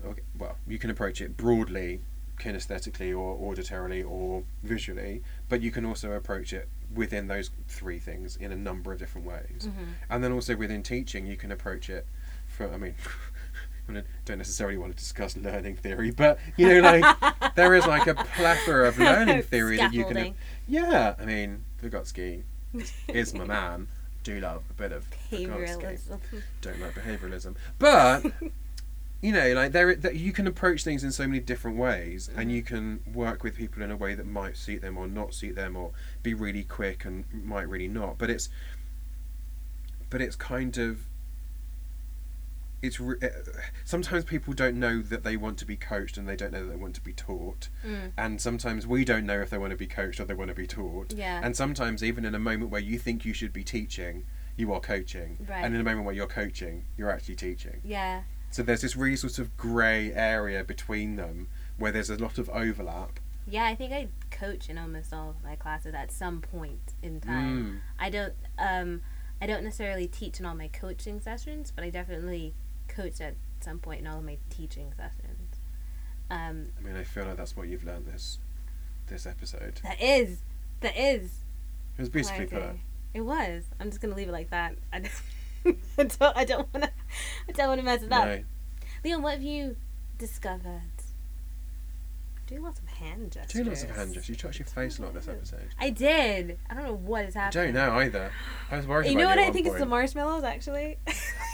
okay, 0.04 0.22
well 0.38 0.56
you 0.66 0.78
can 0.78 0.90
approach 0.90 1.20
it 1.20 1.36
broadly 1.36 2.00
kinesthetically 2.38 3.16
or 3.18 3.36
auditorily 3.38 4.04
or 4.08 4.42
visually 4.62 5.22
but 5.48 5.60
you 5.62 5.70
can 5.70 5.84
also 5.86 6.12
approach 6.12 6.52
it 6.52 6.68
within 6.94 7.26
those 7.28 7.50
three 7.68 7.98
things 7.98 8.36
in 8.36 8.52
a 8.52 8.56
number 8.56 8.92
of 8.92 8.98
different 8.98 9.26
ways. 9.26 9.62
Mhm. 9.68 9.88
and 10.10 10.22
then 10.24 10.32
also 10.32 10.54
within 10.56 10.82
teaching 10.82 11.26
you 11.26 11.36
can 11.36 11.50
approach 11.52 11.88
it 11.90 12.06
from 12.46 12.72
i 12.72 12.76
mean 12.76 12.94
I 13.88 14.02
don't 14.24 14.38
necessarily 14.38 14.76
want 14.76 14.92
to 14.96 14.98
discuss 14.98 15.36
learning 15.36 15.76
theory 15.76 16.10
but 16.10 16.40
you 16.56 16.66
know 16.68 16.80
like 16.80 17.54
there 17.54 17.72
is 17.74 17.86
like 17.86 18.08
a 18.08 18.14
plethora 18.16 18.88
of 18.88 18.98
learning 18.98 19.42
theory 19.52 19.76
that 19.76 19.94
you 19.94 20.04
can 20.04 20.34
yeah 20.66 21.14
i 21.20 21.24
mean 21.24 21.62
vygotsky 21.82 22.42
is 23.08 23.32
my 23.32 23.44
man. 23.44 23.88
Do 24.24 24.40
love 24.40 24.64
a 24.70 24.72
bit 24.74 24.90
of 24.90 25.06
Vygotsky. 25.30 25.46
Behavioralism. 25.48 26.18
don't 26.60 26.80
like 26.80 26.94
behavioralism. 26.94 27.54
But 27.78 28.26
you 29.26 29.32
know 29.32 29.52
like 29.54 29.72
there 29.72 29.92
that 29.96 30.14
you 30.14 30.32
can 30.32 30.46
approach 30.46 30.84
things 30.84 31.02
in 31.02 31.10
so 31.10 31.26
many 31.26 31.40
different 31.40 31.76
ways 31.76 32.30
and 32.36 32.52
you 32.52 32.62
can 32.62 33.00
work 33.12 33.42
with 33.42 33.56
people 33.56 33.82
in 33.82 33.90
a 33.90 33.96
way 33.96 34.14
that 34.14 34.26
might 34.26 34.56
suit 34.56 34.80
them 34.82 34.96
or 34.96 35.08
not 35.08 35.34
suit 35.34 35.56
them 35.56 35.74
or 35.76 35.90
be 36.22 36.32
really 36.32 36.62
quick 36.62 37.04
and 37.04 37.24
might 37.32 37.68
really 37.68 37.88
not 37.88 38.18
but 38.18 38.30
it's 38.30 38.48
but 40.10 40.20
it's 40.20 40.36
kind 40.36 40.78
of 40.78 41.00
it's 42.82 43.00
re- 43.00 43.16
uh, 43.22 43.28
sometimes 43.84 44.24
people 44.24 44.52
don't 44.54 44.78
know 44.78 45.00
that 45.02 45.24
they 45.24 45.36
want 45.36 45.58
to 45.58 45.64
be 45.64 45.76
coached 45.76 46.16
and 46.18 46.28
they 46.28 46.36
don't 46.36 46.52
know 46.52 46.64
that 46.64 46.70
they 46.70 46.76
want 46.76 46.94
to 46.94 47.00
be 47.00 47.12
taught 47.12 47.68
Mm. 47.84 48.12
and 48.16 48.40
sometimes 48.40 48.86
we 48.86 49.04
don't 49.04 49.26
know 49.26 49.40
if 49.40 49.50
they 49.50 49.58
want 49.58 49.72
to 49.72 49.76
be 49.76 49.86
coached 49.88 50.20
or 50.20 50.24
they 50.24 50.34
want 50.34 50.50
to 50.50 50.54
be 50.54 50.66
taught 50.68 51.12
Yeah. 51.16 51.40
and 51.42 51.56
sometimes 51.56 52.04
even 52.04 52.24
in 52.24 52.34
a 52.34 52.38
moment 52.38 52.70
where 52.70 52.80
you 52.80 52.98
think 52.98 53.24
you 53.24 53.32
should 53.32 53.52
be 53.52 53.64
teaching 53.64 54.24
you 54.56 54.72
are 54.72 54.80
coaching 54.80 55.38
Right. 55.48 55.64
and 55.64 55.74
in 55.74 55.80
a 55.80 55.84
moment 55.84 56.04
where 56.06 56.14
you're 56.14 56.26
coaching 56.28 56.84
you're 56.96 57.10
actually 57.10 57.34
teaching 57.36 57.80
yeah. 57.84 58.22
So 58.50 58.62
there's 58.62 58.80
this 58.80 58.96
really 58.96 59.16
sort 59.16 59.38
of 59.38 59.56
grey 59.56 60.12
area 60.12 60.64
between 60.64 61.16
them 61.16 61.48
where 61.78 61.92
there's 61.92 62.10
a 62.10 62.16
lot 62.16 62.38
of 62.38 62.48
overlap 62.50 63.20
Yeah, 63.48 63.66
I 63.66 63.74
think 63.74 63.92
I 63.92 64.08
coach 64.30 64.68
in 64.68 64.78
almost 64.78 65.12
all 65.12 65.30
of 65.30 65.44
my 65.44 65.56
classes 65.56 65.94
at 65.94 66.10
some 66.10 66.40
point 66.40 66.94
in 67.02 67.20
time. 67.20 67.82
Mm. 67.98 68.02
I 68.02 68.10
don't 68.10 68.34
um 68.58 69.02
I 69.40 69.46
don't 69.46 69.64
necessarily 69.64 70.06
teach 70.06 70.40
in 70.40 70.46
all 70.46 70.54
my 70.54 70.68
coaching 70.68 71.20
sessions, 71.20 71.72
but 71.74 71.84
I 71.84 71.90
definitely 71.90 72.54
coach 72.88 73.20
at 73.20 73.34
some 73.60 73.78
point 73.78 74.00
in 74.00 74.06
all 74.06 74.18
of 74.18 74.24
my 74.24 74.38
teaching 74.50 74.92
sessions. 74.96 75.60
Um 76.30 76.68
I 76.78 76.82
mean 76.82 76.96
I 76.96 77.04
feel 77.04 77.24
like 77.24 77.36
that's 77.36 77.56
what 77.56 77.68
you've 77.68 77.84
learned 77.84 78.06
this 78.06 78.38
this 79.06 79.26
episode 79.26 79.80
that 79.84 80.02
is 80.02 80.38
that 80.80 80.96
is 80.96 81.42
it 81.96 82.00
was 82.02 82.08
beautifully 82.08 82.46
put 82.46 82.62
It 83.14 83.20
was. 83.20 83.64
I'm 83.80 83.88
just 83.88 84.00
gonna 84.00 84.14
leave 84.14 84.28
it 84.28 84.32
like 84.32 84.50
that. 84.50 84.76
I 84.92 85.00
don't 85.66 85.78
I 85.98 86.04
don't 86.04 86.36
I 86.36 86.44
don't 86.44 86.68
wanna 86.72 86.90
I 87.48 87.52
don't 87.52 87.68
wanna 87.68 87.82
mess 87.82 88.02
it 88.02 88.12
up. 88.12 88.24
no 88.26 88.42
Leon, 89.04 89.22
what 89.22 89.34
have 89.34 89.42
you 89.42 89.76
discovered? 90.18 90.82
Doing 92.46 92.62
lots 92.62 92.78
of 92.78 92.86
hand 92.86 93.32
gestures. 93.32 93.60
do 93.60 93.68
lots 93.68 93.82
of 93.82 93.90
hand 93.90 94.14
gestures 94.14 94.28
you 94.28 94.36
touched 94.36 94.58
your 94.60 94.66
face 94.66 94.98
a 94.98 95.02
lot 95.02 95.14
this 95.14 95.28
episode 95.28 95.68
I 95.80 95.90
did. 95.90 96.58
I 96.70 96.74
don't 96.74 96.84
know 96.84 96.94
what 96.94 97.24
is 97.24 97.34
happening. 97.34 97.76
I 97.76 97.86
don't 97.86 97.94
know 97.94 98.00
either 98.00 98.32
I 98.70 98.76
was 98.76 98.86
worried 98.86 99.10
You 99.10 99.16
know 99.16 99.26
what 99.26 99.38
I 99.38 99.50
think 99.50 99.66
one 99.66 99.76
it's 99.76 99.80
the 99.80 99.86
marshmallows 99.86 100.44
actually. 100.44 100.98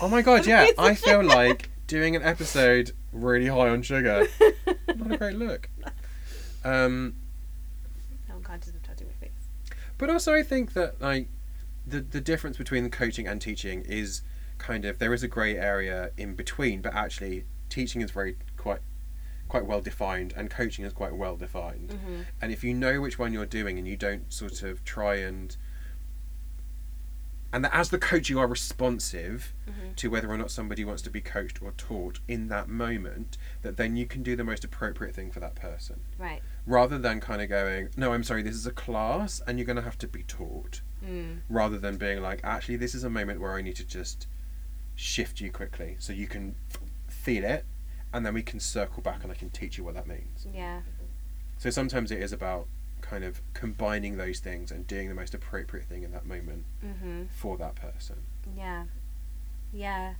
oh 0.01 0.07
my 0.07 0.21
god 0.21 0.45
yeah 0.47 0.67
I 0.77 0.95
feel 0.95 1.23
like 1.39 1.69
doing 1.87 2.15
an 2.15 2.23
episode 2.23 2.91
really 3.11 3.47
high 3.47 3.69
on 3.69 3.81
sugar 3.81 4.27
not 4.95 5.11
a 5.11 5.17
great 5.17 5.35
look 5.35 5.69
um 6.63 7.15
face. 9.23 9.31
But 9.97 10.09
also, 10.09 10.33
I 10.33 10.43
think 10.43 10.73
that 10.73 11.01
like 11.01 11.27
the 11.85 12.01
the 12.01 12.21
difference 12.21 12.57
between 12.57 12.89
coaching 12.89 13.27
and 13.27 13.41
teaching 13.41 13.81
is 13.81 14.21
kind 14.57 14.85
of 14.85 14.99
there 14.99 15.13
is 15.13 15.23
a 15.23 15.27
grey 15.27 15.57
area 15.57 16.11
in 16.17 16.35
between, 16.35 16.81
but 16.81 16.93
actually 16.93 17.45
teaching 17.69 18.01
is 18.01 18.11
very 18.11 18.37
quite 18.57 18.81
quite 19.47 19.65
well 19.65 19.81
defined 19.81 20.33
and 20.35 20.49
coaching 20.49 20.85
is 20.85 20.93
quite 20.93 21.15
well 21.15 21.35
defined. 21.35 21.89
Mm-hmm. 21.89 22.21
And 22.41 22.51
if 22.51 22.63
you 22.63 22.73
know 22.73 23.01
which 23.01 23.19
one 23.19 23.33
you're 23.33 23.45
doing 23.45 23.77
and 23.77 23.87
you 23.87 23.97
don't 23.97 24.31
sort 24.31 24.63
of 24.63 24.83
try 24.83 25.15
and 25.15 25.55
and 27.53 27.63
that 27.63 27.73
as 27.73 27.89
the 27.91 27.99
coach 27.99 28.29
you 28.29 28.39
are 28.39 28.47
responsive 28.47 29.53
Mhm. 29.69 29.95
to 29.95 30.09
whether 30.09 30.29
or 30.29 30.37
not 30.37 30.49
somebody 30.51 30.83
wants 30.83 31.01
to 31.03 31.09
be 31.11 31.21
coached 31.21 31.61
or 31.61 31.71
taught 31.73 32.19
in 32.27 32.47
that 32.47 32.67
moment 32.67 33.37
that 33.61 33.77
then 33.77 33.95
you 33.95 34.05
can 34.07 34.23
do 34.23 34.35
the 34.35 34.43
most 34.43 34.63
appropriate 34.65 35.13
thing 35.15 35.31
for 35.31 35.39
that 35.39 35.53
person 35.55 36.01
Right. 36.17 36.41
rather 36.65 36.97
than 36.97 37.21
kind 37.21 37.41
of 37.41 37.47
going 37.49 37.89
no 37.95 38.11
i'm 38.13 38.23
sorry 38.23 38.41
this 38.41 38.55
is 38.55 38.65
a 38.65 38.71
class 38.71 39.39
and 39.47 39.57
you're 39.59 39.65
going 39.67 39.75
to 39.77 39.83
have 39.83 39.97
to 39.99 40.07
be 40.07 40.23
taught 40.23 40.81
Mm. 41.05 41.41
rather 41.47 41.77
than 41.77 41.97
being 41.97 42.21
like 42.21 42.39
actually 42.43 42.77
this 42.77 42.95
is 42.95 43.03
a 43.03 43.09
moment 43.09 43.39
where 43.39 43.53
i 43.53 43.61
need 43.61 43.75
to 43.75 43.85
just 43.85 44.27
shift 44.95 45.39
you 45.39 45.51
quickly 45.51 45.95
so 45.99 46.11
you 46.13 46.27
can 46.27 46.55
feel 47.07 47.43
it 47.43 47.65
and 48.11 48.25
then 48.25 48.33
we 48.33 48.41
can 48.43 48.59
circle 48.59 49.01
back 49.03 49.21
and 49.23 49.31
i 49.31 49.35
can 49.35 49.49
teach 49.51 49.77
you 49.77 49.83
what 49.83 49.93
that 49.93 50.07
means 50.07 50.47
Yeah. 50.51 50.81
so 51.57 51.69
sometimes 51.69 52.09
it 52.11 52.19
is 52.19 52.33
about 52.33 52.67
kind 53.13 53.23
of 53.23 53.41
combining 53.53 54.17
those 54.17 54.39
things 54.39 54.71
and 54.71 54.87
doing 54.87 55.07
the 55.07 55.13
most 55.13 55.35
appropriate 55.35 55.85
thing 55.85 56.01
in 56.03 56.11
that 56.11 56.25
moment 56.25 56.65
Mm-hmm. 56.83 57.23
for 57.35 57.57
that 57.57 57.75
person 57.75 58.15
Yeah. 58.57 58.85
Yeah. 59.71 60.13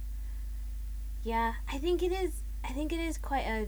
Yeah. 1.24 1.54
I 1.72 1.78
think 1.80 2.04
it 2.04 2.12
is. 2.12 2.42
I 2.64 2.72
think 2.72 2.92
it 2.94 3.00
is 3.00 3.18
quite 3.18 3.46
a 3.46 3.68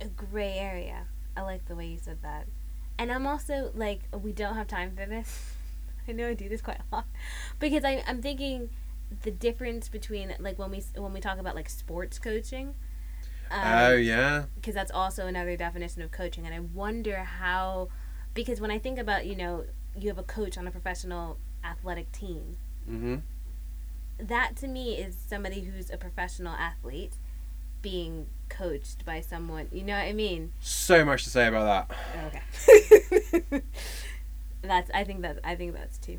a 0.00 0.08
gray 0.08 0.54
area. 0.54 1.06
I 1.36 1.42
like 1.42 1.66
the 1.66 1.76
way 1.76 1.86
you 1.86 1.98
said 1.98 2.18
that. 2.22 2.46
And 2.98 3.12
I'm 3.12 3.26
also 3.26 3.70
like, 3.74 4.00
we 4.12 4.32
don't 4.32 4.54
have 4.54 4.66
time 4.66 4.96
for 4.96 5.06
this. 5.06 5.54
I 6.08 6.12
know 6.12 6.28
I 6.28 6.34
do 6.34 6.48
this 6.48 6.60
quite 6.62 6.80
a 6.80 6.94
lot 6.96 7.06
because 7.58 7.84
I, 7.84 8.02
I'm 8.06 8.20
thinking 8.22 8.70
the 9.22 9.30
difference 9.30 9.88
between 9.88 10.34
like 10.40 10.58
when 10.58 10.70
we 10.70 10.82
when 10.96 11.12
we 11.12 11.20
talk 11.20 11.38
about 11.38 11.54
like 11.54 11.68
sports 11.68 12.18
coaching. 12.18 12.74
Um, 13.50 13.62
oh 13.64 13.94
yeah. 13.94 14.44
because 14.54 14.74
that's 14.74 14.90
also 14.90 15.26
another 15.26 15.56
definition 15.56 16.02
of 16.02 16.10
coaching 16.10 16.46
and 16.46 16.54
i 16.54 16.60
wonder 16.60 17.16
how 17.16 17.88
because 18.34 18.60
when 18.60 18.70
i 18.70 18.78
think 18.78 18.98
about 18.98 19.26
you 19.26 19.34
know 19.34 19.64
you 19.96 20.08
have 20.08 20.18
a 20.18 20.22
coach 20.22 20.56
on 20.56 20.66
a 20.66 20.70
professional 20.70 21.36
athletic 21.64 22.10
team 22.12 22.56
mm-hmm. 22.88 23.16
that 24.18 24.56
to 24.56 24.68
me 24.68 24.94
is 24.94 25.16
somebody 25.26 25.62
who's 25.62 25.90
a 25.90 25.96
professional 25.96 26.54
athlete 26.54 27.14
being 27.82 28.26
coached 28.48 29.04
by 29.04 29.20
someone 29.20 29.66
you 29.72 29.82
know 29.82 29.94
what 29.94 30.04
i 30.04 30.12
mean? 30.12 30.52
So 30.60 31.04
much 31.04 31.24
to 31.24 31.30
say 31.30 31.46
about 31.46 31.88
that. 31.88 32.42
Okay. 33.46 33.62
That's 34.62 34.90
i 34.92 35.04
think 35.04 35.22
that 35.22 35.38
i 35.42 35.54
think 35.54 35.72
that's 35.72 35.96
two. 35.96 36.18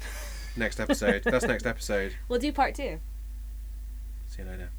Next 0.57 0.79
episode. 0.79 1.23
That's 1.23 1.45
next 1.45 1.65
episode. 1.67 2.15
We'll 2.27 2.39
do 2.39 2.51
part 2.51 2.73
two. 2.73 2.99
See 4.27 4.41
you 4.41 4.49
later 4.49 4.71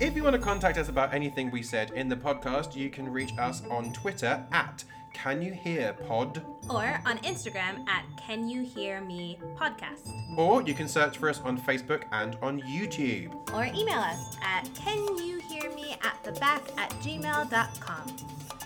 If 0.00 0.16
you 0.16 0.22
want 0.24 0.34
to 0.34 0.42
contact 0.42 0.78
us 0.78 0.88
about 0.88 1.14
anything 1.14 1.50
we 1.50 1.62
said 1.62 1.90
in 1.92 2.08
the 2.08 2.16
podcast, 2.16 2.74
you 2.74 2.90
can 2.90 3.08
reach 3.10 3.32
us 3.38 3.62
on 3.70 3.92
Twitter 3.92 4.44
at 4.50 4.82
Can 5.12 5.40
You 5.42 5.52
Hear 5.52 5.92
Pod, 5.92 6.42
or 6.70 7.00
on 7.06 7.18
instagram 7.18 7.86
at 7.88 8.04
can 8.16 8.48
you 8.48 8.62
hear 8.62 9.00
me 9.02 9.38
podcast 9.56 10.10
or 10.38 10.62
you 10.62 10.72
can 10.74 10.88
search 10.88 11.18
for 11.18 11.28
us 11.28 11.40
on 11.40 11.60
Facebook 11.60 12.04
and 12.12 12.36
on 12.40 12.60
YouTube. 12.62 13.30
or 13.52 13.64
email 13.66 13.98
us 14.00 14.36
at 14.42 14.68
can 14.74 14.98
you 15.18 15.38
hear 15.40 15.70
me 15.74 15.96
at 16.02 16.16
the 16.24 16.32
back 16.40 16.62
at 16.78 16.90
gmail.com 17.02 18.02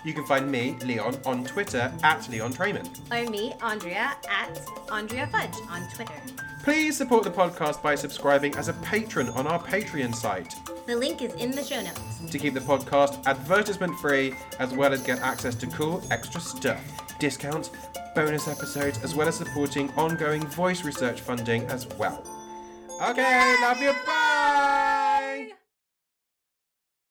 You 0.05 0.13
can 0.15 0.25
find 0.25 0.49
me, 0.51 0.77
Leon, 0.85 1.17
on 1.27 1.45
Twitter 1.45 1.93
at 2.05 2.29
Leon 2.31 2.53
Trayman. 2.53 2.87
or 3.11 3.29
me, 3.31 3.55
Andrea, 3.61 4.17
at 4.31 4.61
Andrea 4.93 5.27
Fudge 5.27 5.57
on 5.69 5.83
Twitter. 5.95 6.21
Please 6.67 6.97
support 6.97 7.23
the 7.23 7.31
podcast 7.31 7.81
by 7.81 7.95
subscribing 7.95 8.57
as 8.57 8.67
a 8.67 8.73
patron 8.73 9.29
on 9.29 9.47
our 9.47 9.63
Patreon 9.63 10.13
site 10.13 10.57
The 10.89 10.97
link 10.97 11.23
is 11.23 11.33
in 11.35 11.53
the 11.53 11.63
show 11.63 11.81
notes. 11.81 12.29
to 12.29 12.39
keep 12.41 12.55
the 12.55 12.61
podcast 12.61 13.25
advertisement 13.25 13.95
free, 14.01 14.35
as 14.59 14.75
well 14.75 14.93
as 14.93 15.01
get 15.05 15.21
access 15.21 15.55
to 15.55 15.69
cool 15.69 16.03
extra 16.11 16.41
stuff, 16.41 16.81
discounts, 17.21 17.71
bonus 18.17 18.49
episodes, 18.49 19.01
as 19.05 19.15
well 19.15 19.29
as 19.29 19.37
supporting 19.37 19.93
ongoing 19.93 20.45
voice 20.45 20.83
research 20.83 21.21
funding 21.21 21.63
as 21.67 21.87
well. 21.99 22.21
Okay, 23.01 23.55
love 23.63 23.81
you, 23.81 23.93
bye! 24.05 24.86